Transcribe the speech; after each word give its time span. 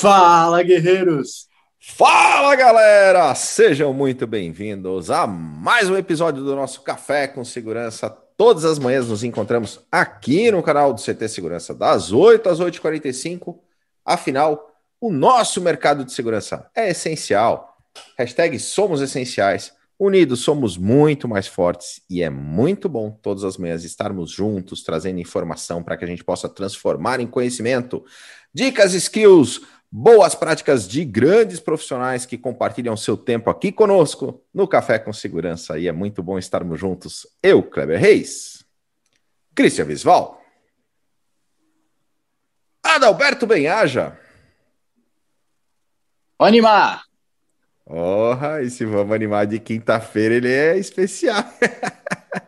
Fala, 0.00 0.62
guerreiros! 0.62 1.48
Fala, 1.80 2.54
galera! 2.54 3.34
Sejam 3.34 3.92
muito 3.92 4.28
bem-vindos 4.28 5.10
a 5.10 5.26
mais 5.26 5.90
um 5.90 5.96
episódio 5.96 6.44
do 6.44 6.54
nosso 6.54 6.82
Café 6.82 7.26
com 7.26 7.44
Segurança. 7.44 8.08
Todas 8.36 8.64
as 8.64 8.78
manhãs 8.78 9.08
nos 9.08 9.24
encontramos 9.24 9.80
aqui 9.90 10.52
no 10.52 10.62
canal 10.62 10.94
do 10.94 11.02
CT 11.02 11.28
Segurança, 11.28 11.74
das 11.74 12.12
8 12.12 12.48
às 12.48 12.60
8h45. 12.60 13.58
Afinal, 14.04 14.70
o 15.00 15.10
nosso 15.10 15.60
mercado 15.60 16.04
de 16.04 16.12
segurança 16.12 16.70
é 16.76 16.90
essencial. 16.90 17.76
Hashtag 18.16 18.56
somos 18.60 19.00
essenciais. 19.00 19.72
Unidos 19.98 20.42
somos 20.42 20.76
muito 20.76 21.26
mais 21.26 21.48
fortes 21.48 22.00
e 22.08 22.22
é 22.22 22.30
muito 22.30 22.88
bom 22.88 23.10
todas 23.10 23.42
as 23.42 23.56
manhãs 23.56 23.82
estarmos 23.82 24.30
juntos, 24.30 24.84
trazendo 24.84 25.18
informação 25.18 25.82
para 25.82 25.96
que 25.96 26.04
a 26.04 26.06
gente 26.06 26.22
possa 26.22 26.48
transformar 26.48 27.18
em 27.18 27.26
conhecimento. 27.26 28.04
Dicas, 28.54 28.94
skills, 28.94 29.60
boas 29.90 30.34
práticas 30.34 30.86
de 30.86 31.04
grandes 31.04 31.60
profissionais 31.60 32.26
que 32.26 32.36
compartilham 32.36 32.96
seu 32.96 33.16
tempo 33.16 33.48
aqui 33.48 33.72
conosco 33.72 34.42
no 34.52 34.68
Café 34.68 34.98
com 34.98 35.12
Segurança. 35.12 35.78
E 35.78 35.88
é 35.88 35.92
muito 35.92 36.22
bom 36.22 36.38
estarmos 36.38 36.78
juntos. 36.78 37.26
Eu, 37.42 37.62
Kleber 37.62 37.98
Reis, 37.98 38.64
Cristian 39.54 39.84
Visval, 39.84 40.40
Adalberto 42.82 43.46
Benhaja. 43.46 44.18
Animar! 46.38 47.04
Porra, 47.84 48.62
e 48.62 48.68
se 48.68 48.84
vamos 48.84 49.14
animar 49.14 49.46
de 49.46 49.58
quinta-feira, 49.58 50.34
ele 50.34 50.52
é 50.52 50.76
especial. 50.76 51.42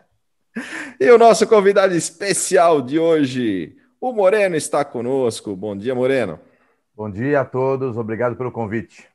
e 0.99 1.09
o 1.09 1.17
nosso 1.17 1.47
convidado 1.47 1.95
especial 1.95 2.79
de 2.79 2.99
hoje, 2.99 3.75
o 3.99 4.13
Moreno, 4.13 4.55
está 4.55 4.85
conosco. 4.85 5.55
Bom 5.55 5.75
dia, 5.75 5.95
Moreno. 5.95 6.39
Bom 7.01 7.09
dia 7.09 7.41
a 7.41 7.45
todos, 7.45 7.97
obrigado 7.97 8.35
pelo 8.35 8.51
convite. 8.51 9.07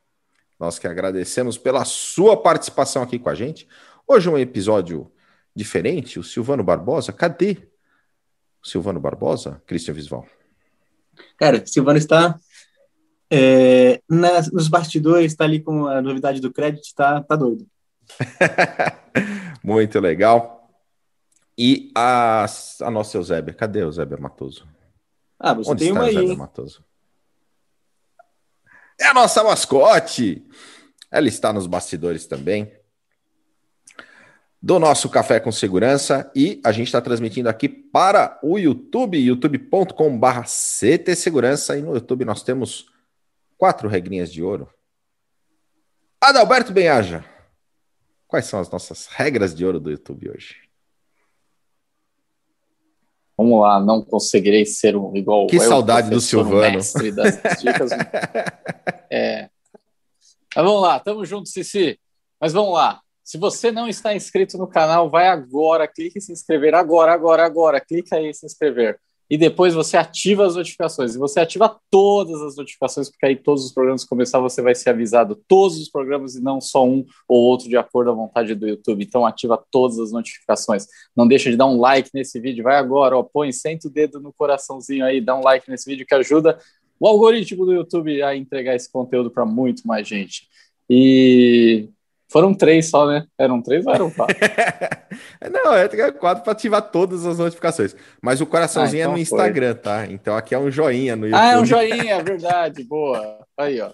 Nós 0.58 0.76
que 0.76 0.88
agradecemos 0.88 1.56
pela 1.56 1.84
sua 1.84 2.36
participação 2.36 3.00
aqui 3.00 3.16
com 3.16 3.28
a 3.28 3.34
gente. 3.36 3.68
Hoje 4.08 4.28
um 4.28 4.36
episódio 4.36 5.08
diferente, 5.54 6.18
o 6.18 6.24
Silvano 6.24 6.64
Barbosa. 6.64 7.12
Cadê 7.12 7.58
o 8.60 8.66
Silvano 8.66 8.98
Barbosa, 8.98 9.62
Cristian 9.68 9.94
Visval? 9.94 10.26
Cara, 11.38 11.64
Silvano 11.64 11.96
está 11.96 12.36
é, 13.30 14.02
nas, 14.10 14.50
nos 14.50 14.66
bastidores, 14.66 15.30
está 15.30 15.44
ali 15.44 15.60
com 15.60 15.86
a 15.86 16.02
novidade 16.02 16.40
do 16.40 16.52
crédito, 16.52 16.86
está 16.86 17.22
tá 17.22 17.36
doido. 17.36 17.68
Muito 19.62 20.00
legal. 20.00 20.72
E 21.56 21.92
a, 21.94 22.46
a 22.80 22.90
nossa 22.90 23.16
Eusébia, 23.16 23.54
cadê 23.54 23.78
a 23.78 23.82
Eusébia 23.82 24.18
Matoso? 24.18 24.66
Ah, 25.38 25.54
você 25.54 25.70
Onde 25.70 25.84
tem 25.84 25.92
uma 25.92 26.06
aí. 26.06 26.34
Matoso? 26.34 26.84
É 28.98 29.06
a 29.06 29.14
nossa 29.14 29.42
mascote. 29.44 30.44
Ela 31.10 31.28
está 31.28 31.52
nos 31.52 31.66
bastidores 31.66 32.26
também. 32.26 32.72
Do 34.60 34.78
nosso 34.78 35.08
Café 35.08 35.38
com 35.38 35.52
Segurança. 35.52 36.30
E 36.34 36.60
a 36.64 36.72
gente 36.72 36.86
está 36.86 37.00
transmitindo 37.00 37.48
aqui 37.48 37.68
para 37.68 38.38
o 38.42 38.58
YouTube, 38.58 39.18
youtube.com.br 39.18 40.42
CT 40.44 41.14
Segurança. 41.14 41.76
E 41.76 41.82
no 41.82 41.94
YouTube 41.94 42.24
nós 42.24 42.42
temos 42.42 42.86
quatro 43.56 43.88
regrinhas 43.88 44.32
de 44.32 44.42
ouro. 44.42 44.68
Adalberto 46.20 46.72
Benhaja, 46.72 47.24
quais 48.26 48.46
são 48.46 48.58
as 48.58 48.70
nossas 48.70 49.06
regras 49.06 49.54
de 49.54 49.64
ouro 49.64 49.78
do 49.78 49.90
YouTube 49.90 50.30
hoje? 50.30 50.65
Vamos 53.36 53.60
lá, 53.60 53.78
não 53.78 54.02
conseguirei 54.02 54.64
ser 54.64 54.96
um 54.96 55.14
igual. 55.14 55.46
Que 55.46 55.60
saudade 55.60 56.08
do 56.08 56.20
Silvano. 56.20 56.76
Mestre 56.76 57.12
das 57.12 57.36
dicas. 57.60 57.90
é. 59.10 59.50
Mas 60.54 60.64
vamos 60.64 60.82
lá, 60.82 60.98
tamo 60.98 61.24
junto, 61.24 61.48
Cici. 61.48 61.98
Mas 62.40 62.52
vamos 62.52 62.72
lá. 62.72 63.00
Se 63.22 63.36
você 63.36 63.70
não 63.70 63.88
está 63.88 64.14
inscrito 64.14 64.56
no 64.56 64.66
canal, 64.66 65.10
vai 65.10 65.26
agora, 65.26 65.86
clique 65.86 66.18
em 66.18 66.20
se 66.20 66.32
inscrever 66.32 66.74
agora, 66.74 67.12
agora, 67.12 67.44
agora. 67.44 67.80
Clica 67.80 68.16
aí 68.16 68.26
em 68.26 68.32
se 68.32 68.46
inscrever 68.46 68.98
e 69.28 69.36
depois 69.36 69.74
você 69.74 69.96
ativa 69.96 70.46
as 70.46 70.54
notificações. 70.54 71.14
E 71.14 71.18
você 71.18 71.40
ativa 71.40 71.76
todas 71.90 72.40
as 72.42 72.56
notificações, 72.56 73.10
porque 73.10 73.26
aí 73.26 73.36
todos 73.36 73.64
os 73.64 73.72
programas 73.72 74.04
que 74.04 74.08
começar 74.08 74.38
você 74.38 74.62
vai 74.62 74.74
ser 74.74 74.90
avisado, 74.90 75.40
todos 75.48 75.78
os 75.78 75.88
programas 75.88 76.36
e 76.36 76.42
não 76.42 76.60
só 76.60 76.86
um 76.86 77.04
ou 77.28 77.42
outro 77.42 77.68
de 77.68 77.76
acordo 77.76 78.10
à 78.10 78.14
vontade 78.14 78.54
do 78.54 78.68
YouTube. 78.68 79.04
Então 79.04 79.26
ativa 79.26 79.62
todas 79.70 79.98
as 79.98 80.12
notificações. 80.12 80.86
Não 81.16 81.26
deixa 81.26 81.50
de 81.50 81.56
dar 81.56 81.66
um 81.66 81.78
like 81.78 82.10
nesse 82.14 82.38
vídeo. 82.38 82.62
Vai 82.62 82.76
agora, 82.76 83.16
ó, 83.16 83.22
põe, 83.22 83.50
senta 83.52 83.88
o 83.88 83.90
dedo 83.90 84.20
no 84.20 84.32
coraçãozinho 84.32 85.04
aí, 85.04 85.20
dá 85.20 85.36
um 85.36 85.42
like 85.42 85.68
nesse 85.68 85.90
vídeo 85.90 86.06
que 86.06 86.14
ajuda 86.14 86.58
o 86.98 87.06
algoritmo 87.06 87.66
do 87.66 87.74
YouTube 87.74 88.22
a 88.22 88.34
entregar 88.34 88.74
esse 88.74 88.90
conteúdo 88.90 89.30
para 89.30 89.44
muito 89.44 89.86
mais 89.86 90.06
gente. 90.06 90.48
E 90.88 91.88
foram 92.36 92.52
três 92.52 92.90
só, 92.90 93.06
né? 93.06 93.24
Eram 93.38 93.62
três 93.62 93.86
ou 93.86 93.94
eram 93.94 94.10
quatro? 94.10 94.36
não, 95.50 95.74
é 95.74 95.88
quatro 96.12 96.44
para 96.44 96.52
ativar 96.52 96.82
todas 96.82 97.24
as 97.24 97.38
notificações. 97.38 97.96
Mas 98.20 98.42
o 98.42 98.46
coraçãozinho 98.46 99.00
ah, 99.00 99.04
então 99.04 99.12
é 99.12 99.16
no 99.16 99.22
Instagram, 99.22 99.72
foi. 99.72 99.82
tá? 99.82 100.06
Então 100.06 100.36
aqui 100.36 100.54
é 100.54 100.58
um 100.58 100.70
joinha 100.70 101.16
no 101.16 101.26
YouTube. 101.26 101.42
Ah, 101.42 101.52
é 101.52 101.58
um 101.58 101.64
joinha, 101.64 102.16
é 102.16 102.22
verdade. 102.22 102.84
Boa. 102.84 103.38
Aí, 103.56 103.80
ó. 103.80 103.90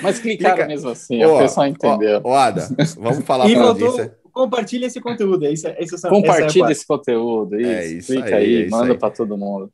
Mas 0.00 0.20
clicaram 0.20 0.54
Clica... 0.54 0.68
mesmo 0.68 0.90
assim, 0.90 1.24
o 1.24 1.38
pessoal 1.38 1.66
entendeu. 1.66 2.20
Ó, 2.22 2.36
Ada, 2.36 2.68
vamos 2.96 3.24
falar 3.24 3.50
para 3.50 3.60
a 3.60 3.66
audiência. 3.66 4.16
Compartilha 4.32 4.86
esse 4.86 5.00
conteúdo. 5.00 5.44
Isso, 5.44 5.66
isso, 5.80 6.08
Compartilha 6.08 6.70
esse 6.70 6.86
conteúdo. 6.86 7.60
Isso. 7.60 7.68
É 7.68 7.86
isso 7.86 8.12
Clica 8.12 8.36
aí, 8.36 8.58
aí 8.58 8.64
é 8.66 8.68
manda 8.68 8.94
para 8.94 9.10
todo 9.10 9.36
mundo. 9.36 9.72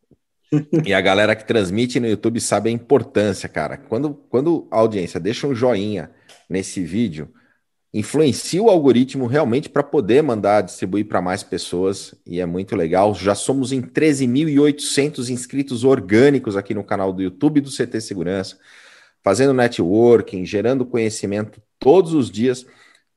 E 0.83 0.95
a 0.95 1.01
galera 1.03 1.37
que 1.37 1.45
transmite 1.45 2.01
no 2.01 2.07
YouTube 2.09 2.41
sabe 2.41 2.71
a 2.71 2.73
importância, 2.73 3.51
cara. 3.51 3.77
Quando, 3.77 4.15
quando 4.31 4.67
a 4.71 4.79
audiência 4.79 5.21
deixa 5.21 5.47
um 5.47 5.55
joinha 5.55 6.11
nesse 6.49 6.81
vídeo, 6.81 7.29
influencia 7.93 8.63
o 8.63 8.69
algoritmo 8.69 9.27
realmente 9.27 9.69
para 9.69 9.83
poder 9.83 10.23
mandar 10.23 10.63
distribuir 10.63 11.07
para 11.07 11.23
mais 11.23 11.43
pessoas 11.43 12.15
e 12.27 12.41
é 12.41 12.47
muito 12.47 12.77
legal. 12.77 13.15
Já 13.15 13.35
somos 13.35 13.73
em 13.73 13.81
13.800 13.81 15.31
inscritos 15.31 15.85
orgânicos 15.85 16.57
aqui 16.57 16.75
no 16.75 16.85
canal 16.85 17.13
do 17.13 17.23
YouTube 17.23 17.61
do 17.61 17.71
CT 17.71 18.01
Segurança, 18.01 18.59
fazendo 19.23 19.55
networking, 19.55 20.45
gerando 20.45 20.85
conhecimento 20.85 21.63
todos 21.79 22.13
os 22.13 22.31
dias 22.31 22.67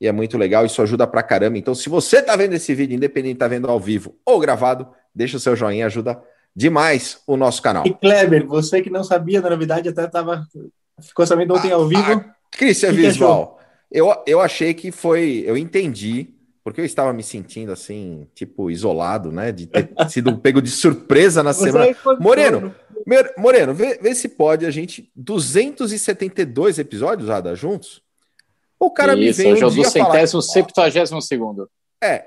e 0.00 0.08
é 0.08 0.12
muito 0.12 0.38
legal. 0.38 0.64
Isso 0.64 0.80
ajuda 0.82 1.06
para 1.06 1.22
caramba. 1.22 1.58
Então, 1.58 1.74
se 1.74 1.88
você 1.88 2.18
está 2.18 2.34
vendo 2.34 2.54
esse 2.54 2.74
vídeo, 2.74 2.96
independente 2.96 3.34
está 3.34 3.46
vendo 3.46 3.68
ao 3.68 3.78
vivo 3.78 4.16
ou 4.24 4.40
gravado, 4.40 4.88
deixa 5.14 5.36
o 5.36 5.40
seu 5.40 5.54
joinha, 5.54 5.86
ajuda 5.86 6.20
demais 6.56 7.20
o 7.26 7.36
nosso 7.36 7.62
canal. 7.62 7.86
E 7.86 7.94
Kleber, 7.94 8.46
você 8.46 8.82
que 8.82 8.90
não 8.90 9.04
sabia 9.04 9.40
da 9.40 9.50
novidade, 9.50 9.88
até 9.88 10.06
tava 10.06 10.46
ficou 11.00 11.26
sabendo 11.26 11.54
ontem 11.54 11.70
ao 11.70 11.86
vivo. 11.86 12.12
Ah, 12.12 12.34
Cristian 12.50 12.92
Visual. 12.92 13.61
Eu, 13.92 14.10
eu 14.26 14.40
achei 14.40 14.72
que 14.72 14.90
foi. 14.90 15.44
Eu 15.46 15.56
entendi, 15.56 16.28
porque 16.64 16.80
eu 16.80 16.84
estava 16.84 17.12
me 17.12 17.22
sentindo 17.22 17.70
assim, 17.70 18.26
tipo, 18.34 18.70
isolado, 18.70 19.30
né? 19.30 19.52
De 19.52 19.66
ter 19.66 19.90
sido 20.08 20.38
pego 20.38 20.62
de 20.62 20.70
surpresa 20.70 21.42
na 21.42 21.52
Você 21.52 21.64
semana. 21.64 21.86
É 21.86 21.96
Moreno, 22.18 22.74
Moreno, 23.36 23.74
vê, 23.74 23.98
vê, 24.00 24.14
se 24.14 24.30
pode 24.30 24.64
a 24.64 24.70
gente. 24.70 25.10
272 25.14 26.78
episódios, 26.78 27.28
Ada, 27.28 27.54
juntos? 27.54 28.02
O 28.80 28.90
cara 28.90 29.14
Isso, 29.14 29.20
me 29.20 29.32
vem. 29.44 29.52
Hoje 29.52 29.64
um 29.64 29.68
é 29.68 29.84
do 29.84 29.90
centésimo, 29.90 30.42
septuagésimo 30.42 31.20
segundo. 31.20 31.70
É. 32.02 32.26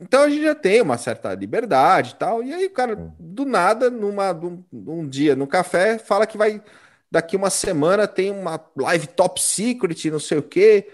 Então 0.00 0.22
a 0.22 0.28
gente 0.28 0.42
já 0.42 0.54
tem 0.54 0.82
uma 0.82 0.98
certa 0.98 1.32
liberdade 1.34 2.12
e 2.12 2.14
tal. 2.16 2.42
E 2.42 2.52
aí, 2.52 2.66
o 2.66 2.70
cara, 2.70 3.14
do 3.18 3.44
nada, 3.44 3.88
numa, 3.88 4.32
num, 4.32 4.64
num 4.72 5.08
dia 5.08 5.36
no 5.36 5.46
café, 5.46 5.98
fala 5.98 6.26
que 6.26 6.36
vai. 6.36 6.60
Daqui 7.08 7.36
uma 7.36 7.48
semana 7.48 8.08
tem 8.08 8.32
uma 8.32 8.60
live 8.76 9.06
top 9.06 9.40
secret, 9.40 10.10
não 10.10 10.18
sei 10.18 10.38
o 10.38 10.42
quê. 10.42 10.88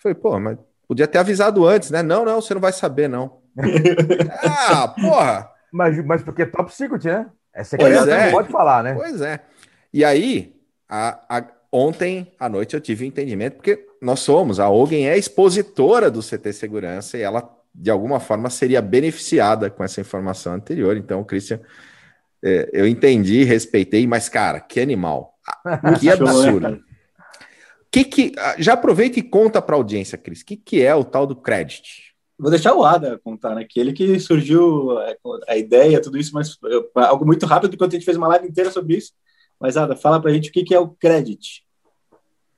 Falei, 0.00 0.14
pô, 0.14 0.40
mas 0.40 0.58
podia 0.88 1.06
ter 1.06 1.18
avisado 1.18 1.66
antes, 1.66 1.90
né? 1.90 2.02
Não, 2.02 2.24
não, 2.24 2.40
você 2.40 2.54
não 2.54 2.60
vai 2.60 2.72
saber, 2.72 3.08
não. 3.08 3.40
ah, 4.42 4.88
porra! 4.88 5.50
Mas, 5.72 6.04
mas 6.04 6.22
porque 6.22 6.42
é 6.42 6.46
top 6.46 6.74
secret, 6.74 7.04
né? 7.04 7.26
É 7.54 7.62
secreto, 7.62 8.08
é. 8.08 8.26
não 8.26 8.32
pode 8.32 8.48
falar, 8.48 8.82
né? 8.82 8.94
Pois 8.94 9.20
é. 9.20 9.40
E 9.92 10.04
aí, 10.04 10.56
a, 10.88 11.20
a, 11.28 11.44
ontem 11.70 12.32
à 12.38 12.48
noite 12.48 12.74
eu 12.74 12.80
tive 12.80 13.04
um 13.04 13.08
entendimento, 13.08 13.56
porque 13.56 13.86
nós 14.00 14.20
somos, 14.20 14.58
a 14.58 14.70
Ogen 14.70 15.08
é 15.08 15.18
expositora 15.18 16.10
do 16.10 16.22
CT 16.22 16.52
Segurança 16.52 17.18
e 17.18 17.22
ela, 17.22 17.48
de 17.74 17.90
alguma 17.90 18.18
forma, 18.18 18.48
seria 18.48 18.80
beneficiada 18.80 19.68
com 19.68 19.84
essa 19.84 20.00
informação 20.00 20.54
anterior. 20.54 20.96
Então, 20.96 21.22
Christian, 21.22 21.60
é, 22.42 22.70
eu 22.72 22.86
entendi, 22.86 23.44
respeitei, 23.44 24.06
mas, 24.06 24.28
cara, 24.28 24.60
que 24.60 24.80
animal. 24.80 25.34
Que 25.98 26.06
né, 26.06 26.12
absurdo 26.12 26.89
que 27.90 28.04
que, 28.04 28.32
ah, 28.38 28.56
já 28.58 28.74
aproveita 28.74 29.18
e 29.18 29.22
conta 29.22 29.60
para 29.60 29.74
a 29.74 29.78
audiência, 29.78 30.16
Cris, 30.16 30.42
o 30.42 30.46
que, 30.46 30.56
que 30.56 30.82
é 30.82 30.94
o 30.94 31.04
tal 31.04 31.26
do 31.26 31.36
credit? 31.36 32.14
Vou 32.38 32.50
deixar 32.50 32.74
o 32.74 32.84
Ada 32.84 33.18
contar, 33.22 33.54
né? 33.54 33.66
Que 33.68 33.78
ele 33.78 33.92
que 33.92 34.18
surgiu 34.18 34.98
é, 35.00 35.16
a 35.48 35.56
ideia, 35.56 36.00
tudo 36.00 36.16
isso, 36.16 36.32
mas 36.32 36.56
algo 36.94 37.26
muito 37.26 37.44
rápido, 37.44 37.76
porque 37.76 37.84
a 37.84 37.98
gente 37.98 38.04
fez 38.04 38.16
uma 38.16 38.28
live 38.28 38.48
inteira 38.48 38.70
sobre 38.70 38.96
isso. 38.96 39.12
Mas, 39.60 39.76
Ada, 39.76 39.94
fala 39.94 40.20
para 40.20 40.30
a 40.30 40.34
gente 40.34 40.48
o 40.48 40.52
que, 40.52 40.64
que 40.64 40.74
é 40.74 40.80
o 40.80 40.88
credit. 40.88 41.64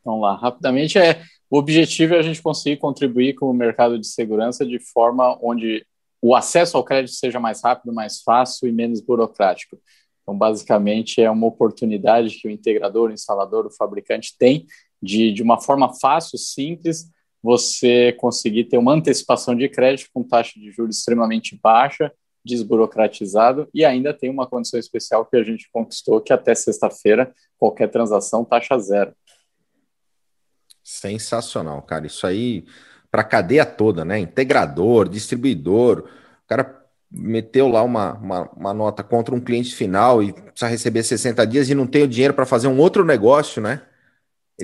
Vamos 0.05 0.23
lá, 0.23 0.37
rapidamente 0.37 0.99
é 0.99 1.23
o 1.53 1.59
objetivo 1.59 2.15
é 2.15 2.19
a 2.19 2.23
gente 2.23 2.41
conseguir 2.41 2.79
contribuir 2.79 3.35
com 3.35 3.51
o 3.51 3.53
mercado 3.53 3.99
de 3.99 4.07
segurança 4.07 4.65
de 4.65 4.79
forma 4.79 5.39
onde 5.43 5.85
o 6.23 6.35
acesso 6.35 6.79
ao 6.79 6.85
crédito 6.85 7.15
seja 7.15 7.39
mais 7.39 7.63
rápido, 7.63 7.93
mais 7.93 8.23
fácil 8.23 8.69
e 8.69 8.73
menos 8.73 9.03
burocrático. 9.03 9.79
Então, 10.23 10.35
basicamente, 10.35 11.21
é 11.21 11.31
uma 11.31 11.47
oportunidade 11.47 12.37
que 12.37 12.49
o 12.49 12.51
integrador, 12.51 13.11
o 13.11 13.13
instalador, 13.13 13.67
o 13.67 13.71
fabricante 13.71 14.35
tem 14.39 14.65
de, 15.03 15.33
de 15.33 15.43
uma 15.43 15.61
forma 15.61 15.93
fácil, 15.95 16.39
simples, 16.39 17.11
você 17.43 18.13
conseguir 18.13 18.65
ter 18.65 18.79
uma 18.79 18.93
antecipação 18.93 19.57
de 19.57 19.69
crédito 19.69 20.11
com 20.15 20.23
taxa 20.23 20.61
de 20.61 20.71
juros 20.71 20.99
extremamente 20.99 21.59
baixa, 21.61 22.13
desburocratizado 22.45 23.69
e 23.75 23.85
ainda 23.85 24.15
tem 24.15 24.31
uma 24.31 24.47
condição 24.47 24.79
especial 24.79 25.25
que 25.25 25.37
a 25.37 25.43
gente 25.43 25.69
conquistou, 25.73 26.21
que 26.21 26.33
até 26.33 26.55
sexta-feira, 26.55 27.33
qualquer 27.59 27.89
transação, 27.89 28.45
taxa 28.45 28.79
zero. 28.79 29.13
Sensacional, 30.83 31.83
cara. 31.83 32.07
Isso 32.07 32.27
aí 32.27 32.65
para 33.11 33.23
a 33.23 33.25
cadeia 33.25 33.65
toda, 33.67 34.05
né? 34.05 34.19
Integrador, 34.19 35.09
distribuidor. 35.09 36.09
O 36.45 36.49
cara 36.49 36.83
meteu 37.11 37.69
lá 37.69 37.83
uma, 37.83 38.15
uma, 38.15 38.51
uma, 38.57 38.75
nota 38.75 39.03
contra 39.03 39.35
um 39.35 39.41
cliente 39.41 39.75
final 39.75 40.23
e 40.23 40.33
precisa 40.33 40.67
receber 40.67 41.03
60 41.03 41.47
dias 41.47 41.69
e 41.69 41.75
não 41.75 41.87
tem 41.87 42.03
o 42.03 42.09
dinheiro 42.09 42.33
para 42.33 42.47
fazer 42.47 42.69
um 42.69 42.79
outro 42.79 43.05
negócio, 43.05 43.61
né? 43.61 43.83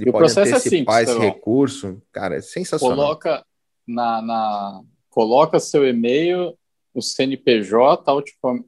Ele 0.03 0.13
pode 0.13 0.31
antecipar 0.31 0.57
é 0.57 0.61
simples, 0.61 1.09
esse 1.09 1.19
recurso. 1.19 2.03
Cara, 2.13 2.37
é 2.37 2.41
sensacional. 2.41 2.97
Coloca, 2.97 3.45
na, 3.87 4.23
na, 4.23 4.81
coloca 5.11 5.61
seu 5.61 5.87
e-mail, 5.87 6.55
o 6.95 7.03
CNPJ 7.03 8.05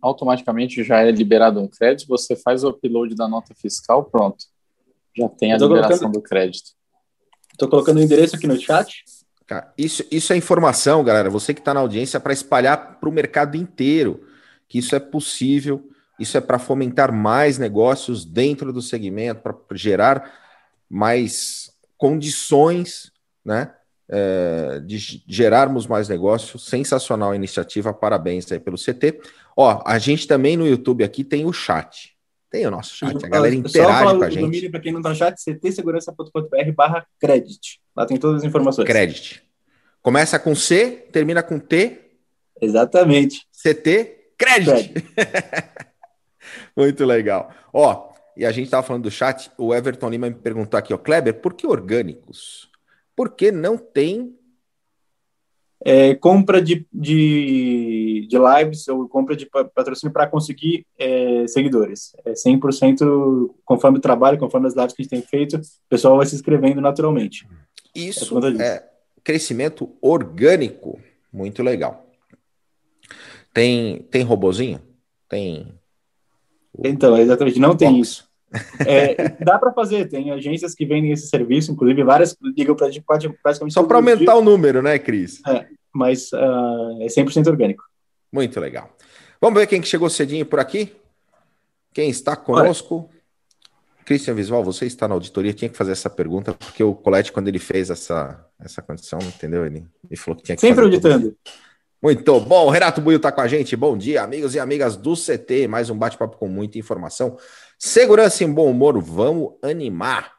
automaticamente 0.00 0.82
já 0.84 1.00
é 1.00 1.10
liberado 1.10 1.60
um 1.60 1.68
crédito, 1.68 2.08
você 2.08 2.36
faz 2.36 2.64
o 2.64 2.70
upload 2.70 3.14
da 3.14 3.28
nota 3.28 3.54
fiscal, 3.54 4.04
pronto. 4.04 4.44
Já 5.16 5.28
tem 5.28 5.52
a 5.52 5.58
liberação 5.58 5.98
colocando, 5.98 6.12
do 6.12 6.22
crédito. 6.22 6.70
Estou 7.52 7.68
colocando 7.68 7.98
o 7.98 8.02
endereço 8.02 8.36
aqui 8.36 8.46
no 8.46 8.58
chat. 8.60 9.04
Cara, 9.46 9.72
isso, 9.76 10.04
isso 10.10 10.32
é 10.32 10.36
informação, 10.36 11.02
galera. 11.02 11.28
Você 11.28 11.52
que 11.52 11.60
está 11.60 11.74
na 11.74 11.80
audiência, 11.80 12.20
para 12.20 12.32
espalhar 12.32 13.00
para 13.00 13.08
o 13.08 13.12
mercado 13.12 13.56
inteiro 13.56 14.24
que 14.70 14.78
isso 14.78 14.94
é 14.94 15.00
possível. 15.00 15.84
Isso 16.18 16.38
é 16.38 16.40
para 16.40 16.58
fomentar 16.58 17.12
mais 17.12 17.58
negócios 17.58 18.24
dentro 18.24 18.72
do 18.72 18.80
segmento, 18.80 19.40
para 19.40 19.56
gerar 19.72 20.39
mais 20.90 21.70
condições, 21.96 23.12
né? 23.44 23.72
É, 24.12 24.80
de 24.80 25.22
gerarmos 25.28 25.86
mais 25.86 26.08
negócios. 26.08 26.66
Sensacional 26.66 27.30
a 27.30 27.36
iniciativa, 27.36 27.94
parabéns 27.94 28.50
aí 28.50 28.58
pelo 28.58 28.76
CT. 28.76 29.20
Ó, 29.56 29.82
a 29.86 29.98
gente 29.98 30.26
também 30.26 30.56
no 30.56 30.66
YouTube 30.66 31.04
aqui 31.04 31.22
tem 31.22 31.46
o 31.46 31.52
chat. 31.52 32.16
Tem 32.50 32.66
o 32.66 32.70
nosso 32.72 32.96
chat, 32.96 33.24
a 33.24 33.28
galera 33.28 33.54
interage 33.54 34.16
com 34.16 34.24
a 34.24 34.30
gente. 34.30 34.68
Para 34.68 34.80
quem 34.80 34.92
não 34.92 35.00
tá 35.00 35.10
no 35.10 35.14
chat, 35.14 35.36
ctsegurança.com.br 35.36 36.72
barra 36.74 37.06
credit. 37.20 37.80
Lá 37.96 38.04
tem 38.04 38.16
todas 38.16 38.42
as 38.42 38.44
informações. 38.44 38.86
Credit. 38.86 39.40
Começa 40.02 40.38
com 40.38 40.54
C, 40.56 41.06
termina 41.12 41.44
com 41.44 41.60
T. 41.60 42.00
Exatamente. 42.60 43.46
CT, 43.52 44.32
credit. 44.36 44.94
Muito 46.76 47.04
legal. 47.04 47.52
Ó, 47.72 48.09
e 48.36 48.44
a 48.44 48.52
gente 48.52 48.66
estava 48.66 48.86
falando 48.86 49.04
do 49.04 49.10
chat, 49.10 49.50
o 49.58 49.74
Everton 49.74 50.08
Lima 50.08 50.28
me 50.28 50.34
perguntou 50.34 50.78
aqui, 50.78 50.94
ó, 50.94 50.98
Kleber, 50.98 51.40
por 51.40 51.54
que 51.54 51.66
orgânicos? 51.66 52.70
Porque 53.14 53.52
não 53.52 53.76
tem. 53.76 54.36
É, 55.82 56.14
compra 56.14 56.60
de, 56.60 56.86
de, 56.92 58.26
de 58.28 58.36
lives 58.38 58.86
ou 58.88 59.08
compra 59.08 59.34
de 59.34 59.46
patrocínio 59.46 60.12
para 60.12 60.26
conseguir 60.26 60.86
é, 60.98 61.46
seguidores. 61.46 62.12
É 62.24 62.32
100% 62.32 63.50
conforme 63.64 63.98
o 63.98 64.00
trabalho, 64.02 64.38
conforme 64.38 64.66
as 64.66 64.74
lives 64.74 64.92
que 64.92 65.00
a 65.00 65.04
gente 65.04 65.10
tem 65.10 65.22
feito, 65.22 65.56
o 65.56 65.60
pessoal 65.88 66.18
vai 66.18 66.26
se 66.26 66.34
inscrevendo 66.34 66.82
naturalmente. 66.82 67.48
Isso 67.94 68.38
é, 68.60 68.62
é 68.62 68.90
crescimento 69.24 69.90
orgânico. 70.02 71.00
Muito 71.32 71.62
legal. 71.62 72.06
Tem, 73.52 74.02
tem 74.10 74.22
robozinho? 74.22 74.80
Tem. 75.28 75.79
Então, 76.82 77.16
exatamente, 77.16 77.58
não 77.58 77.76
tem 77.76 78.00
isso. 78.00 78.28
É, 78.84 79.28
dá 79.44 79.58
para 79.58 79.72
fazer, 79.72 80.08
tem 80.08 80.30
agências 80.32 80.74
que 80.74 80.84
vendem 80.84 81.12
esse 81.12 81.28
serviço, 81.28 81.70
inclusive 81.70 82.02
várias 82.02 82.36
ligam 82.56 82.74
para 82.74 82.86
a 82.86 82.90
gente 82.90 83.04
praticamente. 83.04 83.72
Só 83.72 83.82
para 83.82 83.98
aumentar 83.98 84.34
o 84.36 84.42
número, 84.42 84.82
né, 84.82 84.98
Cris? 84.98 85.40
É, 85.46 85.66
mas 85.94 86.32
uh, 86.32 87.00
é 87.00 87.06
100% 87.06 87.46
orgânico. 87.46 87.84
Muito 88.32 88.58
legal. 88.58 88.90
Vamos 89.40 89.58
ver 89.58 89.66
quem 89.66 89.80
que 89.80 89.88
chegou 89.88 90.10
cedinho 90.10 90.44
por 90.44 90.60
aqui? 90.60 90.92
Quem 91.92 92.10
está 92.10 92.36
conosco? 92.36 93.08
Olha. 93.08 93.20
Christian 94.04 94.34
Visual, 94.34 94.64
você 94.64 94.86
está 94.86 95.06
na 95.06 95.14
auditoria, 95.14 95.52
tinha 95.52 95.68
que 95.68 95.76
fazer 95.76 95.92
essa 95.92 96.10
pergunta, 96.10 96.52
porque 96.52 96.82
o 96.82 96.94
Colette, 96.94 97.30
quando 97.30 97.46
ele 97.46 97.60
fez 97.60 97.90
essa, 97.90 98.44
essa 98.58 98.82
condição, 98.82 99.20
entendeu? 99.20 99.64
Ele, 99.64 99.86
ele 100.08 100.16
falou 100.16 100.36
que 100.36 100.42
tinha 100.42 100.56
que 100.56 100.60
Sempre 100.60 100.84
auditando. 100.84 101.36
Muito 102.02 102.40
bom, 102.40 102.66
o 102.66 102.70
Renato 102.70 103.00
Buio 103.00 103.16
está 103.16 103.30
com 103.30 103.42
a 103.42 103.48
gente. 103.48 103.76
Bom 103.76 103.96
dia, 103.96 104.22
amigos 104.22 104.54
e 104.54 104.60
amigas 104.60 104.96
do 104.96 105.14
CT. 105.14 105.68
Mais 105.68 105.90
um 105.90 105.98
bate-papo 105.98 106.38
com 106.38 106.48
muita 106.48 106.78
informação 106.78 107.36
Segurança 107.82 108.44
em 108.44 108.52
bom 108.52 108.70
humor, 108.70 109.00
vamos 109.00 109.54
animar. 109.62 110.34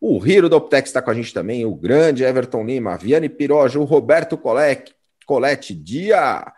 O 0.00 0.26
Hiro 0.26 0.48
do 0.48 0.56
Optex 0.56 0.88
está 0.88 1.02
com 1.02 1.10
a 1.10 1.14
gente 1.14 1.34
também, 1.34 1.66
o 1.66 1.74
grande 1.74 2.24
Everton 2.24 2.64
Lima, 2.64 2.96
Viane 2.96 3.28
Piroja, 3.28 3.78
o 3.78 3.84
Roberto 3.84 4.38
Colette, 4.38 4.94
Colette 5.26 5.74
dia 5.74 6.50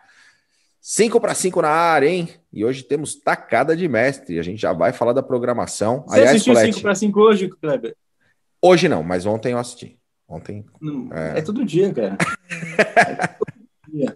5 0.79 1.19
para 1.19 1.35
5 1.35 1.61
na 1.61 1.67
área, 1.67 2.07
hein? 2.07 2.29
E 2.53 2.63
hoje 2.63 2.81
temos 2.83 3.13
tacada 3.13 3.75
de 3.75 3.89
mestre, 3.89 4.39
a 4.39 4.41
gente 4.41 4.61
já 4.61 4.71
vai 4.71 4.93
falar 4.93 5.11
da 5.11 5.21
programação. 5.21 6.05
Você 6.07 6.19
Aliás, 6.19 6.35
assistiu 6.35 6.55
5 6.55 6.81
para 6.81 6.95
5 6.95 7.19
hoje, 7.19 7.49
Kleber? 7.49 7.93
Hoje 8.61 8.87
não, 8.87 9.03
mas 9.03 9.25
ontem 9.25 9.51
eu 9.51 9.57
assisti. 9.57 9.99
Ontem. 10.29 10.65
Não, 10.79 11.09
é... 11.11 11.39
é 11.39 11.41
todo 11.41 11.65
dia, 11.65 11.93
cara. 11.93 12.17
é 12.95 13.27
todo 13.27 13.53
dia. 13.89 14.15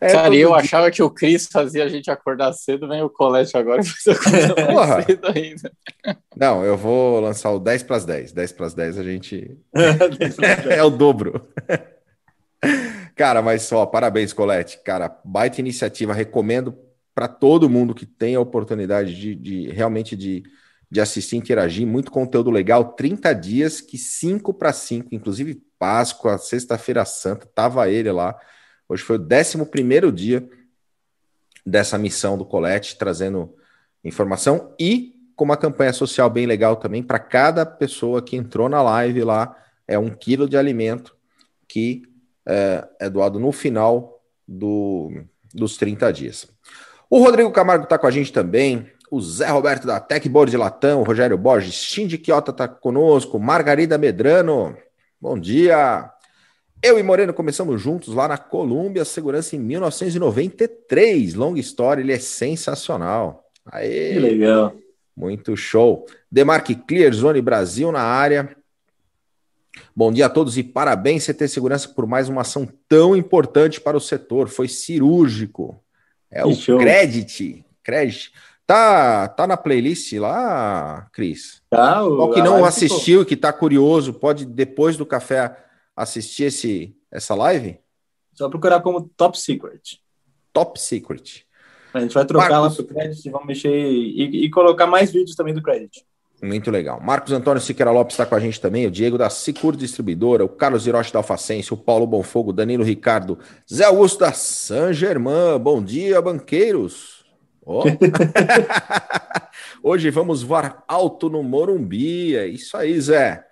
É, 0.00 0.12
Cara, 0.12 0.34
eu 0.34 0.48
dia. 0.48 0.56
achava 0.56 0.90
que 0.90 1.02
o 1.02 1.10
Cris 1.10 1.46
fazia 1.46 1.84
a 1.84 1.88
gente 1.88 2.10
acordar 2.10 2.52
cedo, 2.52 2.88
vem 2.88 3.02
o 3.02 3.10
Colete 3.10 3.56
agora 3.56 3.80
e 3.80 3.84
faz 3.84 4.20
acordar 4.50 5.04
cedo 5.04 5.26
ainda. 5.28 5.72
Não, 6.36 6.64
eu 6.64 6.76
vou 6.76 7.20
lançar 7.20 7.50
o 7.50 7.58
10 7.58 7.82
para 7.82 7.96
as 7.96 8.04
10. 8.04 8.32
10 8.32 8.52
para 8.52 8.66
as 8.66 8.74
10 8.74 8.98
a 8.98 9.02
gente. 9.02 9.58
é 10.68 10.82
o 10.82 10.90
dobro. 10.90 11.48
Cara, 13.14 13.42
mas 13.42 13.62
só, 13.62 13.84
parabéns, 13.84 14.32
Colete. 14.32 14.80
Cara, 14.84 15.14
baita 15.24 15.60
iniciativa. 15.60 16.14
Recomendo 16.14 16.74
para 17.14 17.28
todo 17.28 17.68
mundo 17.68 17.94
que 17.94 18.06
tem 18.06 18.34
a 18.34 18.40
oportunidade 18.40 19.14
de, 19.14 19.34
de 19.34 19.70
realmente 19.70 20.16
de, 20.16 20.42
de 20.90 21.00
assistir, 21.00 21.36
interagir. 21.36 21.86
Muito 21.86 22.10
conteúdo 22.10 22.50
legal. 22.50 22.92
30 22.94 23.34
dias, 23.34 23.80
que 23.80 23.98
5 23.98 24.54
para 24.54 24.72
5, 24.72 25.08
inclusive 25.12 25.62
Páscoa, 25.78 26.38
Sexta-feira 26.38 27.04
Santa, 27.04 27.46
tava 27.54 27.88
ele 27.88 28.10
lá 28.10 28.38
Hoje 28.90 29.04
foi 29.04 29.18
o 29.18 29.22
11 29.22 30.10
dia 30.10 30.50
dessa 31.64 31.96
missão 31.96 32.36
do 32.36 32.44
Colete, 32.44 32.98
trazendo 32.98 33.54
informação 34.02 34.74
e 34.80 35.14
com 35.36 35.44
uma 35.44 35.56
campanha 35.56 35.92
social 35.92 36.28
bem 36.28 36.44
legal 36.44 36.74
também 36.74 37.00
para 37.00 37.20
cada 37.20 37.64
pessoa 37.64 38.20
que 38.20 38.34
entrou 38.34 38.68
na 38.68 38.82
live 38.82 39.22
lá. 39.22 39.56
É 39.86 39.96
um 39.96 40.10
quilo 40.10 40.48
de 40.48 40.56
alimento 40.56 41.16
que 41.68 42.02
é, 42.44 42.88
é 42.98 43.08
doado 43.08 43.38
no 43.38 43.52
final 43.52 44.20
do, 44.46 45.22
dos 45.54 45.76
30 45.76 46.12
dias. 46.12 46.48
O 47.08 47.22
Rodrigo 47.22 47.52
Camargo 47.52 47.84
está 47.84 47.96
com 47.96 48.08
a 48.08 48.10
gente 48.10 48.32
também. 48.32 48.90
O 49.08 49.20
Zé 49.20 49.46
Roberto 49.50 49.86
da 49.86 50.00
Techboard 50.00 50.50
de 50.50 50.56
Latão, 50.56 51.02
o 51.02 51.04
Rogério 51.04 51.38
Borges, 51.38 51.74
Shindy 51.74 52.18
Quiota 52.18 52.50
está 52.50 52.66
conosco, 52.66 53.38
Margarida 53.38 53.96
Medrano, 53.96 54.76
bom 55.20 55.38
dia. 55.38 56.10
Eu 56.82 56.98
e 56.98 57.02
Moreno 57.02 57.34
começamos 57.34 57.78
juntos 57.78 58.14
lá 58.14 58.26
na 58.26 58.38
Colômbia 58.38 59.04
Segurança 59.04 59.54
em 59.54 59.58
1993. 59.58 61.34
Long 61.34 61.54
Story, 61.58 62.00
ele 62.00 62.12
é 62.14 62.18
sensacional. 62.18 63.50
Aê, 63.66 64.14
que 64.14 64.18
legal. 64.18 64.74
Muito 65.14 65.54
show. 65.58 66.06
Demarque 66.32 66.74
Clear 66.74 67.12
Zone 67.12 67.42
Brasil 67.42 67.92
na 67.92 68.00
área. 68.00 68.56
Bom 69.94 70.10
dia 70.10 70.24
a 70.24 70.30
todos 70.30 70.56
e 70.56 70.62
parabéns 70.62 71.26
CT 71.26 71.48
Segurança 71.48 71.86
por 71.90 72.06
mais 72.06 72.30
uma 72.30 72.40
ação 72.40 72.66
tão 72.88 73.14
importante 73.14 73.78
para 73.78 73.98
o 73.98 74.00
setor. 74.00 74.48
Foi 74.48 74.66
cirúrgico. 74.66 75.78
É 76.30 76.40
que 76.40 76.48
o 76.48 76.54
show. 76.54 76.78
Credit. 76.78 77.62
Credit. 77.82 78.32
Tá, 78.66 79.28
tá 79.28 79.46
na 79.46 79.58
playlist 79.58 80.14
lá, 80.14 81.06
Cris? 81.12 81.60
Tá. 81.68 82.02
O, 82.02 82.16
Qual 82.16 82.30
que 82.30 82.40
não 82.40 82.64
assistiu 82.64 83.20
e 83.20 83.26
que 83.26 83.36
tá 83.36 83.52
curioso, 83.52 84.14
pode 84.14 84.46
depois 84.46 84.96
do 84.96 85.04
café 85.04 85.54
assistir 85.96 86.44
esse, 86.44 86.96
essa 87.10 87.34
live? 87.34 87.78
Só 88.34 88.48
procurar 88.48 88.80
como 88.80 89.10
Top 89.16 89.38
Secret. 89.38 90.00
Top 90.52 90.80
Secret. 90.80 91.44
A 91.92 92.00
gente 92.00 92.14
vai 92.14 92.24
trocar 92.24 92.60
Marcos... 92.60 92.78
lá 92.78 92.84
pro 92.84 92.94
Credit 92.94 93.28
e 93.28 93.30
vamos 93.30 93.46
mexer 93.46 93.70
e, 93.70 94.44
e, 94.44 94.50
colocar 94.50 94.86
mais 94.86 95.12
vídeos 95.12 95.34
também 95.34 95.52
do 95.52 95.62
Credit. 95.62 96.04
Muito 96.42 96.70
legal. 96.70 97.00
Marcos 97.00 97.32
Antônio 97.32 97.60
Siqueira 97.60 97.90
Lopes 97.90 98.14
está 98.14 98.24
com 98.24 98.34
a 98.34 98.40
gente 98.40 98.58
também, 98.60 98.86
o 98.86 98.90
Diego 98.90 99.18
da 99.18 99.28
Sicur 99.28 99.76
Distribuidora, 99.76 100.44
o 100.44 100.48
Carlos 100.48 100.86
Hiroshi 100.86 101.12
da 101.12 101.18
Alfacense, 101.18 101.74
o 101.74 101.76
Paulo 101.76 102.06
Bonfogo, 102.06 102.52
Danilo 102.52 102.82
Ricardo, 102.82 103.38
Zé 103.70 103.84
Augusto 103.84 104.20
da 104.20 104.32
San 104.32 104.92
Germain. 104.92 105.58
Bom 105.60 105.82
dia, 105.82 106.22
banqueiros. 106.22 107.26
Oh. 107.62 107.82
Hoje 109.82 110.10
vamos 110.10 110.42
voar 110.42 110.82
alto 110.88 111.28
no 111.28 111.42
Morumbi. 111.42 112.36
É 112.36 112.46
isso 112.46 112.76
aí, 112.76 112.98
Zé. 113.00 113.46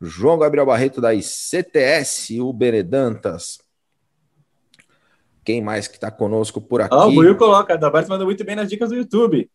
João 0.00 0.38
Gabriel 0.38 0.66
Barreto 0.66 1.00
da 1.00 1.12
ICTS, 1.14 2.40
o 2.40 2.52
Benedantas. 2.52 3.58
Quem 5.44 5.60
mais 5.62 5.88
que 5.88 5.96
está 5.96 6.10
conosco 6.10 6.60
por 6.60 6.80
aqui? 6.80 6.94
Ah, 6.94 7.06
o 7.06 7.12
Buiu 7.12 7.36
coloca, 7.36 7.74
a 7.74 7.76
Dabarto 7.76 8.08
manda 8.08 8.24
muito 8.24 8.44
bem 8.44 8.56
nas 8.56 8.68
dicas 8.68 8.88
do 8.90 8.96
YouTube. 8.96 9.50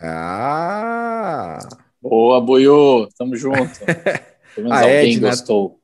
Ah! 0.00 1.58
Boa, 2.00 2.40
Boiô, 2.40 3.08
tamo 3.16 3.36
junto. 3.36 3.78
Pelo 4.54 4.68
menos 4.68 4.72
A 4.72 4.82
alguém 4.82 5.12
Edna- 5.14 5.30
gostou. 5.30 5.80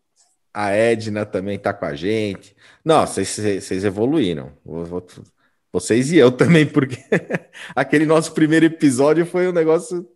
A 0.53 0.71
Edna 0.71 1.25
também 1.25 1.59
tá 1.59 1.73
com 1.73 1.85
a 1.85 1.95
gente. 1.95 2.57
Não, 2.85 3.07
vocês- 3.07 3.71
evoluíram. 3.85 4.53
Vocês 5.73 6.11
e 6.11 6.17
eu 6.17 6.33
também, 6.33 6.67
porque 6.67 6.97
aquele 7.77 8.05
nosso 8.07 8.33
primeiro 8.33 8.67
episódio 8.67 9.25
foi 9.25 9.49
um 9.49 9.53
negócio 9.53 10.09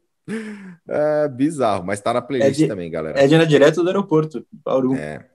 é, 0.89 1.29
bizarro, 1.29 1.85
mas 1.85 2.01
tá 2.01 2.13
na 2.13 2.23
playlist 2.23 2.61
É 2.61 2.63
de- 2.63 2.69
também, 2.69 2.91
galera. 2.91 3.21
É 3.21 3.27
de 3.27 3.47
direto 3.47 3.83
do 3.83 3.89
aeroporto, 3.89 4.45
Bauru. 4.53 4.95
É. 4.95 5.27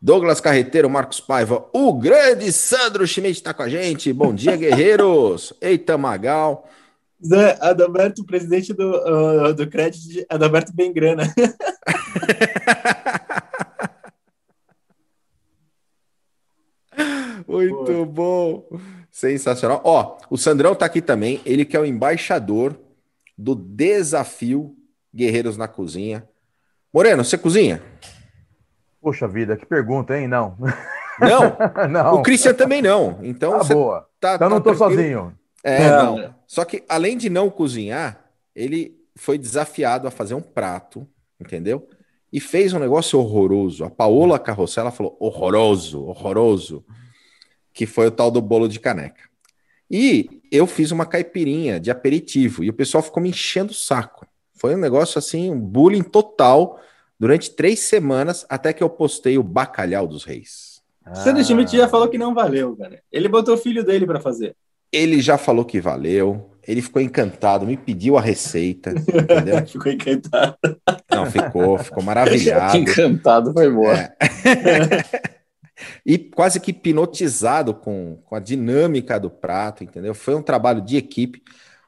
Douglas 0.00 0.40
Carreteiro, 0.40 0.88
Marcos 0.88 1.18
Paiva, 1.20 1.66
o 1.72 1.92
grande 1.92 2.52
Sandro 2.52 3.04
Schmidt 3.06 3.42
tá 3.42 3.52
com 3.52 3.62
a 3.62 3.68
gente. 3.68 4.12
Bom 4.12 4.32
dia, 4.32 4.54
guerreiros. 4.56 5.52
Eita, 5.60 5.98
Magal. 5.98 6.68
Zé 7.24 7.58
Adalberto, 7.60 8.24
presidente 8.24 8.72
do, 8.72 8.94
ah, 8.94 9.52
do 9.52 9.66
Credit, 9.68 10.24
Adalberto 10.30 10.72
Bem 10.72 10.92
Grana. 10.92 11.24
Muito 17.46 18.04
bom. 18.06 18.68
Sensacional. 19.10 19.80
Ó, 19.84 20.18
o 20.30 20.36
Sandrão 20.36 20.74
tá 20.74 20.86
aqui 20.86 21.00
também. 21.00 21.40
Ele 21.44 21.64
que 21.64 21.76
é 21.76 21.80
o 21.80 21.84
embaixador 21.84 22.78
do 23.38 23.54
desafio 23.54 24.76
Guerreiros 25.14 25.56
na 25.56 25.68
Cozinha. 25.68 26.28
Moreno, 26.92 27.24
você 27.24 27.38
cozinha? 27.38 27.80
Poxa 29.00 29.28
vida, 29.28 29.56
que 29.56 29.64
pergunta, 29.64 30.18
hein? 30.18 30.26
Não. 30.26 30.56
Não. 31.20 31.56
não. 31.88 32.14
O 32.16 32.22
Christian 32.22 32.52
também 32.54 32.82
não. 32.82 33.18
Então 33.22 33.52
Tá 33.52 33.58
você 33.58 33.74
boa. 33.74 34.08
tá, 34.20 34.34
Então 34.34 34.48
tá 34.48 34.54
não 34.54 34.60
tô 34.60 34.74
tranquilo. 34.74 34.96
sozinho. 34.96 35.38
É, 35.62 35.88
Não. 35.88 36.18
não. 36.18 36.34
Só 36.46 36.64
que 36.64 36.84
além 36.88 37.16
de 37.16 37.30
não 37.30 37.48
cozinhar, 37.50 38.24
ele 38.54 38.96
foi 39.14 39.38
desafiado 39.38 40.06
a 40.08 40.10
fazer 40.10 40.34
um 40.34 40.40
prato, 40.40 41.06
entendeu? 41.40 41.88
E 42.32 42.40
fez 42.40 42.72
um 42.72 42.78
negócio 42.78 43.18
horroroso. 43.18 43.84
A 43.84 43.90
Paola 43.90 44.38
Carrossela 44.38 44.90
falou 44.90 45.16
horroroso, 45.20 46.04
horroroso, 46.04 46.84
que 47.72 47.86
foi 47.86 48.08
o 48.08 48.10
tal 48.10 48.30
do 48.30 48.40
bolo 48.40 48.68
de 48.68 48.78
caneca. 48.80 49.22
E 49.90 50.37
eu 50.50 50.66
fiz 50.66 50.90
uma 50.90 51.06
caipirinha 51.06 51.78
de 51.80 51.90
aperitivo 51.90 52.64
e 52.64 52.70
o 52.70 52.72
pessoal 52.72 53.02
ficou 53.02 53.22
me 53.22 53.30
enchendo 53.30 53.72
o 53.72 53.74
saco. 53.74 54.26
Foi 54.54 54.74
um 54.74 54.78
negócio 54.78 55.18
assim, 55.18 55.50
um 55.50 55.58
bullying 55.58 56.02
total 56.02 56.80
durante 57.18 57.50
três 57.50 57.80
semanas 57.80 58.44
até 58.48 58.72
que 58.72 58.82
eu 58.82 58.90
postei 58.90 59.38
o 59.38 59.42
bacalhau 59.42 60.06
dos 60.06 60.24
reis. 60.24 60.82
Sandro 61.14 61.42
Schmidt 61.42 61.76
já 61.76 61.88
falou 61.88 62.08
que 62.08 62.18
não 62.18 62.34
valeu, 62.34 62.76
cara. 62.76 63.00
Ele 63.10 63.28
botou 63.28 63.54
o 63.54 63.58
filho 63.58 63.82
dele 63.82 64.06
para 64.06 64.20
fazer. 64.20 64.54
Ele 64.92 65.20
já 65.20 65.38
falou 65.38 65.64
que 65.64 65.80
valeu, 65.80 66.50
ele 66.66 66.82
ficou 66.82 67.00
encantado, 67.00 67.66
me 67.66 67.76
pediu 67.76 68.18
a 68.18 68.20
receita, 68.20 68.90
entendeu? 68.90 69.64
Ficou 69.66 69.90
encantado. 69.90 70.56
Não, 71.10 71.26
ficou, 71.26 71.78
ficou 71.78 72.02
maravilhado. 72.02 72.76
Encantado, 72.78 73.52
foi 73.52 73.70
boa. 73.70 73.94
É. 73.94 74.12
e 76.04 76.18
quase 76.18 76.60
que 76.60 76.70
hipnotizado 76.70 77.74
com, 77.74 78.18
com 78.24 78.34
a 78.34 78.40
dinâmica 78.40 79.18
do 79.18 79.30
prato, 79.30 79.84
entendeu? 79.84 80.14
Foi 80.14 80.34
um 80.34 80.42
trabalho 80.42 80.80
de 80.80 80.96
equipe. 80.96 81.42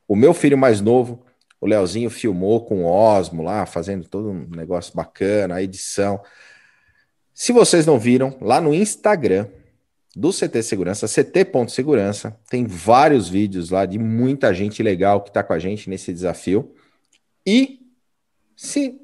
O 0.06 0.16
meu 0.16 0.34
filho 0.34 0.58
mais 0.58 0.80
novo, 0.80 1.24
o 1.60 1.66
Leozinho, 1.66 2.10
filmou 2.10 2.64
com 2.64 2.84
o 2.84 2.86
Osmo 2.86 3.42
lá, 3.42 3.66
fazendo 3.66 4.08
todo 4.08 4.30
um 4.30 4.46
negócio 4.50 4.94
bacana, 4.94 5.56
a 5.56 5.62
edição. 5.62 6.20
Se 7.34 7.52
vocês 7.52 7.86
não 7.86 7.98
viram, 7.98 8.36
lá 8.40 8.60
no 8.60 8.74
Instagram 8.74 9.46
do 10.14 10.30
CT 10.32 10.62
Segurança, 10.62 11.06
ct.segurança, 11.06 12.36
tem 12.48 12.66
vários 12.66 13.28
vídeos 13.28 13.70
lá 13.70 13.86
de 13.86 13.98
muita 13.98 14.52
gente 14.52 14.82
legal 14.82 15.22
que 15.22 15.30
está 15.30 15.42
com 15.42 15.52
a 15.52 15.58
gente 15.58 15.88
nesse 15.88 16.12
desafio. 16.12 16.74
E 17.46 17.80
se 18.56 19.00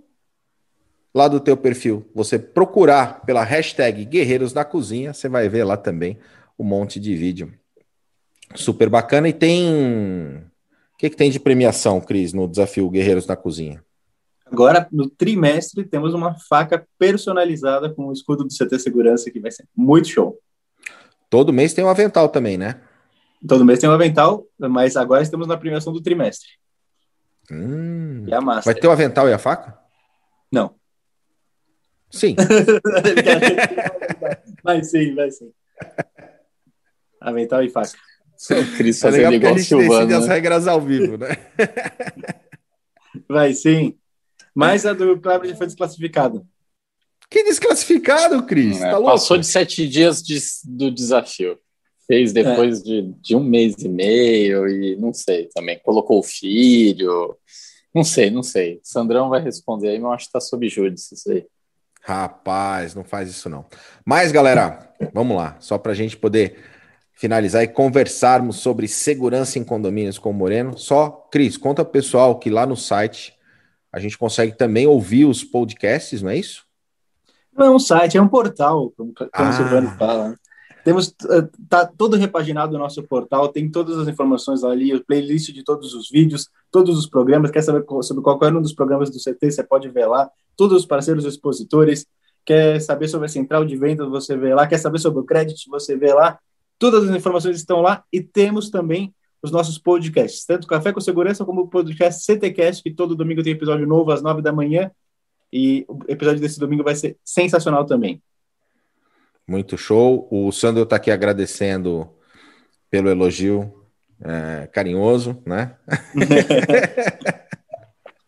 lá 1.16 1.28
do 1.28 1.40
teu 1.40 1.56
perfil 1.56 2.06
você 2.14 2.38
procurar 2.38 3.22
pela 3.24 3.42
hashtag 3.42 4.04
Guerreiros 4.04 4.52
na 4.52 4.66
Cozinha, 4.66 5.14
você 5.14 5.30
vai 5.30 5.48
ver 5.48 5.64
lá 5.64 5.74
também 5.74 6.18
um 6.58 6.64
monte 6.64 7.00
de 7.00 7.16
vídeo. 7.16 7.54
Super 8.54 8.90
bacana. 8.90 9.26
E 9.26 9.32
tem. 9.32 10.44
O 10.92 10.98
que, 10.98 11.08
que 11.08 11.16
tem 11.16 11.30
de 11.30 11.40
premiação, 11.40 12.02
Cris, 12.02 12.34
no 12.34 12.46
desafio 12.46 12.90
Guerreiros 12.90 13.26
na 13.26 13.34
Cozinha? 13.34 13.82
Agora, 14.44 14.86
no 14.92 15.08
trimestre, 15.08 15.84
temos 15.84 16.12
uma 16.12 16.38
faca 16.48 16.86
personalizada 16.98 17.92
com 17.92 18.08
o 18.08 18.12
escudo 18.12 18.44
do 18.44 18.50
CT 18.50 18.78
Segurança, 18.78 19.30
que 19.30 19.40
vai 19.40 19.50
ser 19.50 19.64
muito 19.74 20.08
show. 20.08 20.38
Todo 21.30 21.52
mês 21.52 21.72
tem 21.72 21.82
um 21.82 21.88
avental 21.88 22.28
também, 22.28 22.58
né? 22.58 22.80
Todo 23.46 23.64
mês 23.64 23.78
tem 23.78 23.88
um 23.88 23.92
avental, 23.92 24.46
mas 24.58 24.96
agora 24.96 25.22
estamos 25.22 25.48
na 25.48 25.56
premiação 25.56 25.92
do 25.92 26.02
trimestre. 26.02 26.48
Hum. 27.50 28.24
E 28.26 28.34
a 28.34 28.40
Master. 28.40 28.72
Vai 28.72 28.80
ter 28.80 28.86
o 28.86 28.92
avental 28.92 29.28
e 29.28 29.32
a 29.32 29.38
faca? 29.38 29.85
Sim. 32.16 32.34
vai 34.64 34.82
sim, 34.82 35.14
vai 35.14 35.30
sim. 35.30 35.52
Avental 37.20 37.62
e 37.62 37.70
faca. 37.70 37.92
O 38.50 38.76
Cris 38.76 39.02
É 39.02 39.10
legal 39.10 39.10
fazendo 39.10 39.32
a 39.32 39.36
igual 39.36 39.54
o 39.54 39.58
gente 39.58 39.68
decide 39.68 39.82
Silvano. 39.88 40.16
as 40.16 40.26
né? 40.26 40.34
regras 40.34 40.68
ao 40.68 40.80
vivo, 40.80 41.16
né? 41.16 41.28
Vai 43.28 43.52
sim. 43.54 43.96
Mas 44.54 44.86
a 44.86 44.92
do 44.92 45.18
Kleber 45.20 45.50
já 45.50 45.56
foi 45.56 45.66
desclassificado. 45.66 46.46
Que 47.30 47.42
desclassificado, 47.44 48.42
Cris. 48.44 48.80
É, 48.80 48.90
tá 48.90 48.98
louco? 48.98 49.12
passou 49.12 49.36
de 49.38 49.46
sete 49.46 49.88
dias 49.88 50.22
de- 50.22 50.38
do 50.64 50.90
desafio. 50.90 51.58
Fez 52.06 52.32
depois 52.32 52.82
de, 52.82 53.02
de 53.20 53.34
um 53.34 53.42
mês 53.42 53.74
e 53.78 53.88
meio 53.88 54.68
e 54.68 54.96
não 54.96 55.12
sei 55.12 55.48
também. 55.54 55.80
Colocou 55.82 56.20
o 56.20 56.22
filho. 56.22 57.36
Não 57.94 58.04
sei, 58.04 58.30
não 58.30 58.42
sei. 58.42 58.78
Sandrão 58.82 59.28
vai 59.28 59.42
responder 59.42 59.88
aí, 59.88 59.98
mas 59.98 60.04
eu 60.04 60.12
acho 60.12 60.26
que 60.26 60.32
tá 60.32 60.40
sob 60.40 60.68
júdice 60.68 61.14
isso 61.14 61.30
aí. 61.32 61.44
Rapaz, 62.06 62.94
não 62.94 63.02
faz 63.02 63.28
isso 63.28 63.50
não. 63.50 63.64
Mas, 64.04 64.30
galera, 64.30 64.94
vamos 65.12 65.36
lá. 65.36 65.56
Só 65.58 65.76
para 65.76 65.90
a 65.90 65.94
gente 65.94 66.16
poder 66.16 66.56
finalizar 67.14 67.64
e 67.64 67.68
conversarmos 67.68 68.58
sobre 68.58 68.86
segurança 68.86 69.58
em 69.58 69.64
condomínios 69.64 70.16
com 70.16 70.30
o 70.30 70.32
Moreno. 70.32 70.78
Só, 70.78 71.10
Cris, 71.32 71.56
conta 71.56 71.84
pro 71.84 71.90
pessoal 71.90 72.38
que 72.38 72.48
lá 72.48 72.64
no 72.64 72.76
site 72.76 73.34
a 73.92 73.98
gente 73.98 74.16
consegue 74.16 74.52
também 74.52 74.86
ouvir 74.86 75.24
os 75.24 75.42
podcasts, 75.42 76.22
não 76.22 76.30
é 76.30 76.36
isso? 76.36 76.64
Não 77.52 77.66
é 77.66 77.70
um 77.70 77.78
site, 77.78 78.16
é 78.16 78.22
um 78.22 78.28
portal, 78.28 78.92
como, 78.96 79.12
como 79.12 79.30
Ah. 79.32 79.50
o 79.50 79.52
Silvano 79.52 79.90
fala. 79.98 80.36
Temos, 80.84 81.12
eh, 81.28 81.48
tá 81.68 81.84
todo 81.86 82.16
repaginado 82.16 82.76
o 82.76 82.78
nosso 82.78 83.02
portal, 83.02 83.48
tem 83.48 83.68
todas 83.68 83.98
as 83.98 84.06
informações 84.06 84.62
ali, 84.62 84.94
o 84.94 85.04
playlist 85.04 85.50
de 85.52 85.64
todos 85.64 85.92
os 85.92 86.08
vídeos, 86.08 86.48
todos 86.70 86.96
os 86.96 87.08
programas. 87.08 87.50
Quer 87.50 87.62
saber 87.62 87.84
sobre 88.02 88.22
qualquer 88.22 88.54
um 88.54 88.62
dos 88.62 88.72
programas 88.72 89.10
do 89.10 89.18
CT, 89.18 89.50
você 89.50 89.64
pode 89.64 89.88
ver 89.88 90.06
lá. 90.06 90.30
Todos 90.56 90.78
os 90.78 90.86
parceiros 90.86 91.24
expositores. 91.24 92.06
Quer 92.44 92.80
saber 92.80 93.08
sobre 93.08 93.26
a 93.26 93.28
central 93.28 93.64
de 93.64 93.76
vendas, 93.76 94.08
você 94.08 94.36
vê 94.36 94.54
lá. 94.54 94.66
Quer 94.66 94.78
saber 94.78 94.98
sobre 94.98 95.20
o 95.20 95.24
crédito, 95.24 95.60
você 95.68 95.96
vê 95.96 96.12
lá. 96.12 96.38
Todas 96.78 97.08
as 97.08 97.16
informações 97.16 97.56
estão 97.56 97.80
lá 97.80 98.04
e 98.12 98.20
temos 98.20 98.70
também 98.70 99.14
os 99.42 99.50
nossos 99.50 99.78
podcasts, 99.78 100.44
tanto 100.44 100.66
Café 100.66 100.92
com 100.92 101.00
Segurança 101.00 101.44
como 101.44 101.62
o 101.62 101.68
podcast 101.68 102.24
CTcast, 102.24 102.82
que 102.82 102.90
todo 102.90 103.14
domingo 103.14 103.42
tem 103.42 103.52
episódio 103.52 103.86
novo 103.86 104.10
às 104.10 104.22
nove 104.22 104.42
da 104.42 104.52
manhã. 104.52 104.90
E 105.52 105.84
o 105.88 105.98
episódio 106.08 106.40
desse 106.40 106.58
domingo 106.58 106.82
vai 106.82 106.94
ser 106.94 107.16
sensacional 107.24 107.84
também. 107.84 108.20
Muito 109.46 109.78
show. 109.78 110.26
O 110.30 110.50
Sandro 110.50 110.82
está 110.82 110.96
aqui 110.96 111.10
agradecendo 111.10 112.08
pelo 112.90 113.08
elogio 113.08 113.72
é, 114.20 114.66
carinhoso, 114.66 115.40
né? 115.46 115.76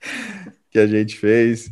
que 0.71 0.79
a 0.79 0.87
gente 0.87 1.17
fez. 1.17 1.71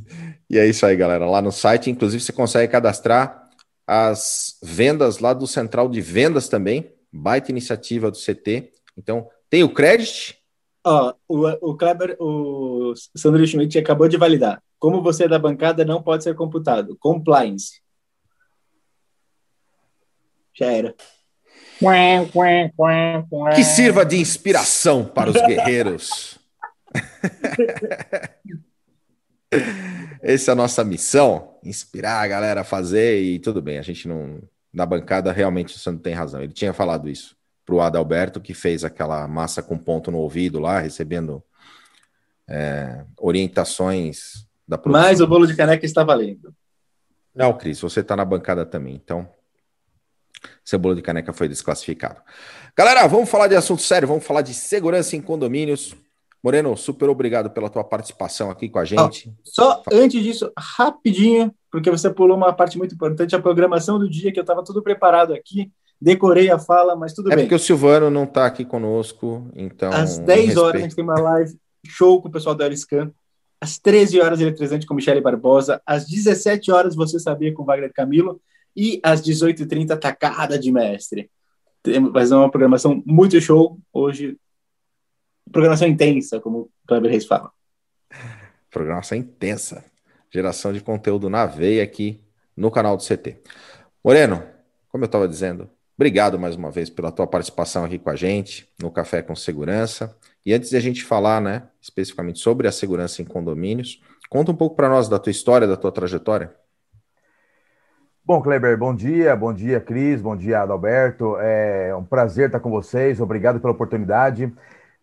E 0.49 0.59
é 0.59 0.67
isso 0.67 0.87
aí, 0.87 0.97
galera. 0.97 1.29
Lá 1.29 1.43
no 1.43 1.51
site, 1.51 1.91
inclusive, 1.91 2.23
você 2.23 2.33
consegue 2.33 2.71
cadastrar 2.71 3.51
as 3.87 4.59
vendas 4.63 5.19
lá 5.19 5.33
do 5.33 5.47
Central 5.47 5.89
de 5.89 6.01
Vendas 6.01 6.49
também. 6.49 6.93
Baita 7.13 7.51
iniciativa 7.51 8.11
do 8.11 8.19
CT. 8.19 8.71
Então, 8.97 9.29
tem 9.51 9.63
o 9.63 9.73
crédito. 9.73 10.35
Ó, 10.85 11.15
o, 11.29 11.71
o 11.71 11.77
Kleber, 11.77 12.17
o 12.21 12.95
Sandro 13.17 13.45
Schmidt 13.47 13.79
acabou 13.79 14.09
de 14.09 14.17
validar. 14.17 14.63
Como 14.79 15.03
você 15.03 15.25
é 15.25 15.29
da 15.29 15.39
bancada, 15.39 15.85
não 15.85 16.03
pode 16.03 16.23
ser 16.23 16.35
computado. 16.35 16.97
Compliance. 16.99 17.81
Já 20.55 20.67
era. 20.67 20.95
Que 23.55 23.65
sirva 23.65 24.05
de 24.05 24.17
inspiração 24.17 25.05
para 25.05 25.31
os 25.31 25.37
guerreiros. 25.47 26.39
Essa 30.23 30.51
é 30.51 30.53
a 30.53 30.57
nossa 30.57 30.85
missão, 30.85 31.59
inspirar 31.63 32.21
a 32.21 32.27
galera 32.27 32.61
a 32.63 32.65
fazer 32.65 33.21
e 33.21 33.39
tudo 33.39 33.63
bem. 33.63 33.79
A 33.79 33.83
gente 33.83 34.09
não 34.09 34.41
na 34.73 34.85
bancada 34.85 35.33
realmente 35.33 35.75
o 35.75 35.79
Sandro 35.79 36.03
tem 36.03 36.13
razão. 36.13 36.43
Ele 36.43 36.53
tinha 36.53 36.73
falado 36.73 37.09
isso 37.09 37.35
pro 37.65 37.81
Adalberto 37.81 38.41
que 38.41 38.53
fez 38.53 38.85
aquela 38.85 39.27
massa 39.27 39.63
com 39.63 39.79
ponto 39.79 40.11
no 40.11 40.19
ouvido 40.19 40.61
lá, 40.61 40.79
recebendo 40.79 41.43
é, 42.49 43.05
orientações 43.19 44.47
da 44.69 44.77
produção. 44.77 45.09
Mas 45.09 45.21
o 45.21 45.27
bolo 45.27 45.47
de 45.47 45.57
caneca 45.57 45.87
está 45.87 46.05
valendo. 46.05 46.55
Não, 47.35 47.53
Cris, 47.53 47.81
você 47.81 48.03
tá 48.03 48.15
na 48.15 48.25
bancada 48.25 48.65
também, 48.65 48.95
então 48.95 49.29
seu 50.65 50.79
bolo 50.79 50.95
de 50.95 51.03
caneca 51.03 51.33
foi 51.33 51.49
desclassificado. 51.49 52.21
Galera, 52.77 53.07
vamos 53.07 53.29
falar 53.29 53.49
de 53.49 53.57
assunto 53.57 53.83
sério, 53.83 54.07
vamos 54.07 54.25
falar 54.25 54.43
de 54.43 54.55
segurança 54.55 55.17
em 55.17 55.21
condomínios. 55.21 55.97
Moreno, 56.43 56.77
super 56.77 57.09
obrigado 57.09 57.51
pela 57.51 57.69
tua 57.69 57.83
participação 57.83 58.51
aqui 58.51 58.69
com 58.69 58.79
a 58.79 58.85
gente. 58.85 59.33
só 59.43 59.83
antes 59.93 60.23
disso, 60.23 60.53
rapidinho, 60.57 61.53
porque 61.71 61.91
você 61.91 62.09
pulou 62.11 62.37
uma 62.37 62.53
parte 62.53 62.79
muito 62.79 62.95
importante, 62.95 63.35
a 63.35 63.41
programação 63.41 63.99
do 63.99 64.09
dia, 64.09 64.33
que 64.33 64.39
eu 64.39 64.43
estava 64.43 64.63
tudo 64.63 64.83
preparado 64.83 65.33
aqui, 65.35 65.73
decorei 66.01 66.51
a 66.51 66.59
fala, 66.59 66.95
mas 66.95 67.13
tudo 67.13 67.33
é 67.33 67.37
bem. 67.37 67.45
É 67.45 67.47
porque 67.47 67.55
o 67.55 67.59
Silvano 67.59 68.11
não 68.11 68.25
está 68.25 68.47
aqui 68.47 68.65
conosco, 68.65 69.51
então... 69.55 69.93
Às 69.93 70.19
10 70.19 70.57
horas 70.57 70.81
a 70.81 70.85
gente 70.85 70.95
tem 70.95 71.05
uma 71.05 71.21
live 71.21 71.57
show 71.87 72.21
com 72.21 72.29
o 72.29 72.33
pessoal 72.33 72.55
do 72.55 72.63
Eliscan. 72.63 73.11
Às 73.61 73.79
13 73.79 74.21
horas, 74.21 74.41
Eletrizante 74.41 74.87
com 74.87 74.95
Michele 74.95 75.21
Barbosa. 75.21 75.81
Às 75.87 76.07
17 76.07 76.71
horas, 76.71 76.95
Você 76.95 77.19
Sabia 77.19 77.53
com 77.55 77.65
Wagner 77.65 77.93
Camilo. 77.93 78.41
E 78.77 79.01
às 79.03 79.23
18h30, 79.23 79.99
Tacada 79.99 80.59
de 80.59 80.71
Mestre. 80.71 81.31
Vai 82.13 82.27
ser 82.27 82.35
uma 82.35 82.51
programação 82.51 83.03
muito 83.07 83.41
show. 83.41 83.79
Hoje, 83.93 84.37
programação 85.51 85.89
intensa, 85.89 86.41
como 86.41 86.59
o 86.59 86.71
Kleber 86.87 87.11
Reis 87.11 87.27
fala. 87.27 87.51
Programação 88.71 89.17
intensa. 89.17 89.85
Geração 90.31 90.73
de 90.73 90.81
conteúdo 90.81 91.31
na 91.31 91.47
veia 91.47 91.83
aqui 91.83 92.21
no 92.57 92.71
canal 92.71 92.97
do 92.97 93.03
CT. 93.03 93.41
Moreno, 94.05 94.43
como 94.89 95.05
eu 95.05 95.07
estava 95.07 95.29
dizendo, 95.29 95.69
obrigado 95.97 96.39
mais 96.39 96.57
uma 96.57 96.71
vez 96.71 96.91
pela 96.91 97.13
tua 97.13 97.27
participação 97.27 97.85
aqui 97.85 97.99
com 97.99 98.11
a 98.11 98.17
gente 98.17 98.69
no 98.81 98.91
Café 98.91 99.23
com 99.23 99.35
Segurança. 99.35 100.17
E 100.45 100.53
antes 100.55 100.71
de 100.71 100.77
a 100.77 100.81
gente 100.81 101.05
falar, 101.05 101.41
né, 101.41 101.69
especificamente 101.81 102.39
sobre 102.39 102.69
a 102.69 102.73
segurança 102.73 103.23
em 103.23 103.25
condomínios, 103.25 104.01
conta 104.29 104.53
um 104.53 104.57
pouco 104.57 104.77
para 104.77 104.89
nós 104.89 105.09
da 105.09 105.19
tua 105.19 105.31
história, 105.31 105.67
da 105.67 105.77
tua 105.77 105.93
trajetória. 105.93 106.55
Bom, 108.25 108.43
Kleber, 108.43 108.77
bom 108.77 108.95
dia, 108.95 109.37
bom 109.37 109.55
dia, 109.55 109.81
Cris, 109.81 110.21
bom 110.21 110.37
dia, 110.37 110.61
Adalberto. 110.61 111.37
É 111.39 111.95
um 111.95 112.05
prazer 112.05 112.47
estar 112.47 112.59
com 112.59 112.71
vocês, 112.71 113.21
obrigado 113.21 113.61
pela 113.61 113.73
oportunidade. 113.73 114.53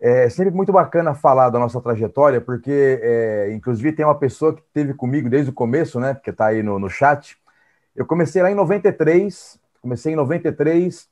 É 0.05 0.27
sempre 0.27 0.53
muito 0.53 0.73
bacana 0.73 1.13
falar 1.13 1.49
da 1.49 1.57
nossa 1.57 1.79
trajetória, 1.79 2.41
porque, 2.41 2.99
é, 3.01 3.53
inclusive, 3.53 3.93
tem 3.93 4.03
uma 4.05 4.19
pessoa 4.19 4.53
que 4.53 4.61
esteve 4.61 4.93
comigo 4.93 5.29
desde 5.29 5.49
o 5.49 5.53
começo, 5.53 5.97
né, 5.97 6.13
que 6.21 6.29
está 6.29 6.47
aí 6.47 6.61
no, 6.61 6.77
no 6.77 6.89
chat. 6.89 7.37
Eu 7.95 8.05
comecei 8.05 8.41
lá 8.41 8.51
em 8.51 8.55
93, 8.55 9.57
comecei 9.81 10.11
em 10.11 10.17
93, 10.17 11.07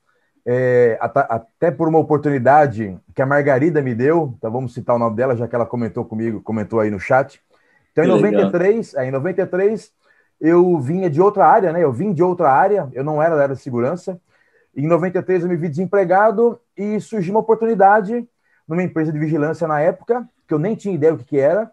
é, 0.46 1.00
até 1.00 1.72
por 1.72 1.88
uma 1.88 2.00
oportunidade 2.00 3.00
que 3.16 3.22
a 3.22 3.26
Margarida 3.26 3.82
me 3.82 3.96
deu, 3.96 4.34
então 4.38 4.52
vamos 4.52 4.74
citar 4.74 4.98
o 4.98 5.00
nome 5.00 5.16
dela, 5.16 5.38
já 5.38 5.48
que 5.48 5.56
ela 5.56 5.66
comentou 5.66 6.04
comigo, 6.04 6.42
comentou 6.42 6.82
aí 6.82 6.90
no 6.92 7.00
chat. 7.00 7.42
Então, 7.94 8.04
em 8.04 8.08
93, 8.08 8.96
é, 8.96 9.06
em 9.06 9.12
93, 9.12 9.90
eu 10.42 10.78
vinha 10.82 11.10
de 11.10 11.22
outra 11.22 11.48
área, 11.48 11.72
né? 11.72 11.82
Eu 11.82 11.94
vim 11.94 12.12
de 12.12 12.22
outra 12.22 12.52
área, 12.52 12.90
eu 12.92 13.06
não 13.06 13.24
era 13.24 13.38
da 13.38 13.44
área 13.44 13.56
de 13.56 13.62
segurança. 13.62 14.20
Em 14.76 14.86
93, 14.86 15.44
eu 15.44 15.50
me 15.50 15.56
vi 15.56 15.70
desempregado 15.70 16.60
e 16.76 17.00
surgiu 17.00 17.34
uma 17.34 17.40
oportunidade 17.40 18.28
numa 18.72 18.84
empresa 18.84 19.12
de 19.12 19.20
vigilância 19.20 19.68
na 19.68 19.80
época, 19.80 20.28
que 20.48 20.54
eu 20.54 20.60
nem 20.60 20.76
tinha 20.76 20.96
ideia 20.96 21.14
do 21.14 21.20
que, 21.20 21.26
que 21.26 21.40
era. 21.40 21.72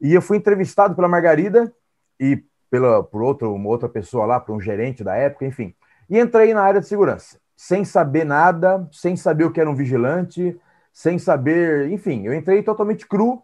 E 0.00 0.14
eu 0.14 0.22
fui 0.22 0.36
entrevistado 0.36 0.94
pela 0.94 1.08
Margarida 1.08 1.72
e 2.18 2.42
pela, 2.70 3.02
por 3.02 3.22
outro, 3.22 3.54
uma 3.54 3.68
outra 3.68 3.88
pessoa 3.88 4.26
lá, 4.26 4.40
por 4.40 4.54
um 4.54 4.60
gerente 4.60 5.04
da 5.04 5.14
época, 5.14 5.44
enfim. 5.44 5.74
E 6.08 6.18
entrei 6.18 6.52
na 6.54 6.62
área 6.62 6.80
de 6.80 6.86
segurança 6.86 7.38
sem 7.60 7.84
saber 7.84 8.24
nada, 8.24 8.88
sem 8.90 9.14
saber 9.16 9.44
o 9.44 9.50
que 9.50 9.60
era 9.60 9.68
um 9.68 9.74
vigilante, 9.74 10.58
sem 10.94 11.18
saber, 11.18 11.90
enfim, 11.90 12.24
eu 12.24 12.32
entrei 12.32 12.62
totalmente 12.62 13.06
cru 13.06 13.42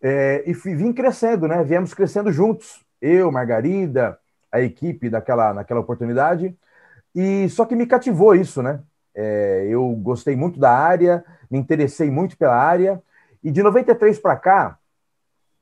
é, 0.00 0.42
e 0.46 0.54
fui, 0.54 0.74
vim 0.74 0.90
crescendo, 0.90 1.46
né? 1.46 1.62
Viemos 1.62 1.92
crescendo 1.92 2.32
juntos, 2.32 2.82
eu, 2.98 3.30
Margarida, 3.30 4.18
a 4.50 4.62
equipe 4.62 5.10
daquela 5.10 5.52
naquela 5.52 5.80
oportunidade, 5.80 6.56
e 7.14 7.46
só 7.50 7.66
que 7.66 7.76
me 7.76 7.84
cativou 7.84 8.34
isso, 8.34 8.62
né? 8.62 8.80
É, 9.14 9.66
eu 9.68 9.86
gostei 9.96 10.34
muito 10.34 10.58
da 10.58 10.70
área, 10.70 11.22
me 11.52 11.58
interessei 11.58 12.10
muito 12.10 12.36
pela 12.38 12.56
área, 12.56 13.02
e 13.44 13.50
de 13.50 13.62
93 13.62 14.18
para 14.18 14.36
cá 14.36 14.78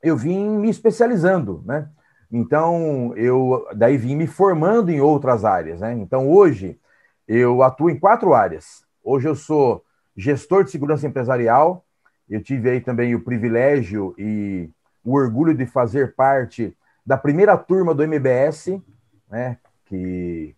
eu 0.01 0.15
vim 0.15 0.49
me 0.57 0.69
especializando, 0.69 1.61
né? 1.65 1.89
Então 2.31 3.13
eu 3.17 3.67
daí 3.75 3.97
vim 3.97 4.15
me 4.15 4.25
formando 4.25 4.89
em 4.89 5.01
outras 5.01 5.43
áreas, 5.43 5.81
né? 5.81 5.93
Então 5.93 6.29
hoje 6.29 6.79
eu 7.27 7.61
atuo 7.61 7.89
em 7.89 7.99
quatro 7.99 8.33
áreas. 8.33 8.85
Hoje 9.03 9.27
eu 9.27 9.35
sou 9.35 9.83
gestor 10.15 10.63
de 10.63 10.71
segurança 10.71 11.05
empresarial. 11.05 11.85
Eu 12.29 12.41
tive 12.41 12.69
aí 12.69 12.79
também 12.79 13.13
o 13.13 13.23
privilégio 13.23 14.15
e 14.17 14.69
o 15.03 15.13
orgulho 15.13 15.53
de 15.53 15.65
fazer 15.65 16.15
parte 16.15 16.75
da 17.05 17.17
primeira 17.17 17.57
turma 17.57 17.93
do 17.93 18.03
MBS, 18.03 18.81
né, 19.29 19.57
que 19.85 20.55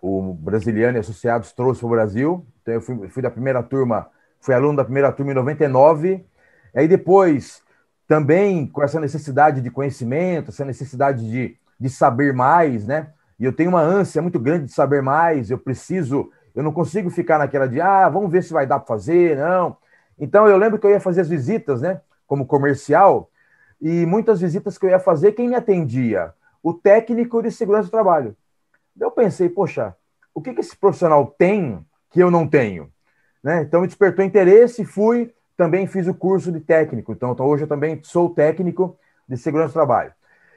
o 0.00 0.32
Brasiliano 0.32 0.96
e 0.96 1.00
Associados 1.00 1.52
trouxe 1.52 1.80
para 1.80 1.86
o 1.86 1.90
Brasil. 1.90 2.46
Então, 2.62 2.74
eu 2.74 2.80
fui, 2.80 3.08
fui, 3.08 3.22
da 3.22 3.30
primeira 3.30 3.62
turma, 3.62 4.08
fui 4.42 4.54
aluno 4.54 4.76
da 4.76 4.84
primeira 4.84 5.10
turma 5.10 5.32
em 5.32 5.34
99. 5.34 6.26
Aí 6.74 6.86
depois, 6.86 7.62
também 8.06 8.66
com 8.66 8.82
essa 8.82 9.00
necessidade 9.00 9.62
de 9.62 9.70
conhecimento, 9.70 10.50
essa 10.50 10.64
necessidade 10.64 11.30
de, 11.30 11.56
de 11.80 11.88
saber 11.88 12.34
mais, 12.34 12.86
né? 12.86 13.08
e 13.42 13.44
eu 13.44 13.52
tenho 13.52 13.70
uma 13.70 13.80
ânsia 13.80 14.22
muito 14.22 14.38
grande 14.38 14.66
de 14.66 14.72
saber 14.72 15.02
mais, 15.02 15.50
eu 15.50 15.58
preciso, 15.58 16.30
eu 16.54 16.62
não 16.62 16.70
consigo 16.70 17.10
ficar 17.10 17.38
naquela 17.38 17.66
de, 17.66 17.80
ah, 17.80 18.08
vamos 18.08 18.30
ver 18.30 18.44
se 18.44 18.52
vai 18.52 18.64
dar 18.64 18.78
para 18.78 18.86
fazer, 18.86 19.36
não. 19.36 19.76
Então 20.16 20.46
eu 20.46 20.56
lembro 20.56 20.78
que 20.78 20.86
eu 20.86 20.90
ia 20.90 21.00
fazer 21.00 21.22
as 21.22 21.28
visitas, 21.28 21.82
né, 21.82 22.00
como 22.24 22.46
comercial, 22.46 23.28
e 23.80 24.06
muitas 24.06 24.40
visitas 24.40 24.78
que 24.78 24.86
eu 24.86 24.90
ia 24.90 25.00
fazer, 25.00 25.32
quem 25.32 25.48
me 25.48 25.56
atendia? 25.56 26.32
O 26.62 26.72
técnico 26.72 27.42
de 27.42 27.50
segurança 27.50 27.88
do 27.88 27.90
trabalho. 27.90 28.36
Eu 28.96 29.10
pensei, 29.10 29.48
poxa, 29.48 29.96
o 30.32 30.40
que, 30.40 30.54
que 30.54 30.60
esse 30.60 30.76
profissional 30.76 31.26
tem 31.26 31.84
que 32.12 32.22
eu 32.22 32.30
não 32.30 32.46
tenho? 32.46 32.91
Né? 33.42 33.62
Então 33.62 33.80
me 33.80 33.86
despertou 33.86 34.24
interesse, 34.24 34.84
fui, 34.84 35.32
também 35.56 35.86
fiz 35.86 36.06
o 36.06 36.14
curso 36.14 36.52
de 36.52 36.60
técnico. 36.60 37.12
Então, 37.12 37.32
então 37.32 37.46
hoje 37.46 37.64
eu 37.64 37.68
também 37.68 38.00
sou 38.02 38.30
técnico 38.30 38.96
de 39.28 39.36
segurança 39.36 39.70
do 39.70 39.74
trabalho. 39.74 40.12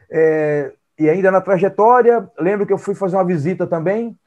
É, 0.10 0.72
e 0.98 1.10
ainda 1.10 1.32
na 1.32 1.42
trajetória, 1.42 2.30
lembro 2.40 2.66
que 2.66 2.74
eu 2.74 2.78
fui 2.78 2.96
fazer 2.96 3.16
uma 3.16 3.26
visita 3.26 3.68
também 3.68 4.18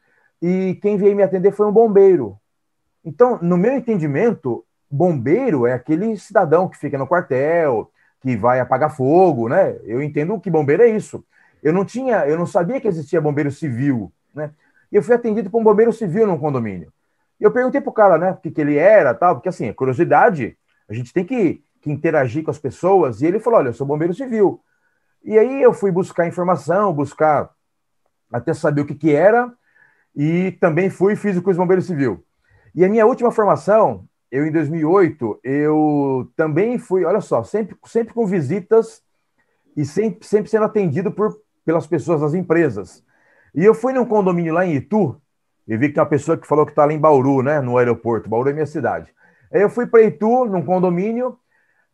e 0.41 0.79
quem 0.83 0.97
veio 0.97 1.17
me 1.17 1.23
atender 1.23 1.53
foi 1.53 1.67
um 1.67 1.73
bombeiro. 1.73 2.39
Então, 3.05 3.39
no 3.41 3.57
meu 3.57 3.73
entendimento, 3.73 4.65
bombeiro 4.91 5.67
é 5.67 5.73
aquele 5.73 6.17
cidadão 6.17 6.69
que 6.69 6.77
fica 6.77 6.99
no 6.99 7.07
quartel, 7.07 7.91
que 8.21 8.37
vai 8.37 8.61
apagar 8.61 8.95
fogo, 8.95 9.49
né? 9.49 9.77
Eu 9.85 10.03
entendo 10.03 10.39
que 10.41 10.51
bombeiro 10.51 10.83
é 10.83 10.89
isso. 10.89 11.25
Eu 11.63 11.73
não 11.73 11.85
tinha, 11.85 12.27
eu 12.27 12.37
não 12.37 12.47
sabia 12.47 12.81
que 12.81 12.89
existia 12.89 13.21
bombeiro 13.21 13.51
civil, 13.51 14.13
né? 14.35 14.51
E 14.91 14.97
eu 14.97 15.03
fui 15.03 15.15
atendido 15.15 15.51
por 15.51 15.61
um 15.61 15.65
bombeiro 15.65 15.93
civil 15.93 16.27
num 16.27 16.39
condomínio. 16.39 16.93
E 17.41 17.45
eu 17.45 17.53
perguntei 17.53 17.81
pro 17.81 17.93
cara, 17.93 18.19
né, 18.19 18.31
o 18.33 18.37
que, 18.37 18.51
que 18.51 18.61
ele 18.61 18.77
era, 18.77 19.15
tal, 19.15 19.37
porque 19.37 19.49
assim, 19.49 19.73
curiosidade, 19.73 20.57
a 20.89 20.95
gente 20.95 21.13
tem 21.13 21.25
que, 21.25 21.63
que 21.81 21.91
interagir 21.91 22.43
com 22.43 22.51
as 22.51 22.59
pessoas. 22.59 23.21
E 23.21 23.27
ele 23.27 23.39
falou: 23.39 23.61
olha, 23.61 23.69
eu 23.69 23.75
sou 23.75 23.87
bombeiro 23.87 24.15
civil. 24.15 24.61
E 25.23 25.39
aí 25.39 25.63
eu 25.63 25.73
fui 25.73 25.91
buscar 25.91 26.27
informação, 26.27 26.93
buscar 26.93 27.51
até 28.33 28.53
saber 28.53 28.83
o 28.83 28.87
que, 28.87 28.95
que 28.95 29.13
era, 29.15 29.53
e 30.15 30.53
também 30.61 30.91
fui 30.91 31.13
e 31.15 31.17
fiz 31.17 31.37
o 31.37 31.43
curso 31.43 31.59
de 31.59 31.63
bombeiro 31.63 31.83
civil. 31.83 32.25
E 32.75 32.85
a 32.85 32.89
minha 32.89 33.07
última 33.07 33.31
formação, 33.31 34.07
eu 34.31 34.47
em 34.47 34.53
2008, 34.53 35.41
eu 35.43 36.31
também 36.37 36.79
fui, 36.79 37.05
olha 37.05 37.21
só, 37.21 37.43
sempre, 37.43 37.77
sempre 37.87 38.13
com 38.13 38.27
visitas 38.27 39.03
e 39.77 39.85
sempre, 39.85 40.27
sempre 40.27 40.51
sendo 40.51 40.65
atendido 40.65 41.11
por, 41.11 41.41
pelas 41.65 41.87
pessoas 41.87 42.21
das 42.21 42.35
empresas. 42.35 43.05
E 43.55 43.65
eu 43.65 43.75
fui 43.75 43.93
num 43.93 44.05
condomínio 44.05 44.53
lá 44.53 44.67
em 44.67 44.75
Itu, 44.75 45.21
e 45.69 45.77
vi 45.77 45.89
que 45.89 45.95
tem 45.95 46.03
uma 46.03 46.09
pessoa 46.09 46.39
que 46.39 46.47
falou 46.47 46.65
que 46.65 46.73
está 46.73 46.87
lá 46.87 46.93
em 46.93 46.99
Bauru, 46.99 47.43
né, 47.43 47.61
no 47.61 47.77
aeroporto. 47.77 48.29
Bauru 48.29 48.49
é 48.49 48.53
minha 48.55 48.67
cidade. 48.67 49.13
Aí 49.53 49.61
eu 49.61 49.69
fui 49.69 49.87
para 49.87 50.03
Itu, 50.03 50.47
num 50.47 50.65
condomínio, 50.65 51.39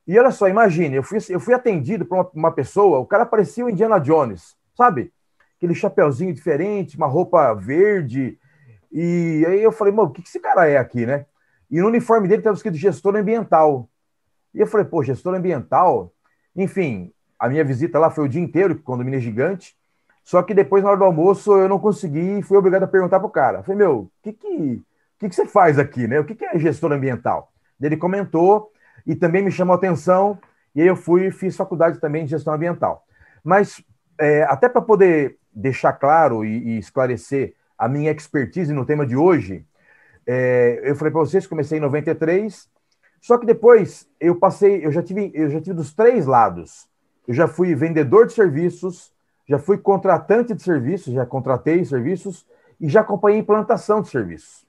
e 0.06 0.18
olha 0.18 0.30
só, 0.30 0.48
imagine, 0.48 0.96
eu 0.96 1.02
fui, 1.02 1.18
eu 1.28 1.40
fui 1.40 1.54
atendido 1.54 2.04
por 2.04 2.16
uma, 2.16 2.30
uma, 2.34 2.52
pessoa, 2.52 2.98
o 2.98 3.06
cara 3.06 3.26
parecia 3.26 3.64
o 3.64 3.70
Indiana 3.70 3.98
Jones, 3.98 4.56
sabe? 4.76 5.12
Aquele 5.56 5.74
chapeuzinho 5.74 6.32
diferente, 6.32 6.96
uma 6.96 7.06
roupa 7.06 7.52
verde. 7.54 8.38
E 8.92 9.44
aí 9.48 9.62
eu 9.62 9.72
falei, 9.72 9.92
mano, 9.92 10.10
o 10.10 10.12
que, 10.12 10.22
que 10.22 10.28
esse 10.28 10.40
cara 10.40 10.68
é 10.68 10.76
aqui, 10.76 11.04
né? 11.06 11.26
E 11.70 11.80
no 11.80 11.88
uniforme 11.88 12.28
dele 12.28 12.40
estava 12.40 12.54
escrito 12.54 12.76
gestor 12.76 13.16
ambiental. 13.16 13.88
E 14.54 14.60
eu 14.60 14.66
falei, 14.66 14.86
pô, 14.86 15.02
gestor 15.02 15.34
ambiental? 15.34 16.12
Enfim, 16.54 17.12
a 17.38 17.48
minha 17.48 17.64
visita 17.64 17.98
lá 17.98 18.10
foi 18.10 18.24
o 18.24 18.28
dia 18.28 18.42
inteiro, 18.42 18.74
o 18.74 18.82
condomínio 18.82 19.16
é 19.16 19.20
gigante. 19.20 19.74
Só 20.24 20.42
que 20.42 20.54
depois, 20.54 20.82
na 20.82 20.88
hora 20.88 20.98
do 20.98 21.04
almoço, 21.04 21.52
eu 21.52 21.68
não 21.68 21.78
consegui 21.78 22.38
e 22.38 22.42
fui 22.42 22.56
obrigado 22.56 22.84
a 22.84 22.88
perguntar 22.88 23.20
pro 23.20 23.28
cara. 23.28 23.62
Falei, 23.62 23.76
meu, 23.76 23.98
o 23.98 24.10
que 24.22 24.32
que, 24.32 24.82
que 25.18 25.28
que 25.28 25.34
você 25.34 25.44
faz 25.44 25.78
aqui, 25.78 26.08
né? 26.08 26.18
O 26.18 26.24
que 26.24 26.34
que 26.34 26.44
é 26.46 26.58
gestor 26.58 26.90
ambiental? 26.92 27.52
Ele 27.80 27.96
comentou 27.96 28.72
e 29.06 29.14
também 29.14 29.42
me 29.42 29.50
chamou 29.50 29.74
a 29.74 29.76
atenção, 29.76 30.38
e 30.74 30.80
aí 30.80 30.88
eu 30.88 30.96
fui 30.96 31.26
e 31.26 31.30
fiz 31.30 31.54
faculdade 31.54 32.00
também 32.00 32.24
de 32.24 32.30
gestão 32.30 32.54
ambiental. 32.54 33.04
Mas, 33.44 33.84
é, 34.18 34.44
até 34.44 34.66
para 34.66 34.80
poder 34.80 35.36
deixar 35.52 35.92
claro 35.92 36.42
e, 36.42 36.76
e, 36.76 36.78
esclarecer 36.78 37.54
a 37.76 37.86
minha 37.86 38.10
expertise 38.10 38.72
no 38.72 38.86
tema 38.86 39.06
de 39.06 39.14
hoje, 39.14 39.66
é, 40.26 40.80
eu 40.82 40.96
falei 40.96 41.12
para 41.12 41.20
vocês 41.20 41.44
que 41.44 41.50
comecei 41.50 41.76
em 41.76 41.82
93, 41.82 42.66
só 43.20 43.36
que 43.36 43.44
depois 43.44 44.08
eu 44.18 44.36
passei, 44.36 44.84
eu 44.84 44.90
já 44.90 45.02
tive, 45.02 45.30
eu 45.34 45.50
já 45.50 45.60
tive 45.60 45.76
dos 45.76 45.92
três 45.92 46.24
lados. 46.26 46.88
Eu 47.26 47.34
já 47.34 47.46
fui 47.46 47.74
vendedor 47.74 48.26
de 48.26 48.32
serviços, 48.32 49.13
já 49.46 49.58
fui 49.58 49.78
contratante 49.78 50.54
de 50.54 50.62
serviços, 50.62 51.12
já 51.12 51.26
contratei 51.26 51.84
serviços 51.84 52.46
e 52.80 52.88
já 52.88 53.00
acompanhei 53.00 53.40
implantação 53.40 54.00
de 54.00 54.08
serviços. 54.08 54.66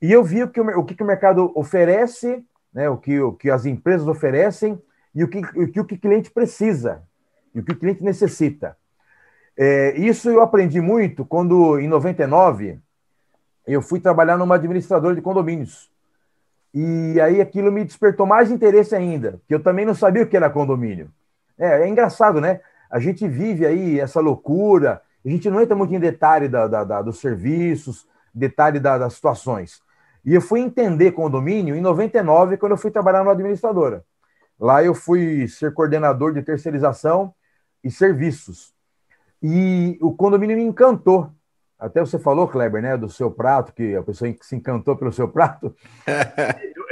E 0.00 0.12
eu 0.12 0.22
vi 0.22 0.42
o 0.42 0.48
que 0.48 0.60
o, 0.60 0.84
que 0.84 1.02
o 1.02 1.06
mercado 1.06 1.52
oferece 1.54 2.44
né, 2.72 2.88
o, 2.88 2.96
que, 2.96 3.20
o 3.20 3.32
que 3.32 3.50
as 3.50 3.66
empresas 3.66 4.08
oferecem 4.08 4.80
e 5.14 5.22
o 5.22 5.28
que 5.28 5.38
o, 5.38 5.68
que 5.70 5.80
o 5.80 5.84
cliente 5.84 6.30
precisa, 6.30 7.02
e 7.54 7.60
o 7.60 7.64
que 7.64 7.72
o 7.72 7.78
cliente 7.78 8.02
necessita. 8.02 8.76
É, 9.56 9.94
isso 9.98 10.30
eu 10.30 10.40
aprendi 10.40 10.80
muito 10.80 11.24
quando, 11.24 11.78
em 11.78 11.86
99, 11.86 12.80
eu 13.66 13.82
fui 13.82 14.00
trabalhar 14.00 14.38
numa 14.38 14.54
administradora 14.54 15.14
de 15.14 15.20
condomínios. 15.20 15.90
E 16.72 17.20
aí 17.20 17.40
aquilo 17.40 17.70
me 17.70 17.84
despertou 17.84 18.24
mais 18.24 18.50
interesse 18.50 18.94
ainda, 18.94 19.38
que 19.46 19.54
eu 19.54 19.62
também 19.62 19.84
não 19.84 19.94
sabia 19.94 20.22
o 20.22 20.26
que 20.26 20.36
era 20.36 20.48
condomínio. 20.48 21.10
É, 21.58 21.82
é 21.82 21.88
engraçado, 21.88 22.40
né? 22.40 22.60
A 22.92 23.00
gente 23.00 23.26
vive 23.26 23.64
aí 23.64 23.98
essa 23.98 24.20
loucura, 24.20 25.00
a 25.24 25.28
gente 25.28 25.48
não 25.48 25.62
entra 25.62 25.74
muito 25.74 25.94
em 25.94 25.98
detalhe 25.98 26.46
da, 26.46 26.68
da, 26.68 26.84
da 26.84 27.00
dos 27.00 27.20
serviços, 27.20 28.06
detalhe 28.34 28.78
da, 28.78 28.98
das 28.98 29.14
situações. 29.14 29.80
E 30.22 30.34
eu 30.34 30.42
fui 30.42 30.60
entender 30.60 31.12
condomínio 31.12 31.74
em 31.74 31.80
99, 31.80 32.58
quando 32.58 32.72
eu 32.72 32.78
fui 32.78 32.90
trabalhar 32.90 33.20
numa 33.20 33.32
administradora. 33.32 34.04
Lá 34.60 34.84
eu 34.84 34.94
fui 34.94 35.48
ser 35.48 35.72
coordenador 35.72 36.34
de 36.34 36.42
terceirização 36.42 37.34
e 37.82 37.90
serviços. 37.90 38.74
E 39.42 39.98
o 40.00 40.14
condomínio 40.14 40.56
me 40.56 40.62
encantou. 40.62 41.32
Até 41.78 42.00
você 42.00 42.18
falou, 42.18 42.46
Kleber, 42.46 42.82
né, 42.82 42.96
do 42.96 43.08
seu 43.08 43.30
prato, 43.30 43.72
que 43.72 43.96
a 43.96 44.02
pessoa 44.02 44.32
se 44.42 44.54
encantou 44.54 44.96
pelo 44.96 45.12
seu 45.12 45.26
prato. 45.26 45.74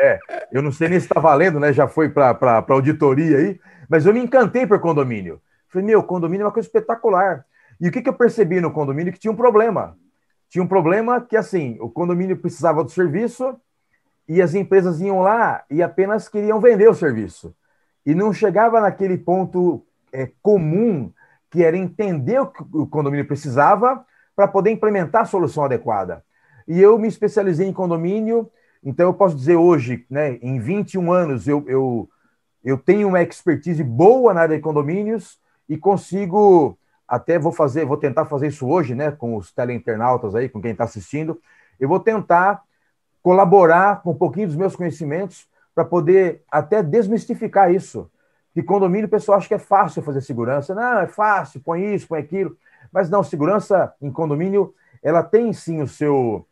é, 0.00 0.18
eu 0.50 0.62
não 0.62 0.72
sei 0.72 0.88
nem 0.88 0.98
se 0.98 1.06
está 1.06 1.20
valendo, 1.20 1.60
né? 1.60 1.72
Já 1.72 1.86
foi 1.86 2.08
para 2.08 2.64
auditoria 2.68 3.36
aí, 3.36 3.60
mas 3.88 4.06
eu 4.06 4.14
me 4.14 4.18
encantei 4.18 4.66
por 4.66 4.80
condomínio. 4.80 5.40
Falei, 5.70 5.86
meu, 5.86 6.02
condomínio 6.02 6.42
é 6.42 6.46
uma 6.46 6.52
coisa 6.52 6.68
espetacular. 6.68 7.46
E 7.80 7.88
o 7.88 7.92
que, 7.92 8.02
que 8.02 8.08
eu 8.08 8.14
percebi 8.14 8.60
no 8.60 8.72
condomínio? 8.72 9.12
Que 9.12 9.18
tinha 9.18 9.32
um 9.32 9.36
problema. 9.36 9.96
Tinha 10.48 10.62
um 10.62 10.66
problema 10.66 11.20
que, 11.20 11.36
assim, 11.36 11.78
o 11.80 11.88
condomínio 11.88 12.36
precisava 12.36 12.82
do 12.82 12.90
serviço 12.90 13.56
e 14.28 14.42
as 14.42 14.54
empresas 14.54 15.00
iam 15.00 15.20
lá 15.20 15.64
e 15.70 15.82
apenas 15.82 16.28
queriam 16.28 16.60
vender 16.60 16.88
o 16.88 16.94
serviço. 16.94 17.54
E 18.04 18.14
não 18.14 18.32
chegava 18.32 18.80
naquele 18.80 19.16
ponto 19.16 19.84
é, 20.12 20.30
comum 20.42 21.12
que 21.50 21.62
era 21.62 21.76
entender 21.76 22.40
o 22.40 22.46
que 22.46 22.62
o 22.72 22.86
condomínio 22.86 23.26
precisava 23.26 24.04
para 24.34 24.48
poder 24.48 24.70
implementar 24.70 25.22
a 25.22 25.26
solução 25.26 25.64
adequada. 25.64 26.24
E 26.66 26.80
eu 26.80 26.98
me 26.98 27.08
especializei 27.08 27.66
em 27.66 27.72
condomínio, 27.72 28.50
então 28.82 29.06
eu 29.06 29.14
posso 29.14 29.36
dizer 29.36 29.56
hoje, 29.56 30.06
né, 30.08 30.38
em 30.42 30.58
21 30.58 31.12
anos, 31.12 31.48
eu, 31.48 31.64
eu, 31.66 32.08
eu 32.64 32.78
tenho 32.78 33.08
uma 33.08 33.22
expertise 33.22 33.82
boa 33.82 34.32
na 34.32 34.42
área 34.42 34.56
de 34.56 34.62
condomínios 34.62 35.38
e 35.70 35.78
consigo, 35.78 36.76
até 37.06 37.38
vou 37.38 37.52
fazer, 37.52 37.84
vou 37.86 37.96
tentar 37.96 38.24
fazer 38.26 38.48
isso 38.48 38.68
hoje, 38.68 38.92
né, 38.92 39.12
com 39.12 39.36
os 39.36 39.52
teleinternautas 39.52 40.34
aí, 40.34 40.48
com 40.48 40.60
quem 40.60 40.72
está 40.72 40.82
assistindo, 40.82 41.40
eu 41.78 41.88
vou 41.88 42.00
tentar 42.00 42.62
colaborar 43.22 44.02
com 44.02 44.10
um 44.10 44.16
pouquinho 44.16 44.48
dos 44.48 44.56
meus 44.56 44.74
conhecimentos 44.74 45.48
para 45.72 45.84
poder 45.84 46.42
até 46.50 46.82
desmistificar 46.82 47.72
isso. 47.72 48.10
Que 48.52 48.64
condomínio 48.64 49.06
o 49.06 49.10
pessoal 49.10 49.38
acha 49.38 49.46
que 49.46 49.54
é 49.54 49.58
fácil 49.58 50.02
fazer 50.02 50.20
segurança. 50.22 50.74
Não, 50.74 50.98
é 50.98 51.06
fácil, 51.06 51.60
põe 51.60 51.94
isso, 51.94 52.08
põe 52.08 52.18
aquilo. 52.18 52.56
Mas 52.92 53.08
não, 53.08 53.22
segurança 53.22 53.94
em 54.02 54.10
condomínio, 54.10 54.74
ela 55.00 55.22
tem 55.22 55.52
sim 55.52 55.80
o 55.80 55.86
seu. 55.86 56.44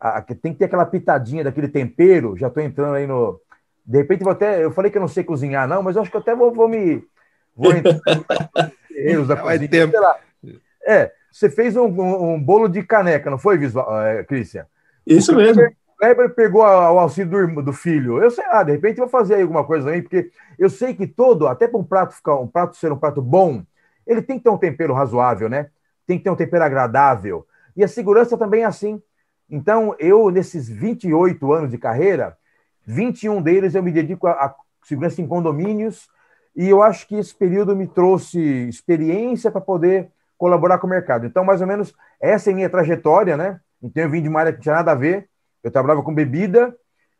A, 0.00 0.20
tem 0.20 0.52
que 0.52 0.58
ter 0.58 0.64
aquela 0.64 0.84
pitadinha 0.84 1.44
daquele 1.44 1.68
tempero. 1.68 2.36
Já 2.36 2.48
estou 2.48 2.60
entrando 2.62 2.96
aí 2.96 3.06
no. 3.06 3.40
De 3.86 3.98
repente, 3.98 4.24
vou 4.24 4.32
até. 4.32 4.64
Eu 4.64 4.72
falei 4.72 4.90
que 4.90 4.98
eu 4.98 5.00
não 5.00 5.08
sei 5.08 5.22
cozinhar, 5.22 5.68
não, 5.68 5.82
mas 5.82 5.94
eu 5.94 6.02
acho 6.02 6.10
que 6.10 6.16
até 6.16 6.34
vou, 6.34 6.52
vou 6.52 6.68
me. 6.68 7.06
Vou 7.56 7.72
entrar 7.72 8.00
nos 9.14 9.28
da 9.28 9.36
cozinha. 9.36 9.90
Sei 9.90 10.00
lá. 10.00 10.16
É, 10.86 11.12
você 11.30 11.50
fez 11.50 11.76
um, 11.76 11.86
um, 11.86 12.34
um, 12.34 12.42
bolo 12.42 12.68
de 12.68 12.82
caneca, 12.82 13.30
não 13.30 13.38
foi, 13.38 13.58
é, 14.04 14.24
Cristian? 14.24 14.66
Isso 15.06 15.34
mesmo. 15.34 15.62
Kleber 15.98 16.34
pegou 16.34 16.62
o 16.62 16.98
auxílio 16.98 17.54
do, 17.54 17.62
do, 17.62 17.72
filho. 17.72 18.22
Eu 18.22 18.30
sei 18.30 18.46
lá, 18.46 18.62
de 18.62 18.72
repente 18.72 18.98
eu 18.98 19.06
vou 19.06 19.08
fazer 19.08 19.36
aí 19.36 19.42
alguma 19.42 19.64
coisa 19.64 19.90
aí, 19.90 20.02
porque 20.02 20.30
eu 20.58 20.68
sei 20.68 20.92
que 20.92 21.06
todo, 21.06 21.46
até 21.46 21.66
para 21.66 21.78
um 21.78 21.84
prato 21.84 22.14
ficar 22.14 22.36
um 22.36 22.46
prato 22.46 22.76
ser 22.76 22.92
um 22.92 22.98
prato 22.98 23.22
bom, 23.22 23.64
ele 24.06 24.20
tem 24.20 24.36
que 24.36 24.44
ter 24.44 24.50
um 24.50 24.58
tempero 24.58 24.92
razoável, 24.92 25.48
né? 25.48 25.70
Tem 26.06 26.18
que 26.18 26.24
ter 26.24 26.30
um 26.30 26.36
tempero 26.36 26.64
agradável. 26.64 27.46
E 27.76 27.82
a 27.82 27.88
segurança 27.88 28.36
também 28.36 28.62
é 28.62 28.66
assim. 28.66 29.00
Então, 29.48 29.94
eu, 29.98 30.30
nesses 30.30 30.68
28 30.68 31.52
anos 31.52 31.70
de 31.70 31.78
carreira, 31.78 32.36
21 32.86 33.40
deles 33.40 33.74
eu 33.74 33.82
me 33.82 33.90
dedico 33.90 34.26
à 34.26 34.54
segurança 34.82 35.22
em 35.22 35.26
condomínios, 35.26 36.08
e 36.56 36.68
eu 36.68 36.82
acho 36.82 37.06
que 37.06 37.16
esse 37.16 37.34
período 37.34 37.74
me 37.74 37.86
trouxe 37.86 38.38
experiência 38.68 39.50
para 39.50 39.60
poder 39.60 40.10
colaborar 40.38 40.78
com 40.78 40.86
o 40.86 40.90
mercado. 40.90 41.26
Então, 41.26 41.44
mais 41.44 41.60
ou 41.60 41.66
menos, 41.66 41.94
essa 42.20 42.50
é 42.50 42.52
a 42.52 42.56
minha 42.56 42.70
trajetória, 42.70 43.36
né? 43.36 43.60
Então, 43.82 44.02
eu 44.02 44.10
vim 44.10 44.22
de 44.22 44.28
uma 44.28 44.40
área 44.40 44.52
que 44.52 44.58
não 44.58 44.62
tinha 44.62 44.74
nada 44.76 44.92
a 44.92 44.94
ver, 44.94 45.28
eu 45.62 45.70
trabalhava 45.70 46.02
com 46.02 46.14
bebida, 46.14 46.74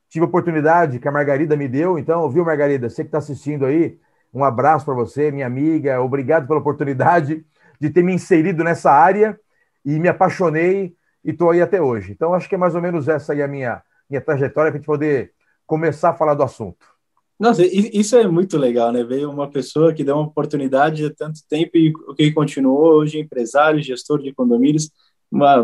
tive 0.09 0.25
a 0.25 0.29
oportunidade 0.29 0.99
que 0.99 1.09
a 1.09 1.13
Margarida 1.13 1.57
me 1.57 1.67
deu. 1.67 1.99
Então, 1.99 2.29
viu, 2.31 2.45
Margarida? 2.45 2.89
Você 2.89 3.03
que 3.03 3.09
está 3.09 3.19
assistindo 3.19 3.67
aí, 3.67 3.99
um 4.33 4.45
abraço 4.45 4.85
para 4.85 4.95
você, 4.95 5.31
minha 5.31 5.47
amiga. 5.47 6.01
Obrigado 6.01 6.47
pela 6.47 6.61
oportunidade 6.61 7.45
de 7.81 7.91
ter 7.91 8.03
me 8.03 8.13
inserido 8.13 8.63
nessa 8.63 8.91
área 8.91 9.39
e 9.85 9.99
me 9.99 10.09
apaixonei 10.09 10.95
e 11.25 11.31
estou 11.31 11.51
aí 11.51 11.61
até 11.61 11.81
hoje. 11.81 12.13
Então, 12.13 12.35
acho 12.35 12.49
que 12.49 12.55
é 12.55 12.59
mais 12.59 12.75
ou 12.75 12.83
menos 12.83 13.09
essa 13.09 13.33
aí 13.33 13.43
a 13.43 13.49
minha, 13.49 13.83
minha 14.09 14.21
trajetória 14.21 14.71
para 14.71 14.79
a 14.79 14.81
gente 14.81 14.87
poder 14.87 15.33
começar 15.67 16.11
a 16.11 16.15
falar 16.15 16.35
do 16.35 16.43
assunto. 16.43 16.94
Nossa, 17.39 17.65
isso 17.67 18.17
é 18.17 18.29
muito 18.29 18.57
legal, 18.57 18.93
né? 18.93 19.03
Veio 19.03 19.31
uma 19.31 19.51
pessoa 19.51 19.93
que 19.93 20.05
deu 20.05 20.15
uma 20.15 20.27
oportunidade 20.27 21.05
há 21.05 21.13
tanto 21.13 21.41
tempo 21.49 21.77
e 21.77 21.93
que 22.17 22.33
continuou 22.33 22.95
hoje 22.95 23.19
empresário, 23.19 23.83
gestor 23.83 24.23
de 24.23 24.33
condomínios. 24.33 24.91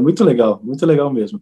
Muito 0.01 0.25
legal, 0.25 0.61
muito 0.65 0.85
legal 0.85 1.13
mesmo. 1.13 1.41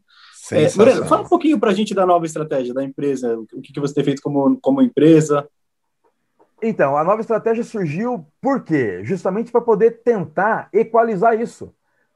É, 0.52 0.68
fala 0.68 1.22
um 1.22 1.28
pouquinho 1.28 1.58
para 1.58 1.70
a 1.70 1.74
gente 1.74 1.94
da 1.94 2.06
nova 2.06 2.24
estratégia 2.24 2.72
da 2.72 2.84
empresa, 2.84 3.38
o 3.38 3.60
que, 3.60 3.72
que 3.72 3.80
você 3.80 3.94
tem 3.94 4.04
feito 4.04 4.22
como, 4.22 4.58
como 4.60 4.82
empresa. 4.82 5.48
Então, 6.62 6.96
a 6.96 7.04
nova 7.04 7.20
estratégia 7.20 7.62
surgiu 7.62 8.26
por 8.40 8.64
quê? 8.64 9.00
Justamente 9.04 9.52
para 9.52 9.60
poder 9.60 10.02
tentar 10.02 10.68
equalizar 10.72 11.38
isso. 11.40 11.72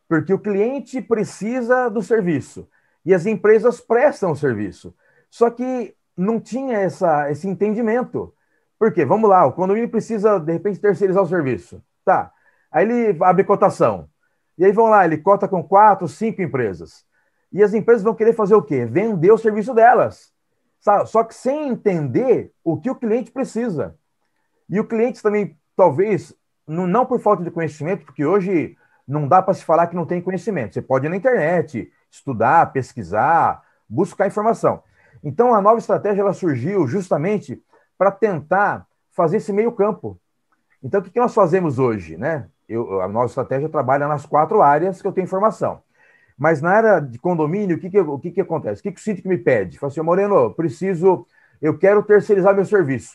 Porque 0.09 0.33
o 0.33 0.39
cliente 0.39 1.01
precisa 1.01 1.89
do 1.89 2.03
serviço 2.03 2.69
e 3.05 3.15
as 3.15 3.25
empresas 3.25 3.81
prestam 3.81 4.33
o 4.33 4.37
serviço. 4.37 4.95
Só 5.31 5.49
que 5.49 5.95
não 6.17 6.41
tinha 6.41 6.79
essa, 6.79 7.31
esse 7.31 7.49
entendimento. 7.49 8.35
Por 8.79 8.93
quê? 8.93 9.05
Vamos 9.05 9.31
lá, 9.31 9.47
o 9.47 9.53
condomínio 9.53 9.89
precisa, 9.89 10.39
de 10.39 10.53
repente, 10.53 10.81
terceirizar 10.81 11.23
o 11.23 11.29
serviço. 11.29 11.83
Tá. 12.05 12.33
Aí 12.71 12.85
ele 12.85 13.23
abre 13.23 13.45
cotação. 13.45 14.09
E 14.59 14.65
aí 14.65 14.73
vão 14.73 14.87
lá, 14.87 15.05
ele 15.05 15.19
cota 15.19 15.49
com 15.49 15.63
quatro, 15.63 16.09
cinco 16.09 16.43
empresas. 16.43 17.05
E 17.53 17.63
as 17.63 17.75
empresas 17.75 18.03
vão 18.03 18.15
querer 18.15 18.33
fazer 18.33 18.55
o 18.55 18.63
quê? 18.63 18.85
Vender 18.85 19.31
o 19.31 19.39
serviço 19.39 19.75
delas. 19.75 20.33
Só 21.07 21.23
que 21.23 21.35
sem 21.35 21.69
entender 21.69 22.53
o 22.65 22.81
que 22.81 22.91
o 22.91 22.95
cliente 22.95 23.31
precisa. 23.31 23.95
E 24.69 24.81
o 24.81 24.85
cliente 24.85 25.23
também, 25.23 25.57
talvez, 25.77 26.35
não 26.67 27.07
por 27.07 27.21
falta 27.21 27.45
de 27.45 27.51
conhecimento, 27.51 28.05
porque 28.05 28.25
hoje 28.25 28.77
não 29.07 29.29
dá 29.29 29.43
para 29.43 29.55
se 29.55 29.65
falar 29.65 29.87
que 29.87 29.95
não 29.95 30.07
tem 30.07 30.21
conhecimento. 30.21 30.75
Você 30.75 30.83
pode 30.83 31.07
ir 31.07 31.09
na 31.09 31.17
internet, 31.17 31.93
estudar, 32.11 32.73
pesquisar, 32.73 33.63
buscar 33.89 34.27
informação. 34.27 34.83
Então, 35.23 35.55
a 35.55 35.61
nova 35.61 35.79
estratégia 35.79 36.23
ela 36.23 36.33
surgiu 36.33 36.87
justamente 36.87 37.63
para 37.97 38.11
tentar 38.11 38.87
fazer 39.13 39.37
esse 39.37 39.53
meio 39.53 39.73
campo. 39.73 40.19
Então, 40.83 41.01
o 41.01 41.05
que 41.05 41.21
nós 41.21 41.35
fazemos 41.35 41.79
hoje? 41.79 42.17
Né? 42.17 42.47
Eu, 42.69 43.01
a 43.01 43.09
nova 43.09 43.27
estratégia 43.27 43.69
trabalha 43.69 44.09
nas 44.09 44.27
quatro 44.27 44.61
áreas 44.63 45.01
que 45.01 45.07
eu 45.07 45.13
tenho 45.13 45.25
informação. 45.25 45.81
Mas 46.37 46.61
na 46.61 46.71
área 46.71 47.01
de 47.01 47.19
condomínio, 47.19 47.77
o 47.77 47.79
que, 47.79 47.91
que, 47.91 48.01
o 48.01 48.19
que, 48.19 48.31
que 48.33 48.41
acontece? 48.41 48.81
O 48.81 48.83
que, 48.83 48.93
que 48.93 49.01
o 49.01 49.03
síndico 49.03 49.29
me 49.29 49.39
pede? 49.39 49.79
Fala 49.79 49.93
assim, 49.93 50.01
Moreno, 50.01 50.53
preciso, 50.55 51.27
eu 51.61 51.79
quero 51.79 52.03
terceirizar 52.03 52.55
meu 52.55 52.65
serviço. 52.65 53.15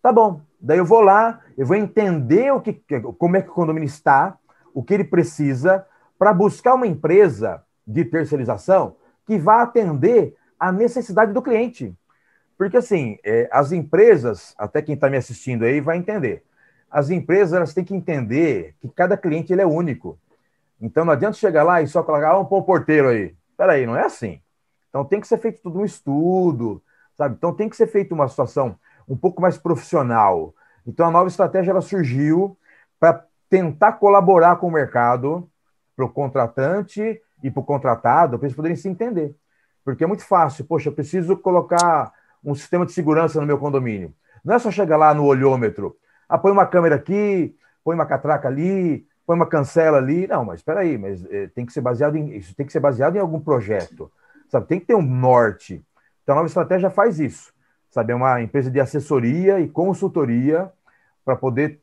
Tá 0.00 0.12
bom. 0.12 0.40
Daí 0.60 0.78
eu 0.78 0.84
vou 0.84 1.00
lá, 1.00 1.40
eu 1.58 1.66
vou 1.66 1.76
entender 1.76 2.52
o 2.52 2.60
que, 2.60 2.80
como 3.18 3.36
é 3.36 3.42
que 3.42 3.50
o 3.50 3.52
condomínio 3.52 3.86
está, 3.86 4.38
o 4.72 4.82
que 4.82 4.94
ele 4.94 5.04
precisa, 5.04 5.84
para 6.18 6.32
buscar 6.32 6.74
uma 6.74 6.86
empresa 6.86 7.62
de 7.86 8.04
terceirização 8.04 8.96
que 9.26 9.38
vá 9.38 9.62
atender 9.62 10.36
a 10.58 10.72
necessidade 10.72 11.32
do 11.32 11.42
cliente. 11.42 11.94
Porque, 12.56 12.76
assim, 12.76 13.18
é, 13.24 13.48
as 13.52 13.72
empresas, 13.72 14.54
até 14.56 14.80
quem 14.80 14.94
está 14.94 15.10
me 15.10 15.16
assistindo 15.16 15.64
aí 15.64 15.80
vai 15.80 15.98
entender, 15.98 16.42
as 16.90 17.10
empresas 17.10 17.52
elas 17.52 17.74
têm 17.74 17.84
que 17.84 17.94
entender 17.94 18.74
que 18.80 18.88
cada 18.88 19.16
cliente 19.16 19.52
ele 19.52 19.62
é 19.62 19.66
único. 19.66 20.18
Então 20.80 21.04
não 21.04 21.12
adianta 21.12 21.36
chegar 21.36 21.62
lá 21.62 21.82
e 21.82 21.86
só 21.86 22.02
colocar, 22.02 22.30
ah, 22.30 22.38
um 22.38 22.44
porteiro 22.44 23.08
aí. 23.08 23.34
Peraí, 23.56 23.86
não 23.86 23.96
é 23.96 24.04
assim. 24.04 24.40
Então 24.88 25.04
tem 25.04 25.20
que 25.20 25.26
ser 25.26 25.38
feito 25.38 25.60
tudo 25.62 25.80
um 25.80 25.84
estudo, 25.84 26.82
sabe? 27.16 27.34
Então 27.34 27.52
tem 27.52 27.68
que 27.68 27.76
ser 27.76 27.86
feito 27.86 28.14
uma 28.14 28.28
situação 28.28 28.78
um 29.08 29.16
pouco 29.16 29.40
mais 29.40 29.56
profissional. 29.58 30.54
Então 30.86 31.06
a 31.06 31.10
nova 31.10 31.28
estratégia 31.28 31.70
ela 31.70 31.80
surgiu 31.80 32.56
para 32.98 33.24
tentar 33.48 33.92
colaborar 33.94 34.56
com 34.56 34.68
o 34.68 34.72
mercado, 34.72 35.48
para 35.94 36.04
o 36.04 36.08
contratante 36.08 37.20
e 37.42 37.50
para 37.50 37.60
o 37.60 37.64
contratado, 37.64 38.38
para 38.38 38.46
eles 38.46 38.56
poderem 38.56 38.76
se 38.76 38.88
entender. 38.88 39.34
Porque 39.86 40.02
é 40.02 40.06
muito 40.06 40.26
fácil, 40.26 40.64
poxa, 40.64 40.88
eu 40.88 40.92
preciso 40.92 41.36
colocar 41.36 42.12
um 42.44 42.56
sistema 42.56 42.84
de 42.84 42.90
segurança 42.90 43.40
no 43.40 43.46
meu 43.46 43.56
condomínio. 43.56 44.12
Não 44.44 44.56
é 44.56 44.58
só 44.58 44.68
chegar 44.68 44.96
lá 44.96 45.14
no 45.14 45.24
olhômetro, 45.24 45.96
ah, 46.28 46.36
põe 46.36 46.50
uma 46.50 46.66
câmera 46.66 46.96
aqui, 46.96 47.54
põe 47.84 47.94
uma 47.94 48.04
catraca 48.04 48.48
ali, 48.48 49.06
põe 49.24 49.36
uma 49.36 49.46
cancela 49.46 49.98
ali. 49.98 50.26
Não, 50.26 50.44
mas 50.44 50.58
espera 50.58 50.80
aí, 50.80 50.98
mas 50.98 51.24
é, 51.26 51.46
tem 51.46 51.64
que 51.64 51.72
ser 51.72 51.82
baseado 51.82 52.16
em 52.16 52.36
isso 52.36 52.52
tem 52.56 52.66
que 52.66 52.72
ser 52.72 52.80
baseado 52.80 53.14
em 53.14 53.20
algum 53.20 53.38
projeto, 53.38 54.10
sabe? 54.48 54.66
Tem 54.66 54.80
que 54.80 54.86
ter 54.86 54.96
um 54.96 55.02
norte. 55.02 55.80
Então 56.24 56.32
a 56.32 56.36
nova 56.36 56.48
estratégia 56.48 56.90
faz 56.90 57.20
isso, 57.20 57.54
sabe? 57.88 58.12
É 58.12 58.16
uma 58.16 58.42
empresa 58.42 58.68
de 58.68 58.80
assessoria 58.80 59.60
e 59.60 59.68
consultoria 59.68 60.68
para 61.24 61.36
poder 61.36 61.80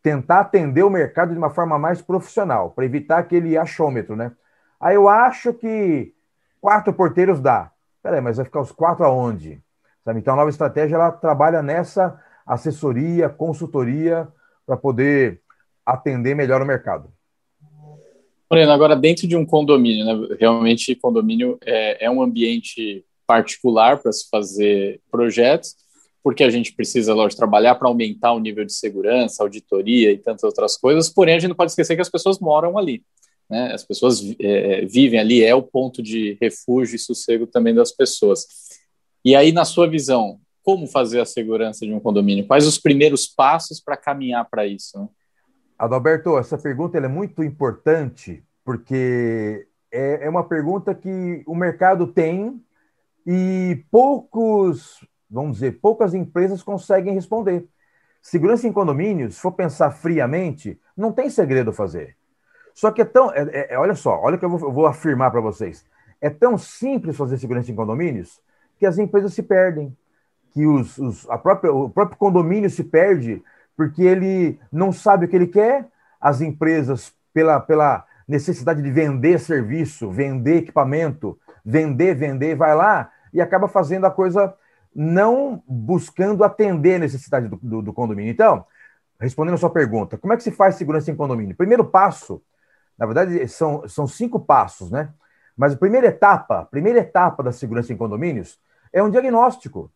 tentar 0.00 0.38
atender 0.38 0.84
o 0.84 0.90
mercado 0.90 1.32
de 1.32 1.38
uma 1.38 1.50
forma 1.50 1.76
mais 1.76 2.00
profissional, 2.00 2.70
para 2.70 2.84
evitar 2.84 3.18
aquele 3.18 3.58
achômetro, 3.58 4.14
né? 4.14 4.30
Aí 4.80 4.94
eu 4.94 5.08
acho 5.08 5.52
que 5.52 6.14
quatro 6.60 6.92
porteiros 6.92 7.40
dá. 7.40 7.70
Peraí, 8.02 8.20
mas 8.20 8.36
vai 8.36 8.46
ficar 8.46 8.60
os 8.60 8.72
quatro 8.72 9.04
aonde? 9.04 9.60
Sabe? 10.04 10.20
Então 10.20 10.34
a 10.34 10.36
nova 10.36 10.50
estratégia 10.50 10.96
ela 10.96 11.12
trabalha 11.12 11.62
nessa 11.62 12.20
assessoria, 12.46 13.28
consultoria, 13.28 14.28
para 14.66 14.76
poder 14.76 15.40
atender 15.84 16.34
melhor 16.34 16.62
o 16.62 16.66
mercado. 16.66 17.12
Moreno, 18.50 18.72
agora 18.72 18.96
dentro 18.96 19.28
de 19.28 19.36
um 19.36 19.46
condomínio, 19.46 20.04
né, 20.04 20.36
realmente 20.38 20.94
condomínio 20.96 21.58
é, 21.64 22.06
é 22.06 22.10
um 22.10 22.20
ambiente 22.20 23.04
particular 23.26 23.98
para 23.98 24.12
se 24.12 24.28
fazer 24.28 25.00
projetos, 25.08 25.76
porque 26.22 26.42
a 26.42 26.50
gente 26.50 26.74
precisa, 26.74 27.14
lógico, 27.14 27.38
trabalhar 27.38 27.76
para 27.76 27.88
aumentar 27.88 28.32
o 28.32 28.40
nível 28.40 28.64
de 28.64 28.72
segurança, 28.72 29.42
auditoria 29.42 30.10
e 30.10 30.18
tantas 30.18 30.42
outras 30.42 30.76
coisas, 30.76 31.08
porém 31.08 31.36
a 31.36 31.38
gente 31.38 31.48
não 31.48 31.56
pode 31.56 31.70
esquecer 31.70 31.94
que 31.94 32.02
as 32.02 32.10
pessoas 32.10 32.40
moram 32.40 32.76
ali. 32.76 33.04
Né? 33.50 33.72
As 33.72 33.84
pessoas 33.84 34.22
é, 34.38 34.86
vivem 34.86 35.18
ali, 35.18 35.42
é 35.42 35.54
o 35.54 35.62
ponto 35.62 36.02
de 36.02 36.38
refúgio 36.40 36.96
e 36.96 36.98
sossego 36.98 37.46
também 37.46 37.74
das 37.74 37.90
pessoas. 37.90 38.46
E 39.24 39.34
aí, 39.34 39.52
na 39.52 39.64
sua 39.64 39.88
visão, 39.88 40.40
como 40.62 40.86
fazer 40.86 41.20
a 41.20 41.26
segurança 41.26 41.84
de 41.84 41.92
um 41.92 42.00
condomínio? 42.00 42.46
Quais 42.46 42.66
os 42.66 42.78
primeiros 42.78 43.26
passos 43.26 43.80
para 43.80 43.96
caminhar 43.96 44.48
para 44.48 44.66
isso? 44.66 44.98
Né? 44.98 45.08
Adalberto, 45.78 46.38
essa 46.38 46.56
pergunta 46.56 46.98
é 46.98 47.08
muito 47.08 47.42
importante 47.42 48.44
porque 48.64 49.66
é, 49.90 50.26
é 50.26 50.30
uma 50.30 50.46
pergunta 50.46 50.94
que 50.94 51.42
o 51.46 51.54
mercado 51.54 52.06
tem 52.06 52.62
e 53.26 53.84
poucos, 53.90 55.04
vamos 55.28 55.54
dizer, 55.54 55.80
poucas 55.80 56.14
empresas 56.14 56.62
conseguem 56.62 57.14
responder. 57.14 57.66
Segurança 58.22 58.68
em 58.68 58.72
condomínios, 58.72 59.34
se 59.34 59.40
for 59.40 59.52
pensar 59.52 59.90
friamente, 59.90 60.78
não 60.96 61.10
tem 61.10 61.30
segredo 61.30 61.72
fazer. 61.72 62.16
Só 62.80 62.90
que 62.90 63.02
é 63.02 63.04
tão. 63.04 63.30
É, 63.32 63.42
é, 63.42 63.74
é 63.74 63.78
olha 63.78 63.94
só, 63.94 64.18
olha 64.18 64.36
o 64.36 64.38
que 64.38 64.44
eu 64.46 64.48
vou, 64.48 64.68
eu 64.68 64.72
vou 64.72 64.86
afirmar 64.86 65.30
para 65.30 65.42
vocês. 65.42 65.84
É 66.18 66.30
tão 66.30 66.56
simples 66.56 67.14
fazer 67.14 67.36
segurança 67.36 67.70
em 67.70 67.74
condomínios 67.74 68.40
que 68.78 68.86
as 68.86 68.96
empresas 68.96 69.34
se 69.34 69.42
perdem. 69.42 69.94
Que 70.50 70.64
os, 70.66 70.96
os, 70.96 71.28
a 71.28 71.36
própria, 71.36 71.70
o 71.70 71.90
próprio 71.90 72.16
condomínio 72.16 72.70
se 72.70 72.82
perde 72.82 73.42
porque 73.76 74.02
ele 74.02 74.58
não 74.72 74.92
sabe 74.92 75.26
o 75.26 75.28
que 75.28 75.36
ele 75.36 75.46
quer, 75.46 75.88
as 76.18 76.40
empresas, 76.40 77.12
pela, 77.34 77.60
pela 77.60 78.02
necessidade 78.26 78.80
de 78.80 78.90
vender 78.90 79.38
serviço, 79.38 80.10
vender 80.10 80.56
equipamento, 80.56 81.38
vender, 81.62 82.14
vender, 82.14 82.54
vai 82.56 82.74
lá 82.74 83.10
e 83.30 83.42
acaba 83.42 83.68
fazendo 83.68 84.06
a 84.06 84.10
coisa 84.10 84.54
não 84.94 85.62
buscando 85.68 86.42
atender 86.42 86.94
a 86.94 87.00
necessidade 87.00 87.46
do, 87.46 87.58
do, 87.62 87.82
do 87.82 87.92
condomínio. 87.92 88.32
Então, 88.32 88.64
respondendo 89.20 89.56
a 89.56 89.58
sua 89.58 89.70
pergunta, 89.70 90.16
como 90.16 90.32
é 90.32 90.36
que 90.38 90.42
se 90.42 90.50
faz 90.50 90.76
segurança 90.76 91.10
em 91.10 91.16
condomínio? 91.16 91.54
Primeiro 91.54 91.84
passo, 91.84 92.42
na 93.00 93.06
verdade, 93.06 93.48
são, 93.48 93.88
são 93.88 94.06
cinco 94.06 94.38
passos, 94.38 94.90
né? 94.90 95.08
Mas 95.56 95.72
a 95.72 95.76
primeira 95.76 96.08
etapa, 96.08 96.60
a 96.60 96.64
primeira 96.66 96.98
etapa 96.98 97.42
da 97.42 97.50
segurança 97.50 97.90
em 97.94 97.96
condomínios 97.96 98.60
é 98.92 99.02
um 99.02 99.08
diagnóstico. 99.08 99.90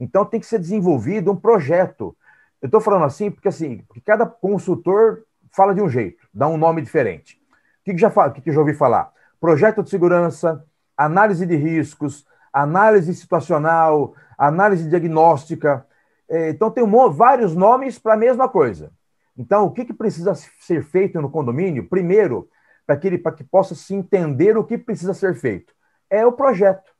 Então 0.00 0.24
tem 0.24 0.40
que 0.40 0.46
ser 0.46 0.58
desenvolvido 0.58 1.30
um 1.30 1.36
projeto. 1.36 2.16
Eu 2.62 2.66
estou 2.66 2.80
falando 2.80 3.04
assim 3.04 3.30
porque 3.30 3.48
assim, 3.48 3.84
porque 3.86 4.00
cada 4.00 4.24
consultor 4.24 5.22
fala 5.54 5.74
de 5.74 5.82
um 5.82 5.88
jeito, 5.88 6.26
dá 6.32 6.48
um 6.48 6.56
nome 6.56 6.80
diferente. 6.80 7.38
O 7.80 7.84
que, 7.84 7.92
que 7.92 8.00
já 8.00 8.08
o 8.08 8.32
que, 8.32 8.40
que 8.40 8.52
já 8.52 8.60
ouvi 8.60 8.72
falar? 8.72 9.12
Projeto 9.38 9.82
de 9.82 9.90
segurança, 9.90 10.64
análise 10.96 11.44
de 11.44 11.56
riscos, 11.56 12.26
análise 12.50 13.14
situacional, 13.14 14.14
análise 14.38 14.88
diagnóstica. 14.88 15.86
É, 16.26 16.48
então 16.50 16.70
tem 16.70 16.82
um, 16.82 17.10
vários 17.10 17.54
nomes 17.54 17.98
para 17.98 18.14
a 18.14 18.16
mesma 18.16 18.48
coisa. 18.48 18.90
Então, 19.36 19.64
o 19.66 19.70
que, 19.70 19.84
que 19.84 19.92
precisa 19.92 20.34
ser 20.34 20.82
feito 20.82 21.20
no 21.20 21.30
condomínio? 21.30 21.88
Primeiro, 21.88 22.48
para 22.86 22.96
que 22.96 23.18
que 23.18 23.44
possa 23.44 23.74
se 23.74 23.94
entender 23.94 24.56
o 24.56 24.64
que 24.64 24.78
precisa 24.78 25.12
ser 25.12 25.34
feito, 25.34 25.74
é 26.08 26.24
o 26.24 26.32
projeto. 26.32 26.90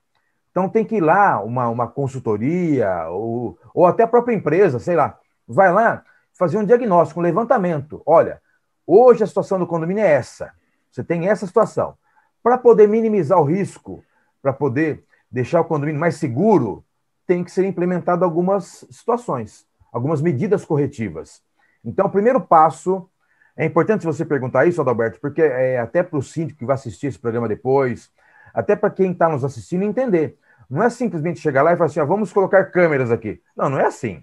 Então 0.50 0.68
tem 0.68 0.84
que 0.84 0.96
ir 0.96 1.00
lá 1.00 1.42
uma, 1.42 1.68
uma 1.68 1.86
consultoria 1.86 3.08
ou, 3.08 3.58
ou 3.74 3.86
até 3.86 4.02
a 4.02 4.08
própria 4.08 4.34
empresa, 4.34 4.78
sei 4.78 4.96
lá, 4.96 5.18
vai 5.46 5.72
lá 5.72 6.02
fazer 6.32 6.58
um 6.58 6.64
diagnóstico, 6.64 7.20
um 7.20 7.22
levantamento. 7.22 8.02
Olha, 8.04 8.40
hoje 8.86 9.22
a 9.22 9.26
situação 9.26 9.58
do 9.58 9.66
condomínio 9.66 10.02
é 10.02 10.12
essa. 10.12 10.52
Você 10.90 11.04
tem 11.04 11.28
essa 11.28 11.46
situação. 11.46 11.94
Para 12.42 12.56
poder 12.56 12.88
minimizar 12.88 13.38
o 13.38 13.44
risco, 13.44 14.02
para 14.40 14.52
poder 14.52 15.04
deixar 15.30 15.60
o 15.60 15.64
condomínio 15.64 16.00
mais 16.00 16.16
seguro, 16.16 16.82
tem 17.26 17.44
que 17.44 17.50
ser 17.50 17.64
implementado 17.64 18.24
algumas 18.24 18.86
situações, 18.90 19.66
algumas 19.92 20.22
medidas 20.22 20.64
corretivas. 20.64 21.42
Então, 21.86 22.06
o 22.06 22.10
primeiro 22.10 22.40
passo 22.40 23.08
é 23.56 23.64
importante 23.64 24.04
você 24.04 24.24
perguntar 24.24 24.66
isso, 24.66 24.80
Adalberto, 24.80 25.20
porque 25.20 25.40
é 25.40 25.78
até 25.78 26.02
para 26.02 26.18
o 26.18 26.22
síndico 26.22 26.58
que 26.58 26.66
vai 26.66 26.74
assistir 26.74 27.06
esse 27.06 27.18
programa 27.18 27.48
depois, 27.48 28.10
até 28.52 28.74
para 28.76 28.90
quem 28.90 29.12
está 29.12 29.28
nos 29.28 29.44
assistindo 29.44 29.84
entender. 29.84 30.36
Não 30.68 30.82
é 30.82 30.90
simplesmente 30.90 31.40
chegar 31.40 31.62
lá 31.62 31.72
e 31.72 31.76
falar 31.76 31.86
assim, 31.86 32.00
ah, 32.00 32.04
vamos 32.04 32.32
colocar 32.32 32.64
câmeras 32.66 33.10
aqui. 33.10 33.40
Não, 33.56 33.70
não 33.70 33.78
é 33.78 33.86
assim. 33.86 34.22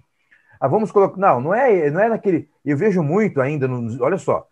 Ah, 0.60 0.68
vamos 0.68 0.92
colocar. 0.92 1.18
Não, 1.18 1.40
não 1.40 1.54
é, 1.54 1.90
não 1.90 2.00
é 2.00 2.08
naquele. 2.08 2.48
Eu 2.64 2.76
vejo 2.76 3.02
muito 3.02 3.40
ainda. 3.40 3.66
No... 3.66 4.02
Olha 4.04 4.18
só, 4.18 4.46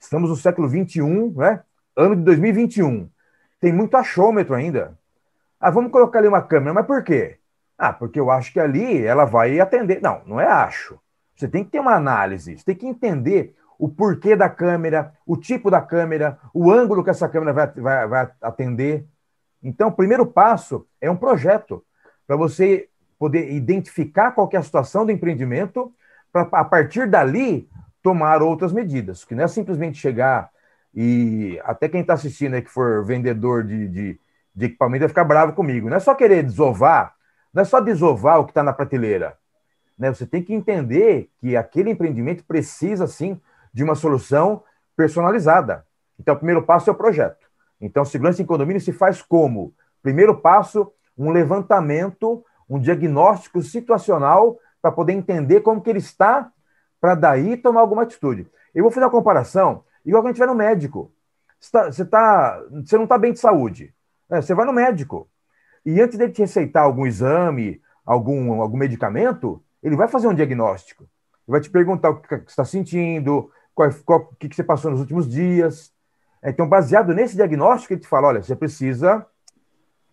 estamos 0.00 0.30
no 0.30 0.36
século 0.36 0.68
21, 0.68 1.32
né? 1.34 1.62
Ano 1.96 2.16
de 2.16 2.22
2021. 2.22 3.08
Tem 3.60 3.72
muito 3.72 3.96
achômetro 3.96 4.54
ainda. 4.54 4.98
Ah, 5.60 5.70
vamos 5.70 5.92
colocar 5.92 6.18
ali 6.18 6.28
uma 6.28 6.42
câmera, 6.42 6.72
mas 6.74 6.86
por 6.86 7.04
quê? 7.04 7.38
Ah, 7.78 7.92
porque 7.92 8.18
eu 8.18 8.30
acho 8.30 8.52
que 8.52 8.60
ali 8.60 9.04
ela 9.04 9.24
vai 9.24 9.60
atender. 9.60 10.00
Não, 10.02 10.22
não 10.26 10.40
é 10.40 10.46
acho. 10.46 10.98
Você 11.34 11.48
tem 11.48 11.64
que 11.64 11.70
ter 11.70 11.80
uma 11.80 11.94
análise, 11.94 12.56
você 12.56 12.64
tem 12.64 12.74
que 12.74 12.86
entender 12.86 13.56
o 13.78 13.88
porquê 13.88 14.36
da 14.36 14.48
câmera, 14.48 15.12
o 15.26 15.36
tipo 15.36 15.70
da 15.70 15.80
câmera, 15.80 16.38
o 16.52 16.70
ângulo 16.70 17.02
que 17.02 17.10
essa 17.10 17.28
câmera 17.28 17.52
vai, 17.52 17.66
vai, 17.66 18.06
vai 18.06 18.30
atender. 18.40 19.06
Então, 19.62 19.88
o 19.88 19.92
primeiro 19.92 20.24
passo 20.26 20.86
é 21.00 21.10
um 21.10 21.16
projeto 21.16 21.84
para 22.26 22.36
você 22.36 22.88
poder 23.18 23.52
identificar 23.52 24.32
qual 24.32 24.48
é 24.52 24.56
a 24.56 24.62
situação 24.62 25.04
do 25.04 25.12
empreendimento, 25.12 25.92
para 26.32 26.42
a 26.52 26.64
partir 26.64 27.08
dali 27.08 27.68
tomar 28.02 28.42
outras 28.42 28.72
medidas, 28.72 29.24
que 29.24 29.34
não 29.34 29.44
é 29.44 29.48
simplesmente 29.48 29.98
chegar 29.98 30.50
e 30.94 31.60
até 31.64 31.88
quem 31.88 32.02
está 32.02 32.14
assistindo 32.14 32.54
aí 32.54 32.62
que 32.62 32.70
for 32.70 33.04
vendedor 33.04 33.64
de, 33.64 33.88
de, 33.88 34.20
de 34.54 34.66
equipamento 34.66 35.00
vai 35.00 35.08
ficar 35.08 35.24
bravo 35.24 35.52
comigo. 35.52 35.88
Não 35.88 35.96
é 35.96 36.00
só 36.00 36.14
querer 36.14 36.42
desovar, 36.44 37.14
não 37.52 37.62
é 37.62 37.64
só 37.64 37.80
desovar 37.80 38.38
o 38.38 38.44
que 38.44 38.50
está 38.50 38.62
na 38.62 38.72
prateleira. 38.72 39.36
Né? 39.98 40.12
Você 40.12 40.26
tem 40.26 40.42
que 40.42 40.52
entender 40.52 41.30
que 41.38 41.56
aquele 41.56 41.90
empreendimento 41.90 42.44
precisa, 42.44 43.06
sim, 43.06 43.40
de 43.72 43.82
uma 43.82 43.94
solução 43.94 44.62
personalizada. 44.96 45.84
Então, 46.18 46.34
o 46.34 46.36
primeiro 46.36 46.62
passo 46.62 46.90
é 46.90 46.92
o 46.92 46.96
projeto. 46.96 47.46
Então, 47.80 48.04
segurança 48.04 48.40
em 48.40 48.46
condomínio 48.46 48.80
se 48.80 48.92
faz 48.92 49.20
como? 49.20 49.74
Primeiro 50.02 50.36
passo, 50.36 50.92
um 51.16 51.30
levantamento, 51.30 52.44
um 52.68 52.78
diagnóstico 52.78 53.62
situacional 53.62 54.58
para 54.80 54.92
poder 54.92 55.12
entender 55.12 55.60
como 55.60 55.80
que 55.80 55.90
ele 55.90 55.98
está, 55.98 56.50
para 57.00 57.14
daí 57.14 57.56
tomar 57.56 57.80
alguma 57.80 58.02
atitude. 58.02 58.46
Eu 58.74 58.82
vou 58.82 58.90
fazer 58.90 59.04
uma 59.04 59.10
comparação, 59.10 59.84
igual 60.04 60.22
que 60.22 60.28
a 60.28 60.32
gente 60.32 60.38
vai 60.38 60.48
no 60.48 60.54
médico. 60.54 61.12
Você, 61.58 61.70
tá, 61.70 61.84
você, 61.90 62.04
tá, 62.04 62.62
você 62.70 62.96
não 62.96 63.04
está 63.04 63.18
bem 63.18 63.32
de 63.32 63.38
saúde. 63.38 63.94
Né? 64.28 64.40
Você 64.40 64.54
vai 64.54 64.66
no 64.66 64.72
médico. 64.72 65.28
E 65.84 66.00
antes 66.00 66.18
de 66.18 66.28
te 66.28 66.40
receitar 66.40 66.84
algum 66.84 67.06
exame, 67.06 67.80
algum, 68.04 68.60
algum 68.60 68.76
medicamento, 68.76 69.62
ele 69.84 69.96
vai 69.96 70.08
fazer 70.08 70.26
um 70.26 70.34
diagnóstico. 70.34 71.04
Ele 71.04 71.52
vai 71.52 71.60
te 71.60 71.68
perguntar 71.68 72.10
o 72.10 72.20
que 72.20 72.28
você 72.28 72.42
está 72.46 72.64
sentindo, 72.64 73.50
qual, 73.74 73.90
qual, 74.04 74.20
o 74.32 74.36
que 74.36 74.54
você 74.54 74.64
passou 74.64 74.90
nos 74.90 75.00
últimos 75.00 75.28
dias. 75.28 75.92
Então, 76.42 76.66
baseado 76.66 77.14
nesse 77.14 77.36
diagnóstico, 77.36 77.92
ele 77.92 78.00
te 78.00 78.08
fala: 78.08 78.28
olha, 78.28 78.42
você 78.42 78.56
precisa, 78.56 79.26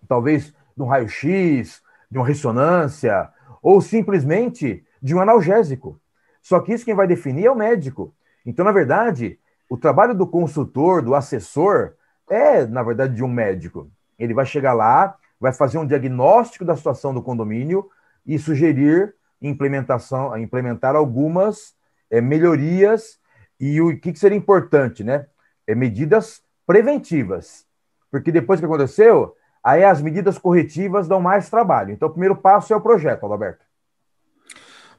talvez, 0.08 0.54
de 0.76 0.84
um 0.84 0.86
raio-x, 0.86 1.82
de 2.10 2.18
uma 2.18 2.28
ressonância, 2.28 3.30
ou 3.62 3.80
simplesmente 3.80 4.86
de 5.02 5.16
um 5.16 5.22
analgésico. 5.22 6.00
Só 6.42 6.60
que 6.60 6.74
isso 6.74 6.84
quem 6.84 6.96
vai 6.96 7.08
definir 7.08 7.46
é 7.46 7.52
o 7.52 7.56
médico. 7.56 8.14
Então, 8.46 8.66
na 8.66 8.72
verdade, 8.72 9.40
o 9.70 9.78
trabalho 9.78 10.14
do 10.14 10.28
consultor, 10.28 11.02
do 11.02 11.16
assessor, 11.16 11.94
é, 12.30 12.66
na 12.66 12.84
verdade, 12.84 13.16
de 13.16 13.24
um 13.24 13.28
médico. 13.28 13.90
Ele 14.20 14.34
vai 14.34 14.46
chegar 14.46 14.74
lá, 14.74 15.16
vai 15.40 15.54
fazer 15.54 15.78
um 15.78 15.86
diagnóstico 15.86 16.66
da 16.66 16.76
situação 16.76 17.14
do 17.14 17.22
condomínio 17.22 17.90
e 18.26 18.38
sugerir 18.38 19.14
implementação, 19.42 20.38
implementar 20.38 20.96
algumas 20.96 21.74
é, 22.10 22.22
melhorias 22.22 23.20
e 23.60 23.82
o 23.82 23.98
que, 24.00 24.12
que 24.14 24.20
seria 24.20 24.38
importante, 24.38 25.04
né? 25.04 25.26
É 25.68 25.74
medidas 25.74 26.42
preventivas. 26.66 27.66
Porque 28.10 28.32
depois 28.32 28.60
que 28.60 28.66
aconteceu, 28.66 29.36
aí 29.64 29.84
as 29.84 30.02
medidas 30.02 30.38
corretivas 30.38 31.08
dão 31.08 31.22
mais 31.22 31.50
trabalho. 31.50 31.92
Então, 31.92 32.08
o 32.08 32.12
primeiro 32.12 32.36
passo 32.36 32.74
é 32.74 32.76
o 32.76 32.82
projeto, 32.82 33.26
Alberto. 33.26 33.64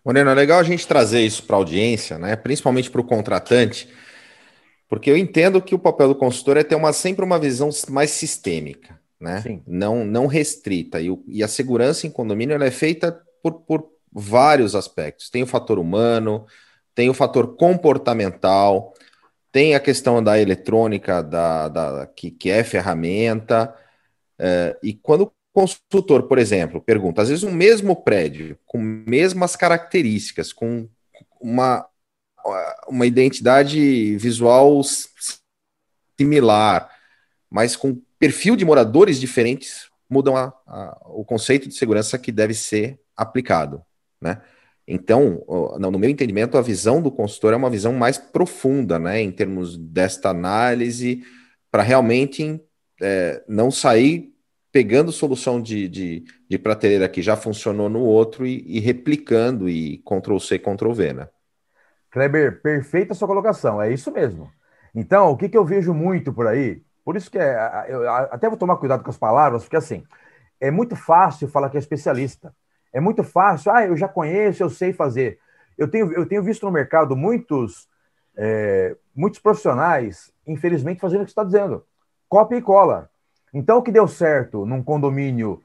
Moreno, 0.04 0.30
é 0.30 0.34
legal 0.34 0.58
a 0.58 0.64
gente 0.64 0.86
trazer 0.86 1.20
isso 1.20 1.44
para 1.44 1.54
a 1.56 1.58
audiência, 1.58 2.18
né? 2.18 2.34
principalmente 2.34 2.90
para 2.90 3.00
o 3.00 3.04
contratante, 3.04 3.88
porque 4.88 5.10
eu 5.10 5.16
entendo 5.16 5.62
que 5.62 5.74
o 5.74 5.78
papel 5.78 6.08
do 6.08 6.14
consultor 6.14 6.56
é 6.56 6.64
ter 6.64 6.74
uma, 6.74 6.92
sempre 6.92 7.24
uma 7.24 7.38
visão 7.38 7.70
mais 7.88 8.10
sistêmica, 8.10 9.00
né? 9.18 9.42
Não, 9.66 10.04
não 10.04 10.26
restrita. 10.26 11.00
E, 11.00 11.08
o, 11.08 11.24
e 11.26 11.42
a 11.42 11.48
segurança 11.48 12.06
em 12.06 12.10
condomínio 12.10 12.54
ela 12.54 12.66
é 12.66 12.70
feita 12.70 13.18
por, 13.42 13.62
por 13.62 13.88
vários 14.12 14.74
aspectos. 14.74 15.30
Tem 15.30 15.42
o 15.42 15.46
fator 15.46 15.78
humano, 15.78 16.46
tem 16.94 17.08
o 17.08 17.14
fator 17.14 17.56
comportamental, 17.56 18.92
tem 19.50 19.74
a 19.74 19.80
questão 19.80 20.22
da 20.22 20.40
eletrônica, 20.40 21.22
da, 21.22 21.68
da 21.68 22.06
que, 22.06 22.30
que 22.30 22.50
é 22.50 22.62
ferramenta. 22.64 23.74
É, 24.38 24.78
e 24.82 24.94
quando 24.94 25.24
o 25.24 25.32
consultor, 25.52 26.24
por 26.24 26.38
exemplo, 26.38 26.80
pergunta, 26.80 27.22
às 27.22 27.28
vezes 27.28 27.44
o 27.44 27.50
mesmo 27.50 27.94
prédio, 27.96 28.58
com 28.66 28.78
mesmas 28.78 29.54
características, 29.54 30.52
com 30.52 30.88
uma, 31.40 31.86
uma 32.88 33.06
identidade 33.06 34.16
visual 34.16 34.80
similar, 36.18 36.90
mas 37.50 37.76
com 37.76 38.00
perfil 38.18 38.56
de 38.56 38.64
moradores 38.64 39.20
diferentes, 39.20 39.90
mudam 40.08 40.36
a, 40.36 40.52
a, 40.66 40.98
o 41.06 41.24
conceito 41.24 41.68
de 41.68 41.74
segurança 41.74 42.18
que 42.18 42.32
deve 42.32 42.54
ser 42.54 43.00
aplicado, 43.16 43.84
né? 44.22 44.40
Então, 44.86 45.44
no 45.78 45.98
meu 45.98 46.10
entendimento, 46.10 46.58
a 46.58 46.62
visão 46.62 47.00
do 47.00 47.10
consultor 47.10 47.52
é 47.52 47.56
uma 47.56 47.70
visão 47.70 47.92
mais 47.92 48.18
profunda, 48.18 48.98
né, 48.98 49.20
em 49.20 49.30
termos 49.30 49.76
desta 49.76 50.30
análise, 50.30 51.22
para 51.70 51.82
realmente 51.82 52.60
é, 53.00 53.42
não 53.48 53.70
sair 53.70 54.32
pegando 54.72 55.12
solução 55.12 55.60
de, 55.60 55.86
de, 55.86 56.24
de, 56.48 56.58
prateleira 56.58 57.08
que 57.08 57.20
já 57.20 57.36
funcionou 57.36 57.90
no 57.90 58.00
outro 58.00 58.46
e, 58.46 58.64
e 58.66 58.80
replicando 58.80 59.68
e 59.68 59.98
Ctrl-C, 59.98 60.58
Ctrl-V, 60.58 61.12
né? 61.12 61.28
Kleber, 62.10 62.60
perfeita 62.62 63.14
sua 63.14 63.28
colocação, 63.28 63.80
é 63.80 63.92
isso 63.92 64.10
mesmo. 64.10 64.50
Então, 64.94 65.30
o 65.30 65.36
que, 65.36 65.48
que 65.48 65.56
eu 65.56 65.64
vejo 65.64 65.94
muito 65.94 66.32
por 66.32 66.46
aí, 66.46 66.82
por 67.04 67.16
isso 67.16 67.30
que 67.30 67.38
é, 67.38 67.86
eu 67.88 68.08
até 68.10 68.48
vou 68.48 68.58
tomar 68.58 68.76
cuidado 68.76 69.02
com 69.02 69.10
as 69.10 69.18
palavras, 69.18 69.62
porque 69.62 69.76
assim, 69.76 70.04
é 70.60 70.70
muito 70.70 70.96
fácil 70.96 71.48
falar 71.48 71.70
que 71.70 71.76
é 71.76 71.80
especialista. 71.80 72.54
É 72.92 73.00
muito 73.00 73.24
fácil, 73.24 73.72
ah, 73.72 73.86
eu 73.86 73.96
já 73.96 74.08
conheço, 74.08 74.62
eu 74.62 74.70
sei 74.70 74.92
fazer. 74.92 75.38
Eu 75.78 75.88
tenho, 75.88 76.12
eu 76.12 76.26
tenho 76.26 76.42
visto 76.42 76.66
no 76.66 76.72
mercado 76.72 77.16
muitos, 77.16 77.88
é, 78.36 78.96
muitos 79.14 79.40
profissionais, 79.40 80.32
infelizmente, 80.46 81.00
fazendo 81.00 81.22
o 81.22 81.24
que 81.24 81.30
você 81.30 81.32
está 81.32 81.44
dizendo. 81.44 81.84
Cópia 82.28 82.56
e 82.56 82.62
cola. 82.62 83.10
Então, 83.52 83.78
o 83.78 83.82
que 83.82 83.92
deu 83.92 84.06
certo 84.06 84.64
num 84.66 84.82
condomínio, 84.82 85.62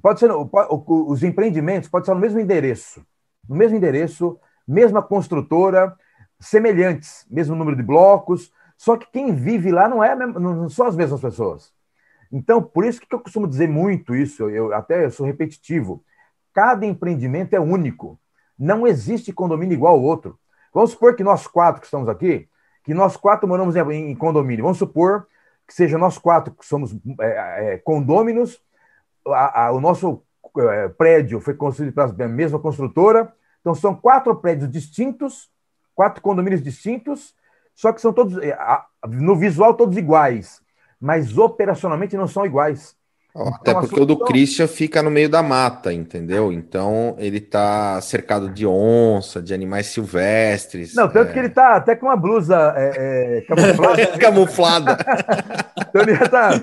pode 0.00 0.20
ser, 0.20 0.30
os 0.30 1.22
empreendimentos 1.22 1.88
pode 1.88 2.06
ser 2.06 2.14
no 2.14 2.20
mesmo 2.20 2.40
endereço, 2.40 3.04
no 3.48 3.56
mesmo 3.56 3.76
endereço, 3.76 4.38
mesma 4.66 5.02
construtora, 5.02 5.94
semelhantes, 6.40 7.26
mesmo 7.30 7.54
número 7.54 7.76
de 7.76 7.82
blocos, 7.82 8.52
só 8.76 8.96
que 8.96 9.10
quem 9.10 9.34
vive 9.34 9.70
lá 9.70 9.88
não 9.88 10.02
é 10.04 10.14
não 10.14 10.68
são 10.68 10.86
as 10.86 10.96
mesmas 10.96 11.20
pessoas. 11.20 11.72
Então, 12.30 12.62
por 12.62 12.84
isso 12.84 13.00
que 13.00 13.14
eu 13.14 13.20
costumo 13.20 13.46
dizer 13.46 13.68
muito 13.68 14.14
isso, 14.14 14.50
eu 14.50 14.72
até 14.74 15.04
eu 15.04 15.10
sou 15.10 15.26
repetitivo. 15.26 16.04
Cada 16.56 16.86
empreendimento 16.86 17.52
é 17.52 17.60
único. 17.60 18.18
Não 18.58 18.86
existe 18.86 19.30
condomínio 19.30 19.74
igual 19.74 19.96
ao 19.96 20.02
outro. 20.02 20.38
Vamos 20.72 20.92
supor 20.92 21.14
que 21.14 21.22
nós 21.22 21.46
quatro 21.46 21.82
que 21.82 21.86
estamos 21.86 22.08
aqui, 22.08 22.48
que 22.82 22.94
nós 22.94 23.14
quatro 23.14 23.46
moramos 23.46 23.76
em, 23.76 24.16
condomínio. 24.16 24.62
Vamos 24.62 24.78
supor 24.78 25.26
que 25.68 25.74
seja 25.74 25.98
nós 25.98 26.16
quatro 26.16 26.54
que 26.54 26.64
somos 26.64 26.96
é, 27.20 27.74
é, 27.74 27.76
condôminos, 27.76 28.58
a, 29.26 29.66
a, 29.66 29.72
o 29.72 29.82
nosso 29.82 30.22
é, 30.56 30.88
prédio 30.88 31.42
foi 31.42 31.52
construído 31.52 31.92
pela 31.92 32.26
mesma 32.26 32.58
construtora. 32.58 33.30
Então, 33.60 33.74
são 33.74 33.94
quatro 33.94 34.34
prédios 34.36 34.70
distintos, 34.70 35.50
quatro 35.94 36.22
condomínios 36.22 36.62
distintos, 36.62 37.34
só 37.74 37.92
que 37.92 38.00
são 38.00 38.14
todos, 38.14 38.38
é, 38.38 38.56
no 39.06 39.36
visual, 39.36 39.74
todos 39.74 39.98
iguais, 39.98 40.62
mas 40.98 41.36
operacionalmente 41.36 42.16
não 42.16 42.26
são 42.26 42.46
iguais. 42.46 42.96
Até 43.36 43.70
então, 43.70 43.80
porque 43.82 44.00
o 44.00 44.06
do 44.06 44.18
Christian 44.18 44.66
fica 44.66 45.02
no 45.02 45.10
meio 45.10 45.28
da 45.28 45.42
mata, 45.42 45.92
entendeu? 45.92 46.50
Então 46.50 47.14
ele 47.18 47.40
tá 47.40 48.00
cercado 48.00 48.48
de 48.48 48.66
onça, 48.66 49.42
de 49.42 49.52
animais 49.52 49.86
silvestres. 49.86 50.94
Não, 50.94 51.06
tanto 51.08 51.30
é... 51.30 51.32
que 51.32 51.38
ele 51.38 51.50
tá 51.50 51.76
até 51.76 51.94
com 51.94 52.06
uma 52.06 52.16
blusa 52.16 52.72
é, 52.76 52.92
é, 52.96 53.40
camuflada. 53.42 54.06
camuflada. 54.18 54.98
então 55.88 56.02
ele 56.02 56.14
já 56.14 56.28
tá. 56.28 56.62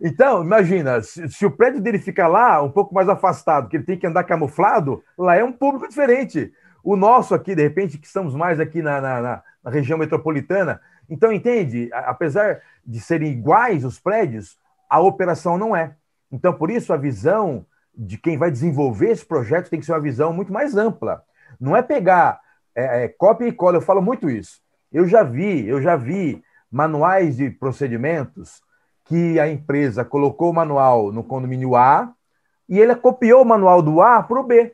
Então, 0.00 0.42
imagina, 0.42 1.02
se, 1.02 1.28
se, 1.28 1.44
o 1.44 1.50
prédio 1.50 1.80
dele 1.80 1.98
fica 1.98 2.26
lá, 2.26 2.62
um 2.62 2.70
pouco 2.70 2.94
mais 2.94 3.08
afastado, 3.08 3.68
que 3.68 3.76
ele 3.76 3.84
tem 3.84 3.98
que 3.98 4.06
andar 4.06 4.24
camuflado, 4.24 5.04
lá 5.16 5.36
é 5.36 5.44
um 5.44 5.52
público 5.52 5.88
diferente. 5.88 6.50
O 6.82 6.96
nosso 6.96 7.34
aqui, 7.34 7.54
de 7.54 7.62
repente, 7.62 7.98
que 7.98 8.06
estamos 8.06 8.34
mais 8.34 8.58
aqui 8.58 8.80
na, 8.80 9.00
na, 9.00 9.20
na, 9.20 9.42
na 9.62 9.70
região 9.70 9.98
metropolitana. 9.98 10.80
Então, 11.08 11.30
entende? 11.30 11.90
Apesar 11.92 12.60
de 12.84 12.98
serem 12.98 13.30
iguais 13.30 13.84
os 13.84 14.00
prédios, 14.00 14.56
a 14.88 15.00
operação 15.00 15.58
não 15.58 15.74
é. 15.76 15.94
Então, 16.30 16.52
por 16.52 16.70
isso, 16.70 16.92
a 16.92 16.96
visão 16.96 17.64
de 17.94 18.16
quem 18.16 18.38
vai 18.38 18.50
desenvolver 18.50 19.10
esse 19.10 19.24
projeto 19.24 19.68
tem 19.68 19.80
que 19.80 19.86
ser 19.86 19.92
uma 19.92 20.00
visão 20.00 20.32
muito 20.32 20.52
mais 20.52 20.76
ampla. 20.76 21.22
Não 21.60 21.76
é 21.76 21.82
pegar 21.82 22.40
é, 22.74 23.04
é, 23.04 23.08
cópia 23.08 23.48
e 23.48 23.52
cola, 23.52 23.78
eu 23.78 23.82
falo 23.82 24.00
muito 24.00 24.30
isso. 24.30 24.60
Eu 24.92 25.06
já 25.06 25.22
vi, 25.22 25.66
eu 25.66 25.82
já 25.82 25.96
vi 25.96 26.42
manuais 26.70 27.36
de 27.36 27.50
procedimentos 27.50 28.62
que 29.04 29.40
a 29.40 29.48
empresa 29.48 30.04
colocou 30.04 30.50
o 30.50 30.54
manual 30.54 31.10
no 31.10 31.24
condomínio 31.24 31.74
A 31.74 32.12
e 32.68 32.78
ele 32.78 32.94
copiou 32.94 33.42
o 33.42 33.44
manual 33.44 33.82
do 33.82 34.00
A 34.00 34.22
para 34.22 34.38
o 34.38 34.44
B 34.44 34.72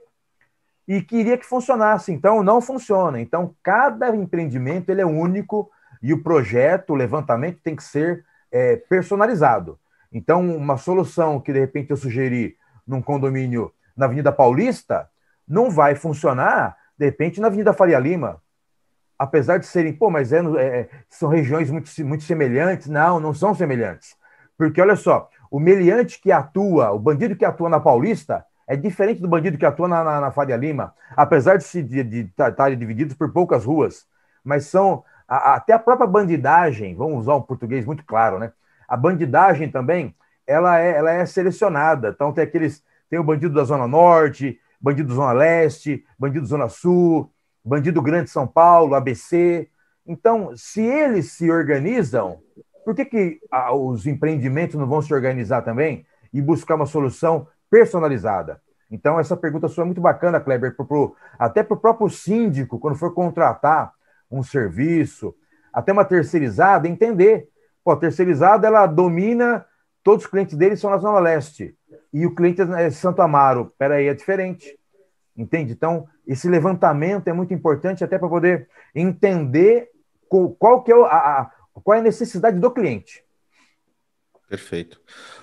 e 0.87 1.01
queria 1.01 1.39
que 1.39 1.47
funcionasse. 1.47 2.13
Então, 2.13 2.43
não 2.43 2.61
funciona. 2.61 3.21
Então, 3.21 3.55
cada 3.63 4.15
empreendimento 4.15 4.91
ele 4.91 5.01
é 5.01 5.07
único 5.07 5.71
e 6.03 6.13
o 6.13 6.23
projeto, 6.23 6.91
o 6.91 6.97
levantamento 6.97 7.61
tem 7.63 7.75
que 7.75 7.83
ser 7.83 8.25
é, 8.53 8.77
personalizado. 8.77 9.79
Então, 10.15 10.57
uma 10.57 10.77
solução 10.77 11.41
que 11.41 11.53
de 11.53 11.59
repente 11.59 11.91
eu 11.91 11.97
sugeri 11.97 12.57
num 12.87 13.03
condomínio 13.03 13.73
na 13.97 14.07
Avenida 14.07 14.31
Paulista 14.31 15.11
não 15.47 15.69
vai 15.69 15.97
funcionar, 15.97 16.77
de 16.97 17.05
repente, 17.05 17.41
na 17.41 17.49
Avenida 17.49 17.73
Faria 17.73 17.99
Lima. 17.99 18.41
Apesar 19.19 19.59
de 19.59 19.67
serem, 19.67 19.93
pô, 19.93 20.09
mas 20.11 20.33
é, 20.33 20.39
é, 20.57 20.89
são 21.09 21.29
regiões 21.29 21.69
muito, 21.69 21.91
muito 22.05 22.23
semelhantes. 22.23 22.87
Não, 22.87 23.19
não 23.19 23.35
são 23.35 23.55
semelhantes. 23.55 24.17
Porque, 24.57 24.81
olha 24.81 24.95
só, 24.95 25.29
o 25.51 25.59
meliante 25.59 26.21
que 26.21 26.31
atua, 26.31 26.93
o 26.93 26.99
bandido 26.99 27.35
que 27.35 27.45
atua 27.45 27.69
na 27.69 27.81
Paulista, 27.81 28.45
é 28.69 28.77
diferente 28.77 29.21
do 29.21 29.29
bandido 29.29 29.59
que 29.59 29.67
atua 29.67 29.89
na, 29.89 30.05
na, 30.05 30.21
na 30.21 30.31
Faria 30.31 30.57
Lima, 30.57 30.95
apesar 31.17 31.59
de, 31.59 32.33
estarem 32.39 32.79
divididos 32.79 33.15
por 33.15 33.33
poucas 33.33 33.65
ruas. 33.65 34.07
Mas 34.45 34.67
são. 34.67 35.05
A, 35.27 35.55
até 35.55 35.73
a 35.73 35.79
própria 35.79 36.07
bandidagem, 36.07 36.95
vamos 36.95 37.21
usar 37.21 37.35
um 37.35 37.43
português 37.43 37.85
muito 37.85 38.05
claro, 38.05 38.39
né? 38.39 38.53
A 38.95 38.97
bandidagem 38.97 39.69
também, 39.69 40.15
ela 40.47 40.79
é, 40.79 40.93
ela 40.97 41.11
é 41.11 41.27
selecionada. 41.27 42.11
Então 42.15 42.33
tem 42.33 42.45
aqueles, 42.45 42.81
tem 43.11 43.19
o 43.19 43.25
bandido 43.25 43.53
da 43.53 43.65
Zona 43.65 43.89
Norte, 43.89 44.57
bandido 44.81 45.09
da 45.09 45.17
Zona 45.17 45.33
Leste, 45.33 46.07
bandido 46.17 46.43
da 46.43 46.47
Zona 46.47 46.69
Sul, 46.69 47.29
bandido 47.65 48.01
Grande 48.01 48.31
São 48.31 48.47
Paulo, 48.47 48.95
ABC. 48.95 49.69
Então, 50.07 50.53
se 50.57 50.81
eles 50.81 51.33
se 51.33 51.51
organizam, 51.51 52.39
por 52.85 52.95
que, 52.95 53.05
que 53.05 53.41
ah, 53.51 53.75
os 53.75 54.07
empreendimentos 54.07 54.77
não 54.77 54.87
vão 54.87 55.03
se 55.03 55.13
organizar 55.13 55.63
também 55.63 56.07
e 56.33 56.41
buscar 56.41 56.77
uma 56.77 56.87
solução 56.87 57.49
personalizada? 57.69 58.63
Então, 58.89 59.19
essa 59.19 59.37
pergunta 59.37 59.67
sua 59.67 59.83
é 59.83 59.87
muito 59.87 60.01
bacana, 60.01 60.39
Kleber, 60.39 60.77
pro, 60.77 60.87
pro, 60.87 61.17
até 61.37 61.65
para 61.65 61.75
o 61.75 61.81
próprio 61.81 62.09
síndico, 62.09 62.79
quando 62.79 62.97
for 62.97 63.13
contratar 63.13 63.93
um 64.31 64.41
serviço, 64.41 65.35
até 65.73 65.93
uma 65.93 66.05
terceirizada, 66.05 66.87
entender 66.87 67.49
Pô, 67.85 67.93
a 67.93 67.97
terceirizada, 67.97 68.67
ela 68.67 68.87
domina, 68.87 69.65
todos 70.03 70.25
os 70.25 70.31
clientes 70.31 70.57
dele 70.57 70.77
são 70.77 70.91
na 70.91 70.99
Zona 70.99 71.19
Leste. 71.19 71.77
E 72.13 72.27
o 72.27 72.35
cliente 72.35 72.63
é 72.63 72.91
Santo 72.91 73.21
Amaro. 73.21 73.73
Peraí, 73.79 74.09
é 74.09 74.15
diferente. 74.15 74.79
Entende? 75.37 75.73
Então, 75.73 76.09
esse 76.27 76.49
levantamento 76.49 77.29
é 77.29 77.33
muito 77.33 77.53
importante 77.53 78.03
até 78.03 78.19
para 78.19 78.29
poder 78.29 78.69
entender 78.95 79.91
qual, 80.59 80.83
que 80.83 80.93
é 80.93 80.95
a, 80.95 81.07
a, 81.07 81.51
qual 81.83 81.97
é 81.97 82.01
a 82.01 82.05
necessidade 82.05 82.59
do 82.59 82.71
cliente. 82.71 83.23
Perfeito. 84.49 85.01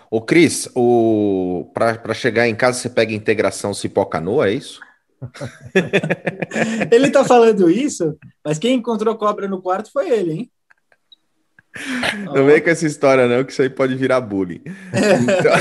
O 0.09 0.21
Cris, 0.21 0.69
o... 0.75 1.69
para 1.73 2.13
chegar 2.13 2.47
em 2.47 2.55
casa 2.55 2.79
você 2.79 2.89
pega 2.89 3.13
integração 3.13 3.73
Cipó-Canoa, 3.73 4.49
é 4.49 4.53
isso? 4.53 4.79
ele 6.91 7.11
tá 7.11 7.23
falando 7.23 7.69
isso, 7.69 8.17
mas 8.43 8.57
quem 8.57 8.75
encontrou 8.75 9.15
cobra 9.15 9.47
no 9.47 9.61
quarto 9.61 9.91
foi 9.91 10.09
ele, 10.09 10.33
hein? 10.33 10.51
Não 12.33 12.45
vem 12.45 12.61
com 12.61 12.69
essa 12.69 12.85
história, 12.85 13.27
não, 13.27 13.43
que 13.43 13.51
isso 13.51 13.61
aí 13.61 13.69
pode 13.69 13.95
virar 13.95 14.21
bullying. 14.21 14.61
Então... 14.65 15.53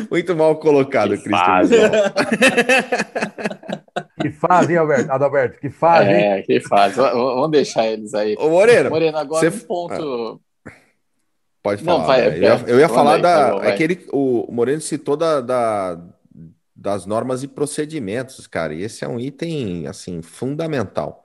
Muito 0.10 0.36
mal 0.36 0.56
colocado, 0.56 1.16
que 1.16 1.22
Cristian. 1.22 2.12
Que 4.20 4.30
faz, 4.30 4.68
hein, 4.68 4.76
Alberto? 4.76 5.10
Adalberto, 5.10 5.58
que 5.58 5.70
faz, 5.70 6.06
hein? 6.06 6.14
É, 6.14 6.42
que 6.42 6.60
faz. 6.60 6.96
Vamos 6.96 7.50
deixar 7.50 7.86
eles 7.86 8.12
aí. 8.12 8.36
Ô, 8.38 8.50
Moreno. 8.50 8.90
Moreno, 8.90 9.16
agora 9.16 9.50
você... 9.50 9.56
um 9.56 9.66
ponto. 9.66 10.40
Pode 11.62 11.82
falar. 11.82 11.98
Não, 11.98 12.06
vai, 12.06 12.26
eu, 12.26 12.42
ia, 12.42 12.64
eu 12.66 12.78
ia 12.78 12.88
falar 12.88 13.16
aí, 13.16 13.22
da. 13.22 13.58
Tá 13.58 13.66
é 13.66 13.72
que 13.72 13.82
ele, 13.82 14.06
o 14.12 14.46
Moreno 14.50 14.80
citou 14.80 15.16
da, 15.16 15.40
da, 15.40 16.00
das 16.74 17.06
normas 17.06 17.42
e 17.42 17.48
procedimentos, 17.48 18.46
cara. 18.46 18.74
E 18.74 18.82
esse 18.82 19.04
é 19.04 19.08
um 19.08 19.18
item, 19.18 19.86
assim, 19.86 20.22
fundamental. 20.22 21.24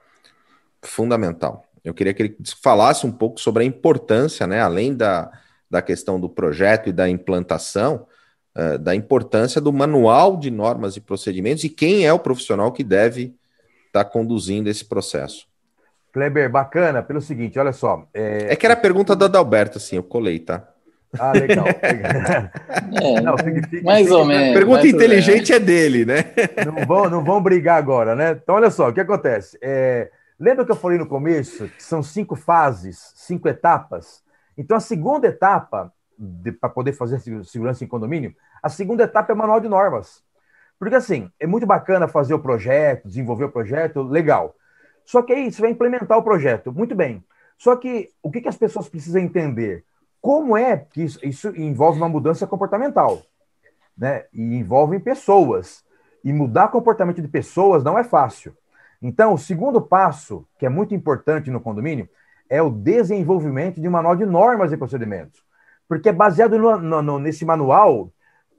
Fundamental. 0.82 1.64
Eu 1.86 1.94
queria 1.94 2.14
que 2.14 2.24
ele 2.24 2.38
falasse 2.62 3.06
um 3.06 3.12
pouco 3.12 3.40
sobre 3.40 3.64
a 3.64 3.66
importância, 3.66 4.48
né, 4.48 4.60
além 4.60 4.96
da, 4.96 5.32
da 5.70 5.82
questão 5.84 6.20
do 6.20 6.28
projeto 6.28 6.90
e 6.90 6.92
da 6.92 7.08
implantação, 7.08 8.08
uh, 8.58 8.80
da 8.80 8.96
importância 8.96 9.62
do 9.62 9.72
manual 9.72 10.36
de 10.36 10.50
normas 10.50 10.98
e 10.98 11.02
procedimentos 11.02 11.64
e 11.64 11.70
quem 11.70 12.06
é 12.06 12.12
o 12.12 12.20
profissional 12.20 12.72
que 12.72 12.84
deve 12.84 13.36
estar 13.86 14.04
tá 14.04 14.06
conduzindo 14.06 14.68
esse 14.68 14.84
processo. 14.84 15.48
Kleber, 16.12 16.50
bacana, 16.50 17.04
pelo 17.04 17.22
seguinte, 17.22 17.60
olha 17.60 17.74
só. 17.74 18.08
É, 18.14 18.54
é 18.54 18.56
que 18.56 18.66
era 18.66 18.74
a 18.74 18.78
pergunta 18.78 19.16
da 19.16 19.26
Adalberto, 19.26 19.78
assim, 19.78 19.98
eu 19.98 20.04
colei, 20.04 20.40
tá? 20.40 20.68
Ah, 21.20 21.32
legal. 21.34 21.66
é, 21.82 23.22
não, 23.22 23.38
significa, 23.38 23.84
mais 23.84 24.10
ou 24.12 24.26
menos. 24.26 24.54
Pergunta 24.54 24.88
inteligente 24.88 25.54
é 25.54 25.60
dele, 25.60 26.06
né? 26.06 26.26
Não 26.66 26.86
vão, 26.86 27.10
não 27.10 27.24
vão 27.24 27.42
brigar 27.42 27.78
agora, 27.78 28.16
né? 28.16 28.32
Então, 28.42 28.56
olha 28.56 28.70
só, 28.70 28.90
o 28.90 28.94
que 28.94 29.00
acontece? 29.00 29.58
É, 29.62 30.10
lembra 30.40 30.66
que 30.66 30.72
eu 30.72 30.76
falei 30.76 30.98
no 30.98 31.08
começo 31.08 31.68
que 31.70 31.84
são 31.84 32.04
cinco 32.04 32.36
fases, 32.36 33.14
cinco 33.16 33.48
etapas? 33.48 34.24
Então, 34.58 34.78
a 34.78 34.80
segunda 34.80 35.28
etapa, 35.28 35.94
para 36.60 36.70
poder 36.70 36.94
fazer 36.94 37.20
segurança 37.44 37.84
em 37.84 37.88
condomínio, 37.88 38.36
a 38.62 38.70
segunda 38.70 39.04
etapa 39.04 39.32
é 39.32 39.36
manual 39.36 39.60
de 39.60 39.68
normas. 39.68 40.24
Porque, 40.80 40.96
assim, 40.96 41.30
é 41.40 41.48
muito 41.48 41.66
bacana 41.66 42.08
fazer 42.08 42.34
o 42.34 42.40
projeto, 42.40 43.08
desenvolver 43.08 43.46
o 43.46 43.52
projeto, 43.52 44.02
legal. 44.02 44.56
Só 45.06 45.22
que 45.22 45.34
aí 45.34 45.52
você 45.52 45.62
vai 45.62 45.72
implementar 45.72 46.18
o 46.18 46.24
projeto, 46.24 46.72
muito 46.74 46.96
bem. 46.96 47.24
Só 47.58 47.76
que 47.76 48.10
o 48.22 48.32
que, 48.32 48.42
que 48.42 48.50
as 48.50 48.58
pessoas 48.58 48.90
precisam 48.90 49.22
entender? 49.22 49.86
Como 50.22 50.58
é 50.58 50.78
que 50.78 51.04
isso, 51.04 51.20
isso 51.24 51.50
envolve 51.56 52.00
uma 52.00 52.10
mudança 52.10 52.48
comportamental, 52.48 53.22
né? 53.98 54.26
E 54.34 54.42
envolve 54.56 55.00
pessoas. 55.00 55.84
E 56.24 56.34
mudar 56.34 56.70
comportamento 56.70 57.22
de 57.22 57.28
pessoas 57.28 57.84
não 57.84 57.98
é 57.98 58.04
fácil. 58.04 58.56
Então, 59.08 59.36
o 59.36 59.38
segundo 59.38 59.80
passo, 59.80 60.47
que 60.58 60.66
é 60.66 60.70
muito 60.70 60.95
importante 60.95 61.51
no 61.51 61.62
condomínio, 61.62 62.10
é 62.49 62.60
o 62.60 62.72
desenvolvimento 62.72 63.80
de 63.80 63.88
um 63.88 63.91
manual 63.91 64.16
de 64.16 64.26
normas 64.26 64.72
e 64.72 64.78
procedimentos. 64.78 65.43
Porque 65.88 66.10
é 66.10 66.12
baseado 66.12 66.58
no, 66.58 67.03
no, 67.03 67.20
nesse 67.20 67.45
manual 67.45 68.12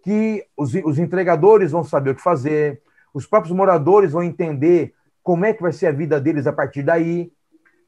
que 0.05 0.47
os, 0.57 0.73
os 0.73 1.01
entregadores 1.01 1.73
vão 1.73 1.83
saber 1.83 2.11
o 2.11 2.15
que 2.15 2.23
fazer, 2.23 2.81
os 3.13 3.27
próprios 3.27 3.57
moradores 3.57 4.13
vão 4.13 4.23
entender 4.23 4.95
como 5.21 5.45
é 5.45 5.53
que 5.53 5.61
vai 5.61 5.73
ser 5.73 5.89
a 5.89 5.91
vida 5.91 6.21
deles 6.21 6.47
a 6.47 6.53
partir 6.53 6.85
daí. 6.85 7.33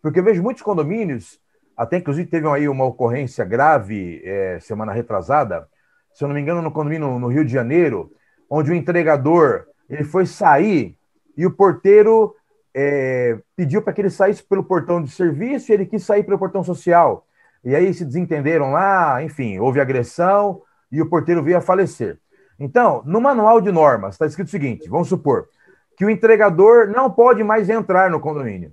Porque 0.02 0.18
eu 0.18 0.24
vejo 0.24 0.42
muitos 0.42 0.64
condomínios, 0.64 1.40
até 1.76 1.98
inclusive 1.98 2.28
teve 2.28 2.48
aí 2.48 2.68
uma 2.68 2.86
ocorrência 2.86 3.44
grave 3.44 4.20
é, 4.24 4.58
semana 4.58 4.90
retrasada, 4.90 5.68
se 6.12 6.24
eu 6.24 6.26
não 6.26 6.34
me 6.34 6.40
engano, 6.40 6.60
no 6.60 6.72
condomínio 6.72 7.20
no 7.20 7.28
Rio 7.28 7.44
de 7.44 7.52
Janeiro, 7.52 8.10
onde 8.50 8.72
o 8.72 8.74
entregador 8.74 9.64
ele 9.88 10.02
foi 10.02 10.26
sair 10.26 10.98
e 11.36 11.46
o 11.46 11.52
porteiro 11.52 12.34
é, 12.74 13.38
pediu 13.56 13.82
para 13.82 13.92
que 13.92 14.00
ele 14.00 14.10
saísse 14.10 14.42
pelo 14.42 14.64
portão 14.64 15.02
de 15.02 15.10
serviço 15.10 15.70
e 15.70 15.74
ele 15.74 15.86
quis 15.86 16.04
sair 16.04 16.22
pelo 16.22 16.38
portão 16.38 16.62
social. 16.62 17.26
E 17.64 17.74
aí 17.74 17.92
se 17.92 18.04
desentenderam 18.04 18.72
lá, 18.72 19.22
enfim, 19.22 19.58
houve 19.58 19.80
agressão 19.80 20.62
e 20.90 21.02
o 21.02 21.08
porteiro 21.08 21.42
veio 21.42 21.58
a 21.58 21.60
falecer. 21.60 22.18
Então, 22.58 23.02
no 23.04 23.20
manual 23.20 23.60
de 23.60 23.70
normas, 23.70 24.14
está 24.14 24.26
escrito 24.26 24.48
o 24.48 24.50
seguinte: 24.50 24.88
vamos 24.88 25.08
supor, 25.08 25.48
que 25.96 26.04
o 26.04 26.10
entregador 26.10 26.88
não 26.88 27.10
pode 27.10 27.42
mais 27.44 27.68
entrar 27.68 28.10
no 28.10 28.20
condomínio. 28.20 28.72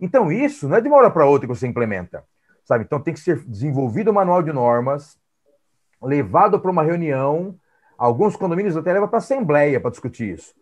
Então, 0.00 0.30
isso 0.30 0.68
não 0.68 0.76
é 0.76 0.80
de 0.80 0.88
uma 0.88 0.96
hora 0.96 1.10
para 1.10 1.26
outra 1.26 1.46
que 1.48 1.54
você 1.54 1.66
implementa. 1.66 2.24
Sabe? 2.64 2.84
Então, 2.84 3.00
tem 3.00 3.14
que 3.14 3.20
ser 3.20 3.42
desenvolvido 3.44 4.10
o 4.10 4.14
manual 4.14 4.42
de 4.42 4.52
normas, 4.52 5.18
levado 6.02 6.60
para 6.60 6.70
uma 6.70 6.82
reunião. 6.82 7.56
Alguns 7.96 8.36
condomínios 8.36 8.76
até 8.76 8.92
levam 8.92 9.08
para 9.08 9.18
assembleia 9.18 9.80
para 9.80 9.90
discutir 9.90 10.34
isso. 10.34 10.54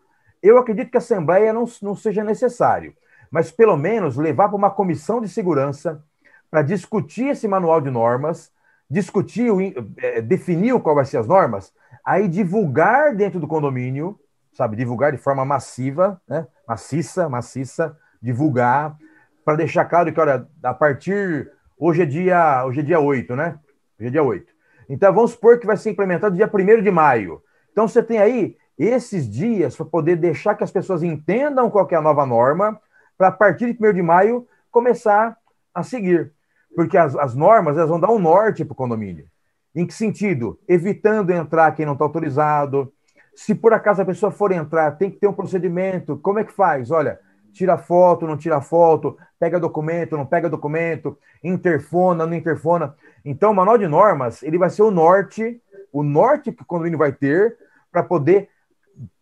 Eu 0.47 0.59
acredito 0.59 0.91
que 0.91 0.97
a 0.97 0.99
assembleia 0.99 1.53
não, 1.53 1.65
não 1.83 1.95
seja 1.95 2.23
necessário, 2.23 2.95
mas 3.31 3.51
pelo 3.51 3.77
menos 3.77 4.17
levar 4.17 4.49
para 4.49 4.57
uma 4.57 4.71
comissão 4.71 5.21
de 5.21 5.29
segurança 5.29 6.03
para 6.51 6.63
discutir 6.63 7.29
esse 7.29 7.49
manual 7.49 7.81
de 7.81 7.91
normas, 7.91 8.53
discutir, 8.89 9.51
é, 9.99 10.21
definir 10.21 10.79
qual 10.81 10.95
vai 10.95 11.05
ser 11.05 11.19
as 11.19 11.27
normas, 11.27 11.73
aí 12.05 12.29
divulgar 12.29 13.15
dentro 13.15 13.41
do 13.41 13.49
condomínio 13.49 14.19
sabe, 14.57 14.75
divulgar 14.75 15.13
de 15.13 15.19
forma 15.19 15.45
massiva, 15.45 16.21
né? 16.27 16.47
maciça, 16.67 17.29
maciça, 17.29 17.97
divulgar, 18.23 18.97
para 19.45 19.59
deixar 19.59 19.85
claro 19.85 20.13
que, 20.13 20.19
olha, 20.19 20.47
a 20.63 20.75
partir. 20.75 21.53
Hoje 21.79 22.03
é 22.03 22.07
dia, 22.07 22.65
hoje 22.65 22.81
é 22.81 22.83
dia 22.83 22.99
8, 22.99 23.37
né? 23.37 23.59
Hoje 24.01 24.09
é 24.09 24.11
dia 24.11 24.23
8. 24.23 24.51
Então, 24.89 25.13
vamos 25.13 25.33
supor 25.33 25.59
que 25.61 25.67
vai 25.67 25.77
ser 25.77 25.91
implementado 25.91 26.35
dia 26.35 26.51
1 26.53 26.83
de 26.83 26.91
maio. 26.91 27.43
Então, 27.71 27.87
você 27.87 28.03
tem 28.03 28.19
aí 28.19 28.57
esses 28.79 29.29
dias 29.29 29.75
para 29.75 29.87
poder 29.87 30.17
deixar 30.17 30.55
que 30.55 30.65
as 30.65 30.71
pessoas 30.71 31.03
entendam 31.03 31.71
qual 31.71 31.89
é 31.91 31.95
a 31.95 32.01
nova 32.01 32.27
norma, 32.27 32.81
para 33.17 33.29
a 33.29 33.33
partir 33.33 33.73
de 33.73 33.87
1 33.87 33.93
de 33.95 34.03
maio 34.03 34.47
começar 34.71 35.37
a 35.75 35.83
seguir. 35.83 36.33
Porque 36.75 36.99
as, 36.99 37.17
as 37.17 37.35
normas 37.35 37.77
elas 37.77 37.89
vão 37.89 37.99
dar 37.99 38.11
um 38.11 38.19
norte 38.19 38.65
para 38.65 38.73
o 38.73 38.77
condomínio. 38.77 39.27
Em 39.75 39.87
que 39.87 39.95
sentido? 39.95 40.59
Evitando 40.69 41.31
entrar 41.31 41.75
quem 41.75 41.87
não 41.87 41.95
está 41.95 42.05
autorizado, 42.05 42.93
se 43.35 43.55
por 43.55 43.73
acaso 43.73 44.01
a 44.01 44.07
pessoa 44.07 44.33
for 44.33 44.53
entrar, 44.53 44.93
tem 44.93 45.11
que 45.11 45.19
ter 45.19 45.27
um 45.27 45.33
procedimento. 45.33 46.19
Como 46.19 46.39
é 46.39 46.45
que 46.45 46.53
faz? 46.53 46.91
Olha, 46.91 47.21
tira 47.53 47.77
foto, 47.77 48.27
não 48.27 48.37
tira 48.37 48.61
foto, 48.61 49.17
pega 49.39 49.61
documento, 49.61 50.17
não 50.17 50.27
pega 50.27 50.49
documento, 50.49 51.19
interfona, 51.43 52.27
não 52.27 52.35
interfona. 52.35 52.95
Então, 53.25 53.51
o 53.51 53.55
manual 53.55 53.77
de 53.77 53.87
normas, 53.87 54.43
ele 54.43 54.59
vai 54.59 54.71
ser 54.71 54.83
o 54.83 54.91
norte, 54.91 55.61
o 55.93 56.03
norte 56.03 56.53
que 56.53 56.63
o 56.63 56.67
condomínio 56.67 56.99
vai 56.99 57.13
ter 57.13 57.57
para 57.91 58.03
poder 58.03 58.49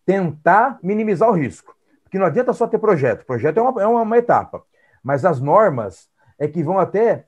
tentar 0.05 0.79
minimizar 0.83 1.29
o 1.29 1.33
risco. 1.33 1.75
Porque 2.03 2.19
não 2.19 2.25
adianta 2.25 2.53
só 2.53 2.67
ter 2.67 2.79
projeto. 2.79 3.23
O 3.23 3.25
projeto 3.25 3.57
é 3.57 3.61
uma, 3.61 3.81
é 3.81 3.87
uma 3.87 4.17
etapa. 4.17 4.63
Mas 5.03 5.25
as 5.25 5.39
normas 5.39 6.09
é 6.37 6.47
que 6.47 6.63
vão 6.63 6.79
até... 6.79 7.25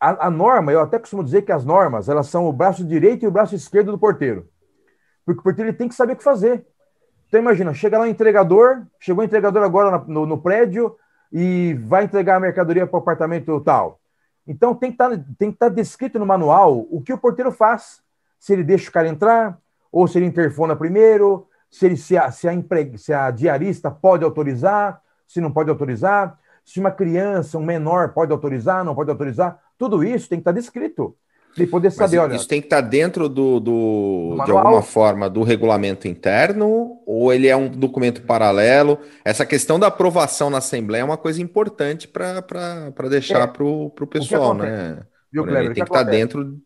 A, 0.00 0.28
a 0.28 0.30
norma, 0.30 0.70
eu 0.70 0.80
até 0.80 0.98
costumo 0.98 1.24
dizer 1.24 1.42
que 1.42 1.50
as 1.50 1.64
normas, 1.64 2.08
elas 2.08 2.28
são 2.28 2.46
o 2.46 2.52
braço 2.52 2.84
direito 2.84 3.24
e 3.24 3.28
o 3.28 3.32
braço 3.32 3.54
esquerdo 3.54 3.90
do 3.90 3.98
porteiro. 3.98 4.48
Porque 5.24 5.40
o 5.40 5.42
porteiro 5.42 5.72
tem 5.72 5.88
que 5.88 5.94
saber 5.94 6.12
o 6.12 6.16
que 6.16 6.22
fazer. 6.22 6.64
Então 7.26 7.40
imagina, 7.40 7.74
chega 7.74 7.98
lá 7.98 8.04
o 8.04 8.08
entregador, 8.08 8.86
chegou 8.98 9.22
o 9.22 9.24
entregador 9.26 9.62
agora 9.62 10.02
no, 10.06 10.24
no 10.24 10.38
prédio 10.40 10.96
e 11.32 11.74
vai 11.84 12.04
entregar 12.04 12.36
a 12.36 12.40
mercadoria 12.40 12.86
para 12.86 12.96
o 12.96 13.00
apartamento 13.00 13.60
tal. 13.60 14.00
Então 14.46 14.74
tem 14.74 14.90
que 14.90 14.96
tá, 14.96 15.12
estar 15.12 15.52
tá 15.58 15.68
descrito 15.68 16.18
no 16.18 16.24
manual 16.24 16.86
o 16.90 17.02
que 17.02 17.12
o 17.12 17.18
porteiro 17.18 17.52
faz. 17.52 18.00
Se 18.38 18.52
ele 18.52 18.64
deixa 18.64 18.88
o 18.88 18.92
cara 18.92 19.08
entrar, 19.08 19.58
ou 19.90 20.06
se 20.06 20.16
ele 20.16 20.26
interfona 20.26 20.76
primeiro, 20.76 21.47
se, 21.70 21.86
ele, 21.86 21.96
se, 21.96 22.16
a, 22.16 22.30
se, 22.30 22.48
a, 22.48 22.54
se 22.96 23.12
a 23.12 23.30
diarista 23.30 23.90
pode 23.90 24.24
autorizar, 24.24 25.00
se 25.26 25.40
não 25.40 25.52
pode 25.52 25.70
autorizar, 25.70 26.38
se 26.64 26.80
uma 26.80 26.90
criança, 26.90 27.58
um 27.58 27.64
menor, 27.64 28.10
pode 28.12 28.32
autorizar, 28.32 28.84
não 28.84 28.94
pode 28.94 29.10
autorizar. 29.10 29.58
Tudo 29.76 30.04
isso 30.04 30.28
tem 30.28 30.38
que 30.38 30.42
estar 30.42 30.52
descrito 30.52 31.16
de 31.56 31.66
poder 31.66 31.90
saber, 31.90 32.16
Mas 32.16 32.24
olha. 32.26 32.36
Isso 32.36 32.48
tem 32.48 32.60
que 32.60 32.66
estar 32.66 32.80
dentro 32.80 33.28
do, 33.28 33.58
do, 33.58 34.34
do 34.36 34.44
de 34.44 34.50
alguma 34.50 34.82
forma 34.82 35.28
do 35.28 35.42
regulamento 35.42 36.06
interno 36.06 36.98
ou 37.06 37.32
ele 37.32 37.48
é 37.48 37.56
um 37.56 37.68
documento 37.68 38.22
paralelo? 38.22 38.98
Essa 39.24 39.44
questão 39.44 39.78
da 39.78 39.88
aprovação 39.88 40.50
na 40.50 40.58
Assembleia 40.58 41.02
é 41.02 41.04
uma 41.04 41.16
coisa 41.16 41.42
importante 41.42 42.06
para 42.06 43.08
deixar 43.08 43.42
é. 43.42 43.46
para 43.46 43.64
o 43.64 43.90
pessoal, 43.90 44.54
né? 44.54 45.00
Viu, 45.32 45.44
Cleber, 45.44 45.74
tem 45.74 45.84
que, 45.84 45.90
estar 45.90 46.02
dentro. 46.04 46.58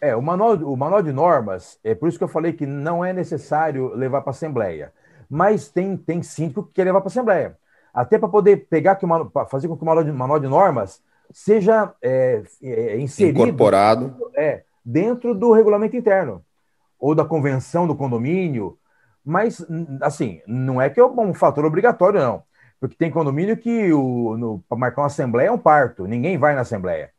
É, 0.00 0.14
o 0.14 0.22
manual, 0.22 0.54
o 0.54 0.76
manual 0.76 1.02
de 1.02 1.12
normas, 1.12 1.78
é 1.82 1.94
por 1.94 2.08
isso 2.08 2.18
que 2.18 2.24
eu 2.24 2.28
falei 2.28 2.52
que 2.52 2.66
não 2.66 3.04
é 3.04 3.12
necessário 3.12 3.94
levar 3.94 4.20
para 4.20 4.30
a 4.30 4.32
Assembleia. 4.32 4.92
Mas 5.28 5.68
tem, 5.68 5.96
tem 5.96 6.22
síndico 6.22 6.64
que 6.64 6.74
quer 6.74 6.84
levar 6.84 7.00
para 7.00 7.08
a 7.08 7.12
Assembleia. 7.12 7.56
Até 7.92 8.18
para 8.18 8.28
poder 8.28 8.68
pegar 8.68 8.96
que 8.96 9.06
fazer 9.50 9.66
com 9.68 9.76
que 9.76 9.82
o 9.82 9.86
manual 9.86 10.04
de, 10.04 10.12
manual 10.12 10.38
de 10.38 10.46
normas 10.46 11.02
seja 11.32 11.92
é, 12.00 12.42
é, 12.62 12.98
inserido 12.98 13.40
incorporado 13.40 14.14
é, 14.36 14.62
dentro 14.84 15.34
do 15.34 15.52
regulamento 15.52 15.96
interno 15.96 16.42
ou 16.98 17.14
da 17.14 17.24
convenção 17.24 17.86
do 17.86 17.94
condomínio, 17.94 18.78
mas 19.24 19.64
assim 20.00 20.40
não 20.46 20.80
é 20.80 20.88
que 20.88 20.98
é 20.98 21.04
um 21.04 21.34
fator 21.34 21.64
obrigatório 21.64 22.20
não, 22.20 22.42
porque 22.80 22.96
tem 22.96 23.10
condomínio 23.10 23.56
que 23.56 23.92
o 23.92 24.60
para 24.68 24.78
marcar 24.78 25.02
uma 25.02 25.06
assembleia 25.08 25.48
é 25.48 25.52
um 25.52 25.58
parto, 25.58 26.06
ninguém 26.06 26.38
vai 26.38 26.54
na 26.54 26.62
assembleia. 26.62 27.10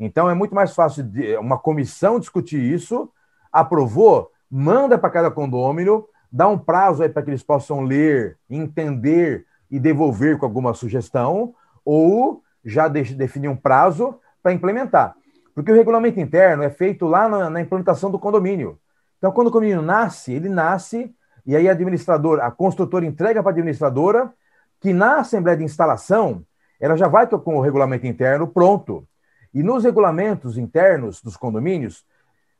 Então 0.00 0.30
é 0.30 0.34
muito 0.34 0.54
mais 0.54 0.74
fácil 0.74 1.04
de, 1.04 1.36
uma 1.36 1.58
comissão 1.58 2.18
discutir 2.18 2.58
isso, 2.58 3.12
aprovou, 3.52 4.30
manda 4.50 4.96
para 4.96 5.10
cada 5.10 5.30
condomínio, 5.30 6.08
dá 6.32 6.48
um 6.48 6.58
prazo 6.58 7.02
aí 7.02 7.08
para 7.10 7.22
que 7.22 7.28
eles 7.28 7.42
possam 7.42 7.82
ler, 7.82 8.38
entender 8.48 9.44
e 9.70 9.78
devolver 9.78 10.38
com 10.38 10.46
alguma 10.46 10.72
sugestão, 10.72 11.54
ou 11.84 12.42
já 12.64 12.88
definir 12.88 13.48
um 13.48 13.56
prazo 13.56 14.18
para 14.42 14.52
implementar. 14.54 15.14
Porque 15.54 15.70
o 15.70 15.74
regulamento 15.74 16.18
interno 16.18 16.62
é 16.62 16.70
feito 16.70 17.06
lá 17.06 17.28
na, 17.28 17.50
na, 17.50 17.60
implantação 17.60 18.10
do 18.10 18.18
condomínio. 18.18 18.78
Então, 19.18 19.30
quando 19.30 19.48
o 19.48 19.50
condomínio 19.50 19.82
nasce, 19.82 20.32
ele 20.32 20.48
nasce, 20.48 21.14
e 21.44 21.54
aí 21.54 21.68
a 21.68 21.72
administradora, 21.72 22.44
a 22.44 22.50
construtora 22.50 23.04
entrega 23.04 23.42
para 23.42 23.50
a 23.50 23.52
administradora, 23.52 24.32
que 24.80 24.92
na 24.92 25.16
assembleia 25.18 25.58
de 25.58 25.64
instalação, 25.64 26.42
ela 26.80 26.96
já 26.96 27.06
vai 27.06 27.26
com 27.26 27.56
o 27.56 27.60
regulamento 27.60 28.06
interno 28.06 28.46
pronto. 28.48 29.06
E 29.52 29.62
nos 29.62 29.84
regulamentos 29.84 30.56
internos 30.56 31.20
dos 31.20 31.36
condomínios, 31.36 32.04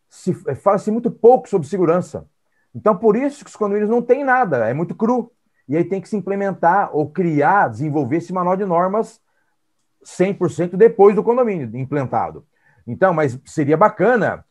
se, 0.08 0.36
eh, 0.46 0.54
fala-se 0.54 0.90
muito 0.90 1.10
pouco 1.10 1.48
sobre 1.48 1.68
segurança. 1.68 2.26
Então, 2.74 2.96
por 2.96 3.16
isso 3.16 3.44
que 3.44 3.50
os 3.50 3.56
condomínios 3.56 3.90
não 3.90 4.02
têm 4.02 4.24
nada, 4.24 4.68
é 4.68 4.74
muito 4.74 4.94
cru. 4.94 5.30
E 5.68 5.76
aí 5.76 5.84
tem 5.84 6.00
que 6.00 6.08
se 6.08 6.16
implementar 6.16 6.90
ou 6.92 7.08
criar, 7.10 7.68
desenvolver 7.68 8.16
esse 8.16 8.32
manual 8.32 8.56
de 8.56 8.64
normas 8.64 9.20
100% 10.04 10.76
depois 10.76 11.14
do 11.14 11.22
condomínio 11.22 11.70
implantado. 11.76 12.44
Então, 12.86 13.14
mas 13.14 13.38
seria 13.44 13.76
bacana 13.76 14.44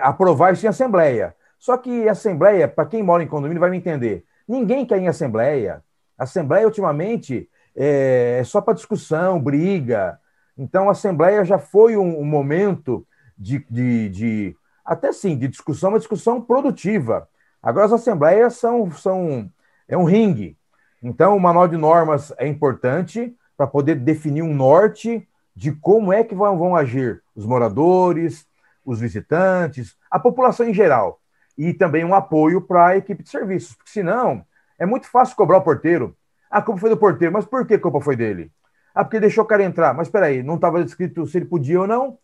aprovar 0.00 0.52
isso 0.52 0.64
em 0.64 0.68
assembleia. 0.68 1.34
Só 1.58 1.76
que 1.76 2.08
assembleia, 2.08 2.66
para 2.68 2.86
quem 2.86 3.02
mora 3.02 3.22
em 3.22 3.26
condomínio, 3.26 3.60
vai 3.60 3.70
me 3.70 3.76
entender. 3.76 4.24
Ninguém 4.46 4.86
quer 4.86 4.98
ir 4.98 5.02
em 5.02 5.08
assembleia. 5.08 5.82
Assembleia, 6.16 6.66
ultimamente, 6.66 7.48
é, 7.74 8.38
é 8.40 8.44
só 8.44 8.60
para 8.60 8.74
discussão, 8.74 9.40
briga. 9.40 10.18
Então, 10.56 10.88
a 10.88 10.92
assembleia 10.92 11.44
já 11.44 11.58
foi 11.58 11.96
um, 11.96 12.20
um 12.20 12.24
momento 12.24 13.06
de, 13.36 13.64
de, 13.70 14.08
de, 14.08 14.56
até 14.84 15.12
sim, 15.12 15.36
de 15.36 15.48
discussão, 15.48 15.90
uma 15.90 15.98
discussão 15.98 16.40
produtiva. 16.40 17.28
Agora, 17.62 17.86
as 17.86 17.92
assembleias 17.92 18.54
são, 18.54 18.90
são 18.92 19.50
é 19.88 19.96
um 19.96 20.04
ringue. 20.04 20.56
Então, 21.02 21.36
o 21.36 21.40
manual 21.40 21.68
de 21.68 21.76
normas 21.76 22.32
é 22.38 22.46
importante 22.46 23.36
para 23.56 23.66
poder 23.66 23.96
definir 23.96 24.42
um 24.42 24.54
norte 24.54 25.26
de 25.54 25.72
como 25.72 26.12
é 26.12 26.24
que 26.24 26.34
vão, 26.34 26.58
vão 26.58 26.76
agir 26.76 27.22
os 27.34 27.46
moradores, 27.46 28.46
os 28.84 29.00
visitantes, 29.00 29.96
a 30.10 30.18
população 30.18 30.68
em 30.68 30.74
geral. 30.74 31.20
E 31.56 31.72
também 31.72 32.04
um 32.04 32.14
apoio 32.14 32.60
para 32.60 32.88
a 32.88 32.96
equipe 32.96 33.22
de 33.22 33.30
serviços, 33.30 33.74
porque 33.74 33.90
senão 33.90 34.44
é 34.78 34.84
muito 34.84 35.08
fácil 35.08 35.36
cobrar 35.36 35.58
o 35.58 35.62
porteiro. 35.62 36.16
A 36.50 36.60
culpa 36.60 36.80
foi 36.80 36.90
do 36.90 36.96
porteiro, 36.96 37.32
mas 37.32 37.44
por 37.46 37.66
que 37.66 37.74
a 37.74 37.80
culpa 37.80 38.00
foi 38.00 38.14
dele? 38.14 38.52
Ah, 38.96 39.04
porque 39.04 39.20
deixou 39.20 39.44
o 39.44 39.46
cara 39.46 39.62
entrar. 39.62 39.92
Mas 39.92 40.08
espera 40.08 40.24
aí, 40.24 40.42
não 40.42 40.54
estava 40.54 40.80
escrito 40.80 41.26
se 41.26 41.36
ele 41.36 41.44
podia 41.44 41.82
ou 41.82 41.86
não? 41.86 42.18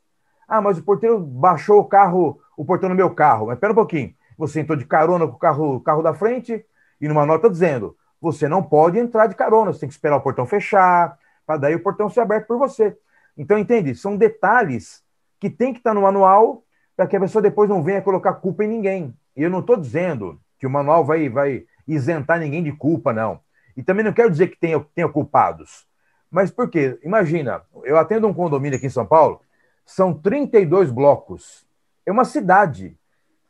Ah, 0.48 0.58
mas 0.58 0.78
o 0.78 0.82
porteiro 0.82 1.20
baixou 1.20 1.78
o 1.78 1.84
carro, 1.84 2.40
o 2.56 2.64
portão 2.64 2.88
no 2.88 2.94
meu 2.94 3.10
carro. 3.10 3.48
Mas 3.48 3.56
espera 3.56 3.74
um 3.74 3.76
pouquinho. 3.76 4.14
Você 4.38 4.60
entrou 4.60 4.78
de 4.78 4.86
carona 4.86 5.28
com 5.28 5.34
o 5.34 5.38
carro, 5.38 5.80
carro 5.82 6.02
da 6.02 6.14
frente 6.14 6.64
e 6.98 7.06
numa 7.06 7.26
nota 7.26 7.50
dizendo: 7.50 7.94
você 8.18 8.48
não 8.48 8.62
pode 8.62 8.98
entrar 8.98 9.26
de 9.26 9.34
carona, 9.34 9.70
você 9.70 9.80
tem 9.80 9.88
que 9.88 9.94
esperar 9.94 10.16
o 10.16 10.22
portão 10.22 10.46
fechar, 10.46 11.18
para 11.46 11.58
daí 11.58 11.74
o 11.74 11.82
portão 11.82 12.08
ser 12.08 12.20
aberto 12.20 12.46
por 12.46 12.56
você. 12.56 12.96
Então, 13.36 13.58
entende? 13.58 13.94
São 13.94 14.16
detalhes 14.16 15.04
que 15.38 15.50
tem 15.50 15.74
que 15.74 15.80
estar 15.80 15.92
no 15.92 16.02
manual 16.02 16.64
para 16.96 17.06
que 17.06 17.16
a 17.16 17.20
pessoa 17.20 17.42
depois 17.42 17.68
não 17.68 17.82
venha 17.82 18.00
colocar 18.00 18.32
culpa 18.34 18.64
em 18.64 18.68
ninguém. 18.68 19.14
E 19.36 19.42
eu 19.42 19.50
não 19.50 19.60
estou 19.60 19.76
dizendo 19.76 20.40
que 20.58 20.66
o 20.66 20.70
manual 20.70 21.04
vai, 21.04 21.28
vai 21.28 21.64
isentar 21.86 22.40
ninguém 22.40 22.62
de 22.62 22.72
culpa, 22.72 23.12
não. 23.12 23.40
E 23.76 23.82
também 23.82 24.04
não 24.04 24.12
quero 24.12 24.30
dizer 24.30 24.46
que 24.46 24.58
tenha, 24.58 24.80
tenha 24.94 25.08
culpados. 25.08 25.86
Mas 26.32 26.50
por 26.50 26.70
quê? 26.70 26.98
Imagina, 27.04 27.60
eu 27.84 27.98
atendo 27.98 28.26
um 28.26 28.32
condomínio 28.32 28.78
aqui 28.78 28.86
em 28.86 28.90
São 28.90 29.04
Paulo, 29.04 29.42
são 29.84 30.14
32 30.14 30.90
blocos. 30.90 31.66
É 32.06 32.10
uma 32.10 32.24
cidade. 32.24 32.96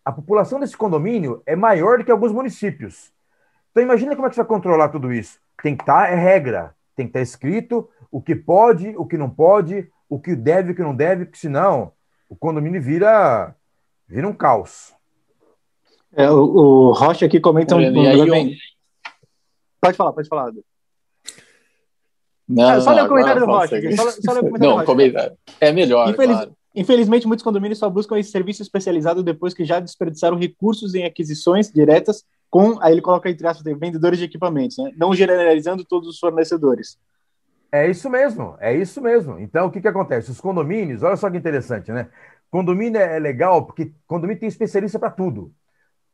A 0.04 0.10
população 0.10 0.58
desse 0.58 0.76
condomínio 0.76 1.40
é 1.46 1.54
maior 1.54 1.98
do 1.98 2.04
que 2.04 2.10
alguns 2.10 2.32
municípios. 2.32 3.12
Então 3.70 3.84
imagina 3.84 4.16
como 4.16 4.26
é 4.26 4.28
que 4.28 4.34
você 4.34 4.42
vai 4.42 4.48
controlar 4.48 4.88
tudo 4.88 5.12
isso. 5.12 5.38
Tem 5.62 5.76
que 5.76 5.84
estar, 5.84 6.06
tá, 6.06 6.08
é 6.08 6.16
regra, 6.16 6.74
tem 6.96 7.06
que 7.06 7.10
estar 7.10 7.20
tá 7.20 7.22
escrito 7.22 7.88
o 8.10 8.20
que 8.20 8.34
pode, 8.34 8.94
o 8.96 9.06
que 9.06 9.16
não 9.16 9.30
pode, 9.30 9.88
o 10.08 10.18
que 10.18 10.34
deve, 10.34 10.72
o 10.72 10.74
que 10.74 10.82
não 10.82 10.94
deve, 10.94 11.24
porque 11.24 11.38
senão 11.38 11.92
o 12.28 12.34
condomínio 12.34 12.82
vira, 12.82 13.54
vira 14.08 14.26
um 14.26 14.34
caos. 14.34 14.92
É, 16.14 16.28
o, 16.28 16.42
o 16.42 16.92
Rocha 16.92 17.26
aqui 17.26 17.38
comenta 17.38 17.76
um, 17.76 17.78
um 17.78 18.08
aí, 18.08 18.56
Pode 19.80 19.96
falar, 19.96 20.12
pode 20.12 20.28
falar. 20.28 20.52
Não, 22.52 22.80
só 22.80 22.92
ler 22.92 23.04
o 23.04 23.08
comentário 23.08 23.40
do 23.40 23.46
Rocha. 23.46 23.96
Só, 23.96 24.10
só 24.10 24.32
ler 24.32 24.40
o 24.40 24.44
comentário 24.44 24.76
não, 24.76 24.84
comentário. 24.84 25.36
É 25.60 25.72
melhor, 25.72 26.10
Infeliz, 26.10 26.36
claro. 26.36 26.56
Infelizmente, 26.74 27.26
muitos 27.26 27.44
condomínios 27.44 27.78
só 27.78 27.90
buscam 27.90 28.18
esse 28.18 28.30
serviço 28.30 28.62
especializado 28.62 29.22
depois 29.22 29.52
que 29.52 29.64
já 29.64 29.78
desperdiçaram 29.78 30.38
recursos 30.38 30.94
em 30.94 31.04
aquisições 31.04 31.70
diretas 31.70 32.24
com, 32.48 32.78
aí 32.82 32.92
ele 32.92 33.02
coloca 33.02 33.30
entre 33.30 33.46
aspas, 33.46 33.64
vendedores 33.78 34.18
de 34.18 34.24
equipamentos, 34.24 34.76
né? 34.78 34.90
não 34.96 35.14
generalizando 35.14 35.84
todos 35.84 36.08
os 36.08 36.18
fornecedores. 36.18 36.98
É 37.70 37.88
isso 37.88 38.10
mesmo, 38.10 38.56
é 38.60 38.76
isso 38.76 39.00
mesmo. 39.00 39.38
Então, 39.38 39.66
o 39.66 39.70
que, 39.70 39.80
que 39.80 39.88
acontece? 39.88 40.30
Os 40.30 40.40
condomínios, 40.40 41.02
olha 41.02 41.16
só 41.16 41.30
que 41.30 41.38
interessante, 41.38 41.90
né? 41.90 42.08
Condomínio 42.50 43.00
é 43.00 43.18
legal 43.18 43.64
porque 43.64 43.92
condomínio 44.06 44.40
tem 44.40 44.48
especialista 44.48 44.98
para 44.98 45.10
tudo. 45.10 45.50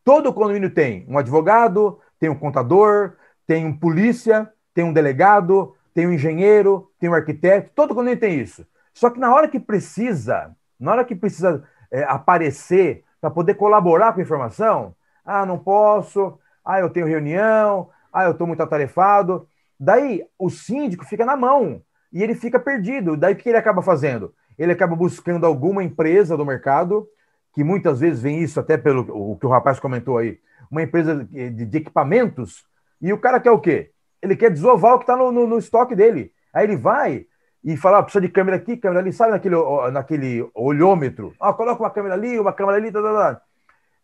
Todo 0.04 0.32
condomínio 0.32 0.72
tem 0.72 1.04
um 1.08 1.18
advogado, 1.18 1.98
tem 2.20 2.30
um 2.30 2.38
contador, 2.38 3.14
tem 3.44 3.66
um 3.66 3.76
polícia, 3.76 4.48
tem 4.72 4.84
um 4.84 4.92
delegado, 4.92 5.74
tem 5.98 6.06
um 6.06 6.12
engenheiro, 6.12 6.88
tem 7.00 7.10
um 7.10 7.14
arquiteto, 7.14 7.72
todo 7.74 7.88
condomínio 7.88 8.20
tem 8.20 8.38
isso. 8.38 8.64
Só 8.94 9.10
que 9.10 9.18
na 9.18 9.34
hora 9.34 9.48
que 9.48 9.58
precisa, 9.58 10.54
na 10.78 10.92
hora 10.92 11.04
que 11.04 11.12
precisa 11.12 11.64
é, 11.90 12.04
aparecer 12.04 13.02
para 13.20 13.32
poder 13.32 13.54
colaborar 13.54 14.12
com 14.12 14.20
a 14.20 14.22
informação, 14.22 14.94
ah, 15.24 15.44
não 15.44 15.58
posso, 15.58 16.38
ah, 16.64 16.78
eu 16.78 16.88
tenho 16.88 17.04
reunião, 17.04 17.90
ah, 18.12 18.26
eu 18.26 18.30
estou 18.30 18.46
muito 18.46 18.62
atarefado. 18.62 19.48
Daí 19.76 20.24
o 20.38 20.48
síndico 20.48 21.04
fica 21.04 21.26
na 21.26 21.36
mão 21.36 21.82
e 22.12 22.22
ele 22.22 22.36
fica 22.36 22.60
perdido. 22.60 23.16
Daí 23.16 23.34
o 23.34 23.36
que 23.36 23.48
ele 23.48 23.58
acaba 23.58 23.82
fazendo? 23.82 24.32
Ele 24.56 24.70
acaba 24.70 24.94
buscando 24.94 25.44
alguma 25.46 25.82
empresa 25.82 26.36
do 26.36 26.46
mercado, 26.46 27.08
que 27.52 27.64
muitas 27.64 27.98
vezes 27.98 28.22
vem 28.22 28.40
isso 28.40 28.60
até 28.60 28.76
pelo 28.76 29.32
o 29.32 29.36
que 29.36 29.46
o 29.46 29.50
rapaz 29.50 29.80
comentou 29.80 30.16
aí, 30.16 30.38
uma 30.70 30.80
empresa 30.80 31.24
de, 31.24 31.66
de 31.66 31.76
equipamentos, 31.76 32.64
e 33.02 33.12
o 33.12 33.18
cara 33.18 33.40
quer 33.40 33.50
o 33.50 33.58
quê? 33.58 33.90
Ele 34.22 34.36
quer 34.36 34.50
desovar 34.50 34.94
o 34.94 34.98
que 34.98 35.04
está 35.04 35.16
no, 35.16 35.30
no, 35.30 35.46
no, 35.46 35.58
estoque 35.58 35.94
dele. 35.94 36.32
Aí 36.52 36.64
ele 36.64 36.76
vai 36.76 37.26
e 37.62 37.76
fala, 37.76 37.98
ah, 37.98 38.02
precisa 38.02 38.22
de 38.22 38.28
câmera 38.28 38.56
aqui, 38.56 38.76
câmera 38.76 39.00
ali, 39.00 39.12
sabe 39.12 39.32
naquele, 39.32 39.56
naquele 39.92 40.48
olhômetro? 40.54 41.34
Ah, 41.40 41.52
coloca 41.52 41.82
uma 41.82 41.90
câmera 41.90 42.14
ali, 42.14 42.38
uma 42.38 42.52
câmera 42.52 42.78
ali, 42.78 42.90
tá, 42.90 43.02
tá, 43.02 43.12
tá 43.12 43.42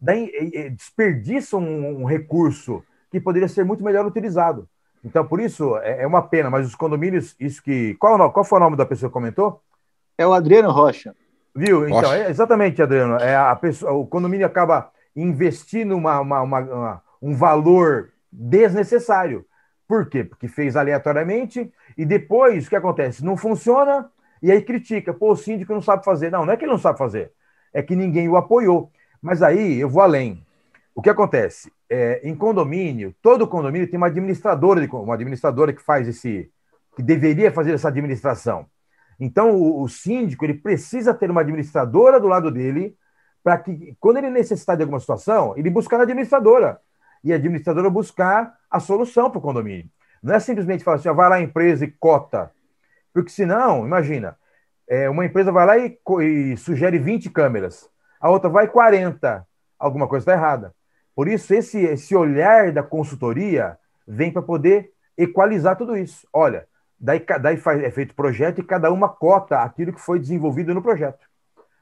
daí 0.01 0.71
desperdiça 0.71 1.57
um, 1.57 2.03
um, 2.03 2.05
recurso 2.05 2.83
que 3.11 3.21
poderia 3.21 3.49
ser 3.49 3.65
muito 3.65 3.83
melhor 3.83 4.05
utilizado. 4.05 4.69
Então, 5.03 5.27
por 5.27 5.41
isso, 5.41 5.77
é, 5.79 6.03
é 6.03 6.07
uma 6.07 6.23
pena, 6.23 6.51
mas 6.51 6.67
os 6.67 6.75
condomínios, 6.75 7.35
isso 7.39 7.63
que. 7.63 7.95
Qual, 7.95 8.33
qual 8.33 8.45
foi 8.45 8.59
o 8.59 8.63
nome 8.63 8.77
da 8.77 8.87
pessoa 8.87 9.09
que 9.09 9.15
comentou? 9.15 9.61
É 10.17 10.27
o 10.27 10.33
Adriano 10.33 10.71
Rocha. 10.71 11.15
Viu? 11.55 11.89
Então, 11.89 12.13
é, 12.13 12.29
exatamente, 12.29 12.83
Adriano. 12.83 13.17
É 13.17 13.37
a 13.37 13.55
pessoa, 13.55 13.93
o 13.93 14.07
condomínio 14.07 14.47
acaba 14.47 14.91
investindo 15.15 15.97
uma, 15.97 16.21
uma, 16.21 16.43
uma, 16.43 16.61
uma, 16.61 17.03
um 17.23 17.35
valor 17.35 18.11
desnecessário. 18.33 19.47
Por 19.95 20.07
quê? 20.07 20.25
Porque 20.25 20.49
fez 20.49 20.75
aleatoriamente 20.75 21.73
e 21.97 22.05
depois 22.05 22.67
o 22.67 22.69
que 22.69 22.75
acontece? 22.75 23.25
Não 23.25 23.37
funciona 23.37 24.11
e 24.43 24.51
aí 24.51 24.61
critica. 24.61 25.15
Pô, 25.15 25.31
o 25.31 25.37
síndico 25.37 25.73
não 25.73 25.81
sabe 25.81 26.05
fazer. 26.05 26.33
Não, 26.33 26.45
não 26.45 26.53
é 26.53 26.57
que 26.57 26.65
ele 26.65 26.73
não 26.73 26.81
sabe 26.81 26.99
fazer, 26.99 27.31
é 27.73 27.81
que 27.81 27.95
ninguém 27.95 28.29
o 28.29 28.37
apoiou. 28.37 28.91
Mas 29.23 29.41
aí 29.41 29.79
eu 29.79 29.89
vou 29.89 30.03
além. 30.03 30.45
O 30.97 31.01
que 31.01 31.09
acontece? 31.09 31.71
É, 31.89 32.21
em 32.29 32.35
condomínio, 32.35 33.15
todo 33.23 33.47
condomínio 33.47 33.89
tem 33.89 33.97
uma 33.97 34.09
administradora, 34.09 34.85
uma 34.95 35.15
administradora 35.15 35.73
que 35.73 35.81
faz 35.81 36.09
esse, 36.09 36.51
que 36.97 37.03
deveria 37.03 37.53
fazer 37.53 37.73
essa 37.73 37.87
administração. 37.87 38.67
Então, 39.21 39.55
o, 39.55 39.81
o 39.81 39.89
síndico 39.89 40.45
ele 40.45 40.55
precisa 40.55 41.15
ter 41.15 41.31
uma 41.31 41.43
administradora 41.43 42.19
do 42.19 42.27
lado 42.27 42.51
dele 42.51 42.97
para 43.45 43.59
que, 43.59 43.95
quando 44.01 44.17
ele 44.17 44.31
necessitar 44.31 44.77
de 44.77 44.83
alguma 44.83 44.99
situação, 44.99 45.55
ele 45.57 45.71
buscar 45.71 46.01
a 46.01 46.03
administradora 46.03 46.81
e 47.25 47.33
a 47.33 47.37
administradora 47.37 47.91
buscar 47.91 48.55
a 48.71 48.79
solução 48.79 49.31
para 49.31 49.39
o 49.39 49.43
condomínio. 49.43 49.91
Não 50.23 50.35
é 50.35 50.39
simplesmente 50.39 50.85
falar 50.85 50.99
assim, 50.99 51.09
ó, 51.09 51.15
vai 51.15 51.29
lá 51.29 51.37
a 51.37 51.41
empresa 51.41 51.85
e 51.85 51.91
cota. 51.91 52.53
Porque 53.13 53.31
senão, 53.31 53.85
imagina, 53.85 54.37
é, 54.87 55.11
uma 55.11 55.25
empresa 55.25 55.51
vai 55.51 55.67
lá 55.67 55.79
e, 55.79 55.99
e 56.23 56.57
sugere 56.57 56.99
20 56.99 57.31
câmeras 57.31 57.89
a 58.25 58.31
outra 58.31 58.49
vai 58.49 58.67
40. 58.67 59.47
Alguma 59.79 60.09
coisa 60.09 60.23
está 60.23 60.33
errada. 60.33 60.75
Por 61.15 61.29
isso, 61.29 61.53
esse, 61.53 61.79
esse 61.79 62.17
olhar 62.17 62.73
da 62.73 62.83
consultoria 62.83 63.79
vem 64.09 64.33
para 64.33 64.41
poder 64.41 64.93
equalizar 65.15 65.77
tudo 65.77 65.95
isso. 65.95 66.27
Olha, 66.33 66.67
daí, 66.99 67.23
daí 67.43 67.59
faz, 67.59 67.83
é 67.83 67.91
feito 67.91 68.15
projeto 68.15 68.63
e 68.63 68.65
cada 68.65 68.91
uma 68.91 69.11
cota 69.11 69.59
aquilo 69.59 69.93
que 69.93 70.01
foi 70.01 70.19
desenvolvido 70.19 70.73
no 70.73 70.81
projeto. 70.81 71.29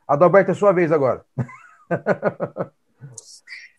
Adalberto, 0.05 0.51
é 0.51 0.55
sua 0.55 0.73
vez 0.73 0.91
agora. 0.91 1.25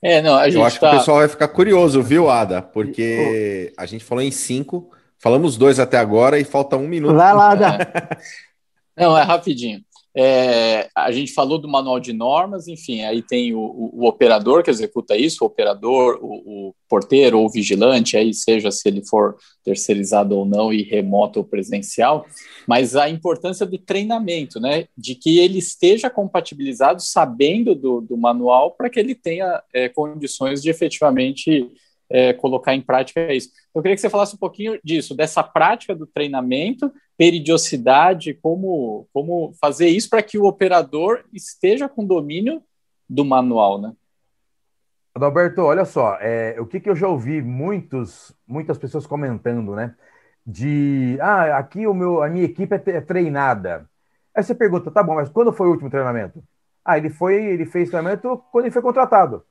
É, 0.04 0.22
não, 0.22 0.36
a 0.36 0.45
gente 0.49 0.58
Eu 0.58 0.66
acho 0.66 0.80
tá... 0.80 0.89
que 0.89 0.95
o 0.95 0.99
pessoal 0.99 1.18
vai 1.20 1.30
ficar 1.30 1.47
curioso, 1.47 2.04
viu, 2.04 2.30
Ada? 2.30 2.62
Porque 2.62 3.74
a 3.78 3.86
gente 3.86 4.04
falou 4.04 4.22
em 4.22 4.32
cinco, 4.32 4.91
falamos 5.18 5.56
dois 5.56 5.80
até 5.80 5.97
agora 5.97 6.38
e 6.38 6.43
falta 6.43 6.76
um 6.76 6.88
minuto. 6.88 7.16
Vai 7.16 7.34
lá, 7.34 7.51
Ada. 7.51 7.78
Não, 8.97 9.18
é 9.18 9.24
rapidinho. 9.24 9.82
É, 10.16 10.89
a 10.95 11.11
gente 11.11 11.34
falou 11.34 11.57
do 11.57 11.68
manual 11.68 11.99
de 11.99 12.14
normas, 12.14 12.68
enfim, 12.68 13.01
aí 13.01 13.24
tem 13.24 13.53
o, 13.55 13.59
o, 13.59 14.03
o 14.03 14.07
operador 14.07 14.61
que 14.61 14.70
executa 14.70 15.18
isso, 15.18 15.43
o 15.43 15.47
operador, 15.47 16.20
o, 16.22 16.68
o, 16.70 16.76
porteiro 16.88 17.39
ou 17.39 17.49
vigilante, 17.49 18.16
aí 18.16 18.32
seja 18.32 18.70
se 18.70 18.88
ele 18.88 19.03
for 19.03 19.36
terceirizado 19.64 20.38
ou 20.38 20.45
não, 20.45 20.72
e 20.72 20.84
remoto 20.84 21.39
ou 21.39 21.45
presencial, 21.45 22.28
mas 22.68 22.95
a 22.95 23.09
importância 23.09 23.66
do 23.66 23.80
treinamento, 23.80 24.59
né, 24.59 24.86
de 24.95 25.16
que 25.16 25.39
ele 25.39 25.57
esteja 25.57 26.11
compatibilizado, 26.11 27.01
sabendo 27.01 27.74
do, 27.74 27.99
do 27.99 28.16
manual, 28.16 28.72
para 28.72 28.91
que 28.91 28.99
ele 28.99 29.16
tenha 29.16 29.64
é, 29.74 29.89
condições 29.89 30.61
de 30.61 30.70
efetivamente 30.70 31.68
é, 32.07 32.32
colocar 32.34 32.76
em 32.76 32.82
prática 32.82 33.34
isso. 33.34 33.49
Eu 33.74 33.82
queria 33.82 33.95
que 33.95 34.01
você 34.01 34.09
falasse 34.09 34.36
um 34.36 34.39
pouquinho 34.39 34.80
disso, 34.84 35.16
dessa 35.16 35.41
prática 35.41 35.95
do 35.95 36.05
treinamento 36.05 36.91
peridiosidade, 37.18 38.34
como, 38.34 39.07
como 39.14 39.53
fazer 39.61 39.88
isso 39.88 40.09
para 40.09 40.24
que 40.24 40.38
o 40.38 40.45
operador 40.45 41.24
esteja 41.32 41.88
com 41.88 42.05
domínio 42.05 42.61
do 43.09 43.24
manual, 43.24 43.80
né? 43.80 43.93
Adalberto, 45.16 45.61
olha 45.61 45.86
só, 45.86 46.18
é, 46.20 46.59
o 46.59 46.66
que, 46.66 46.80
que 46.80 46.89
eu 46.89 46.95
já 46.95 47.07
ouvi 47.07 47.41
muitos, 47.41 48.36
muitas 48.47 48.78
pessoas 48.80 49.05
comentando, 49.05 49.76
né? 49.76 49.95
De, 50.45 51.18
ah, 51.22 51.57
aqui 51.57 51.86
o 51.86 51.93
meu, 51.93 52.24
a 52.24 52.30
minha 52.30 52.43
equipe 52.43 52.76
é, 52.76 52.82
é 52.97 53.01
treinada. 53.01 53.88
Aí 54.36 54.43
você 54.43 54.55
pergunta, 54.55 54.89
tá 54.89 55.03
bom, 55.03 55.16
mas 55.16 55.30
quando 55.30 55.53
foi 55.53 55.68
o 55.68 55.72
último 55.72 55.89
treinamento? 55.89 56.43
Ah, 56.84 56.97
ele 56.97 57.11
foi, 57.11 57.36
ele 57.36 57.66
fez 57.66 57.89
treinamento 57.89 58.43
quando 58.51 58.66
ele 58.66 58.74
foi 58.74 58.82
contratado. 58.82 59.45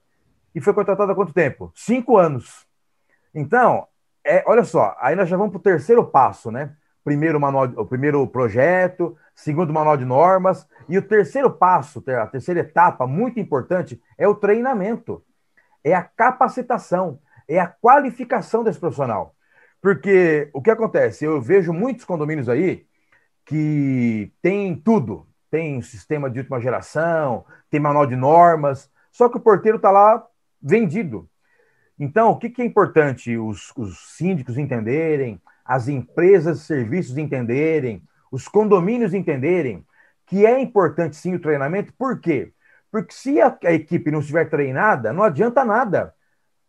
E 0.54 0.60
foi 0.60 0.74
contratado 0.74 1.12
há 1.12 1.14
quanto 1.14 1.32
tempo? 1.32 1.72
Cinco 1.74 2.18
anos. 2.18 2.66
Então, 3.32 3.86
é, 4.24 4.42
olha 4.46 4.64
só, 4.64 4.94
aí 5.00 5.14
nós 5.14 5.28
já 5.28 5.36
vamos 5.36 5.52
para 5.52 5.60
o 5.60 5.62
terceiro 5.62 6.04
passo, 6.04 6.50
né? 6.50 6.76
Primeiro, 7.05 7.40
manual, 7.40 7.64
o 7.76 7.86
primeiro 7.86 8.26
projeto, 8.26 9.16
segundo 9.34 9.72
manual 9.72 9.96
de 9.96 10.05
normas, 10.05 10.66
e 10.88 10.96
o 10.96 11.03
terceiro 11.03 11.50
passo, 11.50 12.03
a 12.09 12.26
terceira 12.26 12.61
etapa, 12.61 13.07
muito 13.07 13.40
importante, 13.40 14.00
é 14.16 14.26
o 14.28 14.34
treinamento, 14.34 15.22
é 15.82 15.94
a 15.94 16.03
capacitação, 16.03 17.18
é 17.48 17.59
a 17.59 17.66
qualificação 17.66 18.62
desse 18.62 18.78
profissional. 18.78 19.34
Porque 19.80 20.48
o 20.53 20.62
que 20.62 20.70
acontece? 20.70 21.24
Eu 21.24 21.40
vejo 21.40 21.72
muitos 21.72 22.05
condomínios 22.05 22.48
aí 22.48 22.86
que 23.44 24.32
tem 24.40 24.76
tudo, 24.76 25.26
tem 25.50 25.82
sistema 25.82 26.30
de 26.30 26.38
última 26.38 26.61
geração, 26.61 27.44
tem 27.68 27.80
manual 27.80 28.07
de 28.07 28.14
normas, 28.14 28.88
só 29.11 29.28
que 29.28 29.36
o 29.36 29.40
porteiro 29.40 29.76
está 29.76 29.90
lá 29.90 30.24
vendido. 30.62 31.28
Então, 31.98 32.30
o 32.30 32.38
que, 32.38 32.48
que 32.48 32.62
é 32.62 32.64
importante 32.64 33.36
os, 33.36 33.72
os 33.76 34.16
síndicos 34.16 34.57
entenderem, 34.57 35.40
as 35.64 35.88
empresas 35.88 36.60
de 36.60 36.64
serviços 36.64 37.16
entenderem, 37.16 38.02
os 38.30 38.48
condomínios 38.48 39.14
entenderem 39.14 39.84
que 40.26 40.46
é 40.46 40.60
importante 40.60 41.16
sim 41.16 41.34
o 41.34 41.40
treinamento, 41.40 41.92
por 41.92 42.20
quê? 42.20 42.52
Porque 42.90 43.12
se 43.12 43.40
a, 43.40 43.56
a 43.64 43.72
equipe 43.72 44.10
não 44.10 44.20
estiver 44.20 44.48
treinada, 44.48 45.12
não 45.12 45.22
adianta 45.22 45.64
nada. 45.64 46.14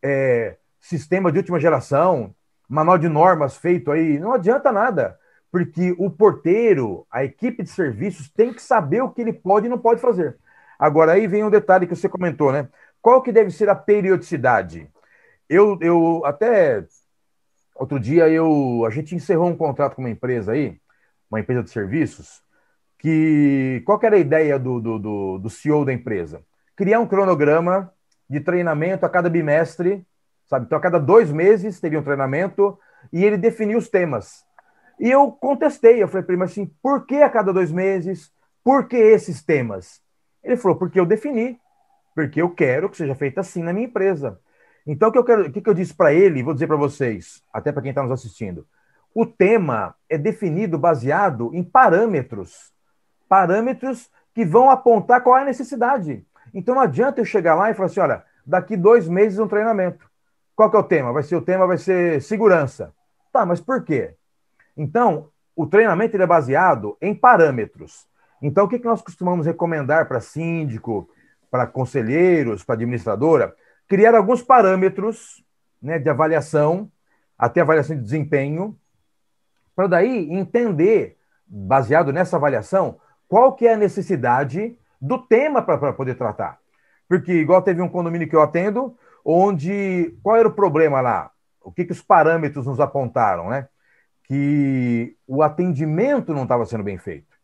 É, 0.02 0.58
sistema 0.80 1.32
de 1.32 1.38
última 1.38 1.60
geração, 1.60 2.36
manual 2.68 2.98
de 2.98 3.08
normas 3.08 3.56
feito 3.58 3.92
aí, 3.92 4.20
não 4.20 4.34
adianta 4.34 4.72
nada. 4.72 5.18
Porque 5.52 5.96
o 5.98 6.10
porteiro, 6.10 7.06
a 7.12 7.24
equipe 7.24 7.64
de 7.64 7.70
serviços, 7.70 8.30
tem 8.30 8.54
que 8.54 8.62
saber 8.62 9.02
o 9.02 9.10
que 9.10 9.22
ele 9.22 9.34
pode 9.34 9.68
e 9.68 9.70
não 9.70 9.78
pode 9.78 10.02
fazer. 10.02 10.38
Agora, 10.80 11.14
aí 11.14 11.28
vem 11.28 11.44
um 11.44 11.50
detalhe 11.50 11.88
que 11.88 11.96
você 11.96 12.10
comentou, 12.10 12.52
né? 12.52 12.68
Qual 13.02 13.22
que 13.22 13.32
deve 13.32 13.52
ser 13.52 13.70
a 13.70 13.76
periodicidade? 13.76 14.90
Eu, 15.48 15.78
eu 15.82 16.26
até 16.26 16.86
outro 17.76 18.00
dia 18.00 18.30
eu 18.30 18.84
a 18.86 18.90
gente 18.90 19.16
encerrou 19.16 19.48
um 19.48 19.56
contrato 19.56 19.96
com 19.96 20.02
uma 20.02 20.10
empresa 20.10 20.54
aí, 20.54 20.80
uma 21.30 21.40
empresa 21.40 21.64
de 21.64 21.70
serviços, 21.70 22.42
que 23.00 23.82
qual 23.86 24.00
que 24.00 24.06
era 24.06 24.16
a 24.16 24.20
ideia 24.20 24.58
do, 24.60 24.80
do, 24.80 25.00
do, 25.00 25.38
do 25.40 25.50
CEO 25.50 25.86
da 25.86 25.94
empresa? 25.94 26.44
Criar 26.76 27.00
um 27.00 27.08
cronograma 27.08 27.92
de 28.30 28.40
treinamento 28.40 29.06
a 29.06 29.10
cada 29.10 29.30
bimestre, 29.30 30.06
sabe? 30.46 30.66
Então, 30.66 30.78
a 30.78 30.82
cada 30.82 31.00
dois 31.00 31.32
meses 31.32 31.80
teria 31.80 32.00
um 32.00 32.04
treinamento 32.04 32.78
e 33.12 33.24
ele 33.24 33.38
definia 33.38 33.78
os 33.78 33.90
temas. 33.90 34.44
E 35.00 35.10
eu 35.10 35.32
contestei, 35.32 36.02
eu 36.02 36.08
falei 36.08 36.24
para 36.24 36.36
ele, 36.36 36.44
assim, 36.44 36.72
por 36.82 37.06
que 37.06 37.22
a 37.22 37.30
cada 37.30 37.52
dois 37.52 37.72
meses? 37.72 38.32
Por 38.64 38.88
que 38.88 38.96
esses 38.96 39.44
temas? 39.44 40.02
Ele 40.44 40.56
falou, 40.56 40.78
porque 40.78 41.00
eu 41.00 41.06
defini 41.06 41.60
porque 42.16 42.42
eu 42.42 42.50
quero 42.50 42.90
que 42.90 42.98
seja 42.98 43.16
feito 43.16 43.40
assim 43.40 43.64
na 43.64 43.74
minha 43.74 43.88
empresa. 43.88 44.40
Então, 44.86 45.10
o 45.10 45.12
que 45.12 45.18
eu, 45.18 45.24
quero, 45.24 45.48
o 45.48 45.52
que 45.52 45.68
eu 45.68 45.74
disse 45.74 45.94
para 45.94 46.14
ele, 46.14 46.44
vou 46.44 46.54
dizer 46.54 46.68
para 46.68 46.76
vocês, 46.76 47.42
até 47.54 47.72
para 47.72 47.82
quem 47.82 47.90
está 47.90 48.04
nos 48.04 48.12
assistindo, 48.12 48.68
o 49.16 49.26
tema 49.26 49.96
é 50.10 50.18
definido 50.18 50.78
baseado 50.78 51.52
em 51.54 51.64
parâmetros, 51.64 52.74
parâmetros 53.30 54.10
que 54.34 54.44
vão 54.44 54.70
apontar 54.70 55.22
qual 55.22 55.38
é 55.38 55.42
a 55.42 55.46
necessidade. 55.46 56.26
Então, 56.54 56.76
não 56.76 56.82
adianta 56.82 57.22
eu 57.22 57.26
chegar 57.26 57.56
lá 57.56 57.70
e 57.70 57.74
falar 57.74 57.86
assim, 57.86 58.00
olha, 58.00 58.24
daqui 58.46 58.76
dois 58.76 59.08
meses 59.08 59.40
um 59.40 59.48
treinamento. 59.48 60.10
Qual 60.56 60.70
que 60.70 60.76
é 60.76 60.80
o 60.80 60.84
tema? 60.84 61.14
Vai 61.14 61.24
ser 61.24 61.36
o 61.36 61.42
tema 61.42 61.66
vai 61.66 61.78
ser 61.78 62.22
segurança. 62.22 62.94
Tá, 63.32 63.46
mas 63.46 63.62
por 63.62 63.84
quê? 63.84 64.14
Então, 64.76 65.30
o 65.56 65.66
treinamento 65.66 66.16
ele 66.16 66.24
é 66.24 66.28
baseado 66.28 66.98
em 67.02 67.14
parâmetros. 67.16 68.08
Então, 68.42 68.66
o 68.66 68.68
que, 68.68 68.80
que 68.80 68.86
nós 68.86 69.02
costumamos 69.02 69.46
recomendar 69.46 70.08
para 70.08 70.20
síndico, 70.20 71.10
para 71.50 71.66
conselheiros, 71.66 72.64
para 72.64 72.76
administradora, 72.76 73.56
criar 73.94 74.16
alguns 74.16 74.42
parâmetros 74.42 75.46
né, 75.80 76.00
de 76.00 76.10
avaliação, 76.10 76.92
até 77.38 77.62
avaliação 77.62 77.96
de 77.96 78.02
desempenho, 78.02 78.76
para 79.76 79.86
daí 79.86 80.34
entender, 80.34 81.16
baseado 81.46 82.12
nessa 82.12 82.38
avaliação, 82.38 83.00
qual 83.28 83.54
que 83.54 83.68
é 83.68 83.76
a 83.76 83.78
necessidade 83.78 84.76
do 85.00 85.20
tema 85.20 85.62
para 85.62 85.94
poder 85.94 86.16
tratar. 86.16 86.58
Porque, 87.08 87.34
igual 87.34 87.62
teve 87.62 87.84
um 87.84 87.88
condomínio 87.88 88.28
que 88.28 88.36
eu 88.36 88.42
atendo, 88.42 88.98
onde 89.24 90.18
qual 90.24 90.38
era 90.38 90.48
o 90.48 90.56
problema 90.56 91.00
lá? 91.00 91.30
O 91.62 91.72
que, 91.72 91.86
que 91.86 91.92
os 91.92 92.02
parâmetros 92.02 92.66
nos 92.66 92.80
apontaram, 92.80 93.52
né? 93.52 93.68
Que 94.24 95.16
o 95.28 95.44
atendimento 95.44 96.34
não 96.34 96.44
estava 96.44 96.66
sendo 96.66 96.84
bem 96.84 96.98
feito. 96.98 97.38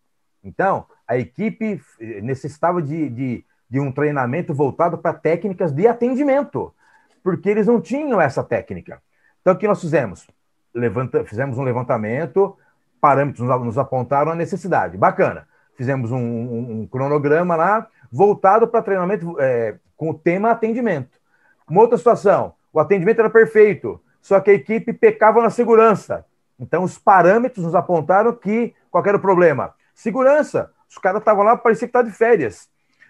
Então, 0.43 0.87
a 1.07 1.15
equipe 1.15 1.79
necessitava 1.99 2.81
de, 2.81 3.07
de 3.07 3.45
de 3.69 3.79
um 3.79 3.91
treinamento 3.91 4.53
voltado 4.53 4.97
para 4.97 5.13
técnicas 5.13 5.71
de 5.71 5.87
atendimento, 5.87 6.73
porque 7.23 7.49
eles 7.49 7.67
não 7.67 7.79
tinham 7.79 8.19
essa 8.19 8.43
técnica. 8.43 9.01
Então, 9.41 9.53
o 9.53 9.57
que 9.57 9.67
nós 9.67 9.79
fizemos? 9.79 10.27
Levanta, 10.73 11.23
fizemos 11.23 11.57
um 11.57 11.63
levantamento, 11.63 12.57
parâmetros 12.99 13.47
nos 13.47 13.77
apontaram 13.77 14.31
a 14.31 14.35
necessidade. 14.35 14.97
Bacana. 14.97 15.47
Fizemos 15.75 16.11
um, 16.11 16.17
um, 16.17 16.81
um 16.81 16.87
cronograma 16.87 17.55
lá, 17.55 17.87
voltado 18.11 18.67
para 18.67 18.81
treinamento 18.81 19.39
é, 19.39 19.77
com 19.95 20.09
o 20.09 20.13
tema 20.13 20.51
atendimento. 20.51 21.17
Uma 21.69 21.81
outra 21.81 21.97
situação, 21.97 22.53
o 22.73 22.79
atendimento 22.79 23.19
era 23.19 23.29
perfeito, 23.29 24.01
só 24.21 24.39
que 24.39 24.51
a 24.51 24.53
equipe 24.53 24.91
pecava 24.91 25.41
na 25.41 25.49
segurança. 25.49 26.25
Então, 26.59 26.83
os 26.83 26.97
parâmetros 26.97 27.63
nos 27.63 27.75
apontaram 27.75 28.33
que 28.33 28.73
qual 28.91 29.05
era 29.05 29.17
o 29.17 29.21
problema? 29.21 29.73
Segurança. 29.93 30.71
Os 30.89 30.97
caras 30.97 31.21
estavam 31.21 31.43
lá, 31.43 31.55
parecia 31.55 31.87
que 31.87 31.91
estavam 31.91 32.11
de 32.11 32.17
férias. 32.17 32.67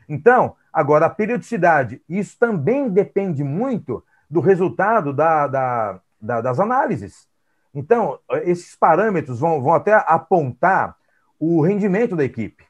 Então, 0.10 0.56
agora, 0.74 1.06
a 1.06 1.10
periodicidade, 1.10 2.02
isso 2.10 2.36
também 2.40 2.90
depende 2.90 3.44
muito 3.44 4.04
do 4.28 4.40
resultado 4.40 5.14
da, 5.14 5.46
da, 5.46 6.02
da, 6.20 6.42
das 6.42 6.60
análises. 6.60 7.28
Então, 7.74 8.20
esses 8.44 8.76
parâmetros 8.76 9.40
vão, 9.40 9.62
vão 9.62 9.74
até 9.74 9.94
apontar 9.94 10.96
o 11.40 11.62
rendimento 11.62 12.16
da 12.16 12.24
equipe. 12.24 12.66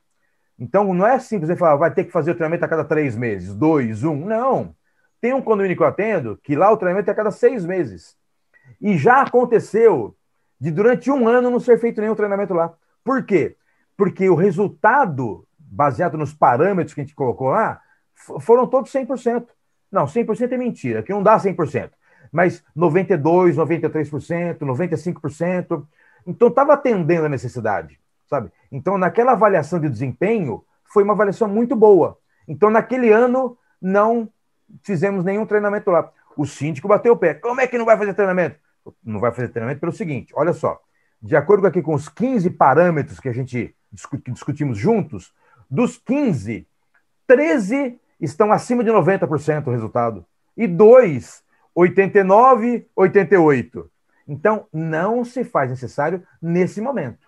Então, 0.60 0.94
não 0.94 1.08
é 1.08 1.18
simples 1.18 1.58
falar, 1.58 1.78
vai 1.78 1.94
ter 1.94 2.04
que 2.04 2.12
fazer 2.12 2.32
o 2.32 2.36
treinamento 2.36 2.66
a 2.66 2.68
cada 2.68 2.84
três 2.84 3.16
meses, 3.16 3.56
dois, 3.56 4.04
um. 4.04 4.26
Não. 4.26 4.76
Tem 5.22 5.34
um 5.34 5.42
condomínio 5.42 5.78
que 5.78 5.82
eu 5.82 5.88
atendo 5.88 6.38
que 6.44 6.56
lá 6.56 6.70
o 6.70 6.78
treinamento 6.78 7.10
é 7.10 7.14
a 7.14 7.16
cada 7.16 7.32
seis 7.32 7.66
meses. 7.66 8.18
E 8.82 8.98
já 8.98 9.22
aconteceu 9.22 10.16
de 10.60 10.72
durante 10.72 11.10
um 11.10 11.28
ano 11.28 11.50
não 11.50 11.60
ser 11.60 11.80
feito 11.80 12.02
nenhum 12.02 12.16
treinamento 12.16 12.54
lá. 12.54 12.74
Por 13.04 13.24
quê? 13.24 13.56
Porque 13.96 14.30
o 14.30 14.36
resultado 14.36 15.48
baseado 15.70 16.18
nos 16.18 16.34
parâmetros 16.34 16.94
que 16.94 17.02
a 17.02 17.04
gente 17.04 17.16
colocou 17.16 17.50
lá, 17.50 17.82
foram 18.40 18.68
todos 18.68 18.92
100%. 18.92 19.48
Não, 19.92 20.06
100% 20.06 20.52
é 20.52 20.58
mentira, 20.58 21.04
que 21.04 21.14
não 21.14 21.24
dá 21.24 21.38
100%. 21.38 21.92
Mas 22.32 22.64
92%, 22.78 23.56
93%, 23.56 24.60
95%. 24.60 25.86
Então, 26.28 26.48
estava 26.48 26.74
atendendo 26.74 27.26
a 27.26 27.30
necessidade, 27.30 28.00
sabe? 28.28 28.52
Então, 28.72 28.98
naquela 28.98 29.32
avaliação 29.32 29.80
de 29.80 29.90
desempenho, 29.90 30.64
foi 30.86 31.04
uma 31.04 31.14
avaliação 31.14 31.48
muito 31.48 31.76
boa. 31.76 32.18
Então, 32.48 32.70
naquele 32.70 33.12
ano, 33.12 33.58
não 33.82 34.30
fizemos 34.84 35.24
nenhum 35.24 35.46
treinamento 35.46 35.90
lá. 35.90 36.12
O 36.36 36.46
síndico 36.46 36.88
bateu 36.88 37.14
o 37.14 37.18
pé. 37.18 37.34
Como 37.34 37.62
é 37.62 37.68
que 37.68 37.78
não 37.78 37.86
vai 37.86 37.98
fazer 37.98 38.14
treinamento? 38.14 38.58
Não 39.04 39.20
vai 39.20 39.32
fazer 39.32 39.50
treinamento 39.50 39.80
pelo 39.80 39.92
seguinte: 39.92 40.34
olha 40.36 40.54
só, 40.54 40.80
de 41.22 41.36
acordo 41.36 41.68
aqui 41.68 41.82
com 41.82 41.94
os 41.94 42.08
15 42.08 42.50
parâmetros 42.52 43.20
que 43.20 43.30
a 43.30 43.34
gente 43.34 43.76
discutimos 44.28 44.78
juntos, 44.78 45.34
dos 45.70 45.98
15, 45.98 46.68
13 47.28 48.00
estão 48.20 48.52
acima 48.52 48.84
de 48.84 48.90
90% 48.90 49.68
o 49.68 49.72
resultado. 49.72 50.26
E 50.58 50.68
dois, 50.68 51.44
89, 51.76 52.88
88. 52.96 53.90
Então, 54.28 54.68
não 54.74 55.24
se 55.24 55.44
faz 55.44 55.70
necessário 55.70 56.24
nesse 56.42 56.82
momento. 56.82 57.28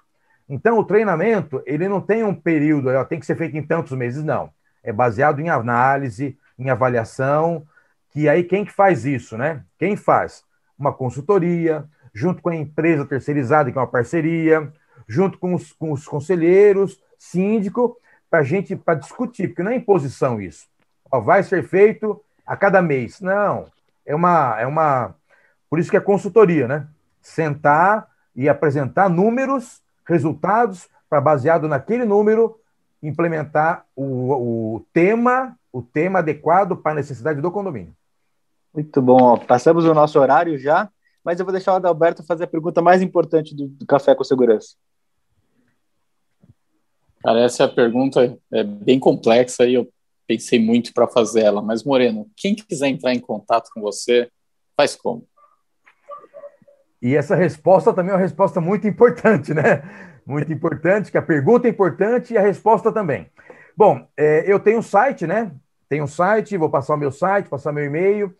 Então, 0.50 0.78
o 0.78 0.84
treinamento, 0.84 1.62
ele 1.66 1.88
não 1.88 2.02
tem 2.02 2.24
um 2.24 2.36
período, 2.36 2.90
tem 3.06 3.20
que 3.20 3.26
ser 3.26 3.38
feito 3.38 3.56
em 3.56 3.64
tantos 3.64 3.94
meses, 3.94 4.24
não. 4.24 4.52
É 4.84 4.92
baseado 4.92 5.40
em 5.40 5.50
análise, 5.50 6.38
em 6.60 6.70
avaliação, 6.70 7.66
que 8.10 8.28
aí 8.28 8.44
quem 8.44 8.66
que 8.66 8.72
faz 8.72 9.06
isso, 9.06 9.38
né? 9.38 9.64
Quem 9.78 9.96
faz? 9.96 10.44
Uma 10.78 10.94
consultoria, 10.94 11.86
junto 12.14 12.42
com 12.42 12.50
a 12.50 12.56
empresa 12.56 13.06
terceirizada, 13.06 13.72
que 13.72 13.78
é 13.78 13.82
uma 13.82 13.88
parceria, 13.88 14.72
junto 15.08 15.38
com 15.40 15.54
os, 15.54 15.72
com 15.72 15.92
os 15.92 16.06
conselheiros, 16.06 17.02
síndico, 17.18 17.98
para 18.32 18.44
gente 18.44 18.78
para 18.78 18.98
discutir, 18.98 19.50
porque 19.50 19.62
não 19.62 19.72
é 19.72 19.76
imposição 19.76 20.42
isso. 20.42 20.66
Ó, 21.12 21.20
vai 21.20 21.44
ser 21.44 21.68
feito 21.68 22.20
a 22.48 22.56
cada 22.56 22.82
mês. 22.82 23.20
Não, 23.20 23.68
é 24.06 24.16
uma, 24.16 24.58
é 24.58 24.66
uma. 24.66 25.14
Por 25.70 25.78
isso 25.78 25.92
que 25.92 25.98
é 25.98 26.02
consultoria, 26.02 26.66
né? 26.66 26.88
Sentar 27.22 28.08
e 28.34 28.48
apresentar 28.48 29.10
números, 29.10 29.82
resultados, 30.06 30.90
para 31.10 31.20
baseado 31.20 31.68
naquele 31.68 32.06
número, 32.06 32.58
implementar 33.04 33.86
o, 33.94 34.76
o 34.76 34.86
tema, 34.94 35.58
o 35.72 35.82
tema 35.82 36.20
adequado 36.20 36.78
para 36.78 36.94
a 36.94 36.96
necessidade 36.96 37.42
do 37.42 37.52
condomínio. 37.52 37.94
Muito 38.74 39.02
bom. 39.02 39.38
Passamos 39.38 39.84
o 39.84 39.94
nosso 39.94 40.18
horário 40.18 40.58
já, 40.58 40.90
mas 41.22 41.38
eu 41.38 41.46
vou 41.46 41.52
deixar 41.52 41.74
o 41.74 41.76
Adalberto 41.76 42.24
fazer 42.24 42.46
a 42.46 42.48
pergunta 42.48 42.82
mais 42.82 43.02
importante 43.02 43.54
do, 43.54 43.68
do 43.68 43.86
Café 43.86 44.16
com 44.16 44.24
Segurança. 44.24 44.78
Cara, 47.24 47.40
essa 47.42 47.68
pergunta 47.68 48.38
é 48.52 48.64
bem 48.64 49.00
complexa 49.00 49.66
e 49.66 49.74
eu 49.76 49.88
pensei 50.28 50.60
muito 50.60 50.94
para 50.94 51.08
fazer 51.08 51.42
ela. 51.42 51.62
Mas, 51.62 51.84
Moreno, 51.84 52.28
quem 52.36 52.56
quiser 52.56 52.88
entrar 52.88 53.14
em 53.14 53.20
contato 53.20 53.70
com 53.74 53.82
você, 53.82 54.30
faz 54.76 54.96
como? 54.96 55.28
E 57.02 57.16
essa 57.16 57.36
resposta 57.36 57.94
também 57.94 58.12
é 58.12 58.16
uma 58.16 58.22
resposta 58.22 58.60
muito 58.62 58.88
importante, 58.88 59.54
né? 59.54 59.84
Muito 60.26 60.54
importante, 60.54 61.12
que 61.12 61.18
a 61.18 61.22
pergunta 61.22 61.68
é 61.68 61.72
importante 61.72 62.34
e 62.34 62.38
a 62.38 62.42
resposta 62.42 62.92
também. 62.92 63.30
Bom, 63.76 64.08
é, 64.16 64.50
eu 64.52 64.60
tenho 64.60 64.80
um 64.80 64.84
site, 64.84 65.28
né? 65.28 65.52
Tenho 65.90 66.06
um 66.06 66.08
site, 66.08 66.58
vou 66.58 66.70
passar 66.70 66.94
o 66.94 66.98
meu 66.98 67.12
site, 67.12 67.50
passar 67.50 67.74
meu 67.74 67.84
e-mail. 67.84 68.34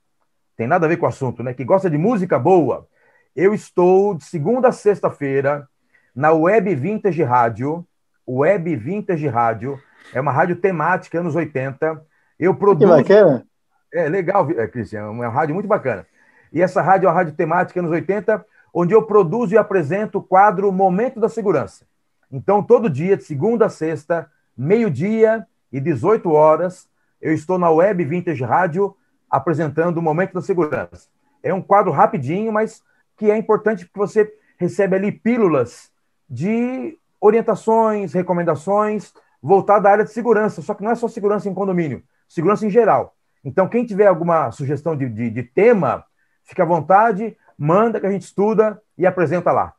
tem 0.57 0.65
nada 0.65 0.87
a 0.87 0.89
ver 0.89 0.97
com 0.97 1.05
o 1.05 1.09
assunto, 1.09 1.43
né? 1.43 1.53
Que 1.53 1.63
gosta 1.63 1.87
de 1.87 1.99
música 1.99 2.39
boa, 2.39 2.87
eu 3.35 3.53
estou 3.53 4.15
de 4.15 4.23
segunda 4.23 4.69
a 4.69 4.71
sexta-feira 4.71 5.67
na 6.15 6.31
Web 6.31 6.73
Vintage 6.75 7.23
Rádio. 7.23 7.85
Web 8.27 8.75
Vintage 8.75 9.27
Rádio 9.27 9.79
é 10.13 10.19
uma 10.19 10.31
rádio 10.31 10.55
temática 10.55 11.19
anos 11.19 11.35
80. 11.35 12.03
Eu 12.39 12.55
produzo. 12.55 13.03
Que 13.03 13.13
bacana. 13.13 13.45
É 13.93 14.07
legal, 14.07 14.49
é, 14.51 14.67
Cristian, 14.67 14.99
é 14.99 15.05
uma 15.05 15.29
rádio 15.29 15.55
muito 15.55 15.67
bacana. 15.67 16.05
E 16.53 16.61
essa 16.61 16.81
rádio 16.81 17.07
é 17.07 17.09
uma 17.09 17.15
rádio 17.15 17.33
temática 17.33 17.79
anos 17.79 17.91
80, 17.91 18.45
onde 18.73 18.93
eu 18.93 19.03
produzo 19.03 19.53
e 19.53 19.57
apresento 19.57 20.19
o 20.19 20.23
quadro 20.23 20.71
Momento 20.71 21.19
da 21.19 21.29
Segurança. 21.29 21.85
Então, 22.31 22.61
todo 22.61 22.89
dia, 22.89 23.17
de 23.17 23.23
segunda 23.23 23.65
a 23.65 23.69
sexta, 23.69 24.29
meio-dia 24.55 25.45
e 25.71 25.79
18 25.79 26.31
horas, 26.31 26.87
eu 27.21 27.33
estou 27.33 27.57
na 27.57 27.69
Web 27.69 28.03
Vintage 28.05 28.43
Rádio 28.43 28.95
apresentando 29.29 29.97
o 29.97 30.01
Momento 30.01 30.33
da 30.33 30.41
Segurança. 30.41 31.07
É 31.41 31.53
um 31.53 31.61
quadro 31.61 31.91
rapidinho, 31.91 32.51
mas 32.51 32.83
que 33.19 33.29
é 33.29 33.37
importante 33.37 33.85
porque 33.85 33.99
você 33.99 34.33
recebe 34.57 34.95
ali 34.95 35.11
pílulas 35.11 35.91
de 36.27 36.97
orientações, 37.19 38.13
recomendações 38.13 39.11
voltadas 39.43 39.85
à 39.85 39.91
área 39.91 40.05
de 40.05 40.13
segurança. 40.13 40.61
Só 40.61 40.73
que 40.73 40.81
não 40.81 40.91
é 40.91 40.95
só 40.95 41.09
segurança 41.09 41.49
em 41.49 41.53
condomínio, 41.53 42.01
segurança 42.29 42.65
em 42.65 42.69
geral. 42.69 43.13
Então, 43.43 43.67
quem 43.67 43.85
tiver 43.85 44.07
alguma 44.07 44.51
sugestão 44.51 44.95
de, 44.95 45.07
de, 45.09 45.29
de 45.29 45.43
tema, 45.43 46.05
fique 46.45 46.61
à 46.61 46.65
vontade, 46.65 47.37
manda 47.57 47.99
que 47.99 48.05
a 48.05 48.11
gente 48.11 48.23
estuda 48.23 48.81
e 48.97 49.05
apresenta 49.05 49.51
lá. 49.51 49.73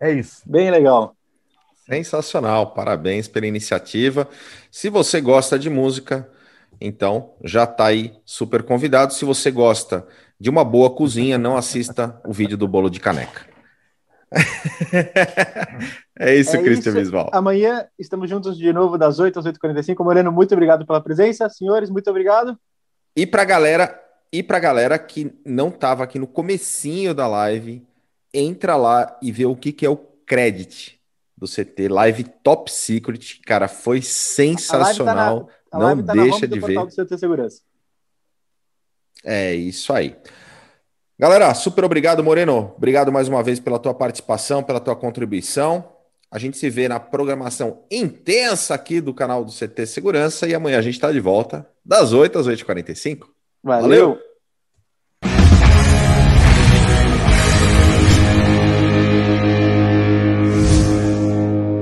É 0.00 0.10
isso. 0.10 0.42
Bem 0.46 0.70
legal. 0.70 1.14
Sensacional, 1.86 2.72
parabéns 2.72 3.28
pela 3.28 3.46
iniciativa. 3.46 4.26
Se 4.70 4.88
você 4.88 5.20
gosta 5.20 5.58
de 5.58 5.68
música, 5.68 6.28
então 6.80 7.34
já 7.44 7.64
está 7.64 7.86
aí 7.86 8.14
super 8.24 8.62
convidado. 8.62 9.12
Se 9.12 9.24
você 9.24 9.50
gosta 9.50 10.06
de 10.38 10.50
uma 10.50 10.64
boa 10.64 10.90
cozinha, 10.90 11.38
não 11.38 11.56
assista 11.56 12.20
o 12.24 12.32
vídeo 12.32 12.56
do 12.56 12.68
bolo 12.68 12.90
de 12.90 13.00
caneca. 13.00 13.46
é 16.18 16.34
isso, 16.34 16.56
é 16.56 16.62
Cristian 16.62 16.94
Bisbal. 16.94 17.30
Amanhã 17.32 17.86
estamos 17.98 18.28
juntos 18.28 18.58
de 18.58 18.72
novo, 18.72 18.98
das 18.98 19.18
8 19.18 19.38
às 19.38 19.44
8h45. 19.46 20.04
Moreno, 20.04 20.32
muito 20.32 20.52
obrigado 20.52 20.84
pela 20.84 21.00
presença. 21.00 21.48
Senhores, 21.48 21.90
muito 21.90 22.10
obrigado. 22.10 22.58
E 23.14 23.26
para 23.26 23.44
galera, 23.44 23.98
e 24.32 24.42
para 24.42 24.58
galera 24.58 24.98
que 24.98 25.32
não 25.44 25.68
estava 25.68 26.04
aqui 26.04 26.18
no 26.18 26.26
comecinho 26.26 27.14
da 27.14 27.26
live, 27.26 27.86
entra 28.34 28.76
lá 28.76 29.16
e 29.22 29.32
vê 29.32 29.46
o 29.46 29.56
que, 29.56 29.72
que 29.72 29.86
é 29.86 29.90
o 29.90 29.96
credit 29.96 31.00
do 31.36 31.46
CT 31.46 31.88
Live 31.88 32.24
Top 32.42 32.70
Secret, 32.70 33.40
cara, 33.44 33.68
foi 33.68 34.00
sensacional. 34.00 35.50
Tá 35.70 35.78
na, 35.78 35.94
não 35.94 36.02
tá 36.02 36.12
deixa 36.14 36.48
de 36.48 36.58
ver. 36.58 36.78
É 39.26 39.52
isso 39.54 39.92
aí. 39.92 40.16
Galera, 41.18 41.52
super 41.54 41.84
obrigado, 41.84 42.22
Moreno. 42.22 42.72
Obrigado 42.76 43.10
mais 43.10 43.26
uma 43.26 43.42
vez 43.42 43.58
pela 43.58 43.78
tua 43.78 43.92
participação, 43.92 44.62
pela 44.62 44.78
tua 44.78 44.94
contribuição. 44.94 45.92
A 46.30 46.38
gente 46.38 46.56
se 46.56 46.70
vê 46.70 46.88
na 46.88 47.00
programação 47.00 47.84
intensa 47.90 48.74
aqui 48.74 49.00
do 49.00 49.12
canal 49.12 49.44
do 49.44 49.50
CT 49.50 49.86
Segurança 49.86 50.46
e 50.46 50.54
amanhã 50.54 50.78
a 50.78 50.82
gente 50.82 50.94
está 50.94 51.10
de 51.10 51.20
volta 51.20 51.66
das 51.84 52.12
8 52.12 52.38
às 52.38 52.46
8h45. 52.46 53.26
Valeu. 53.62 53.82
Valeu. 53.82 54.25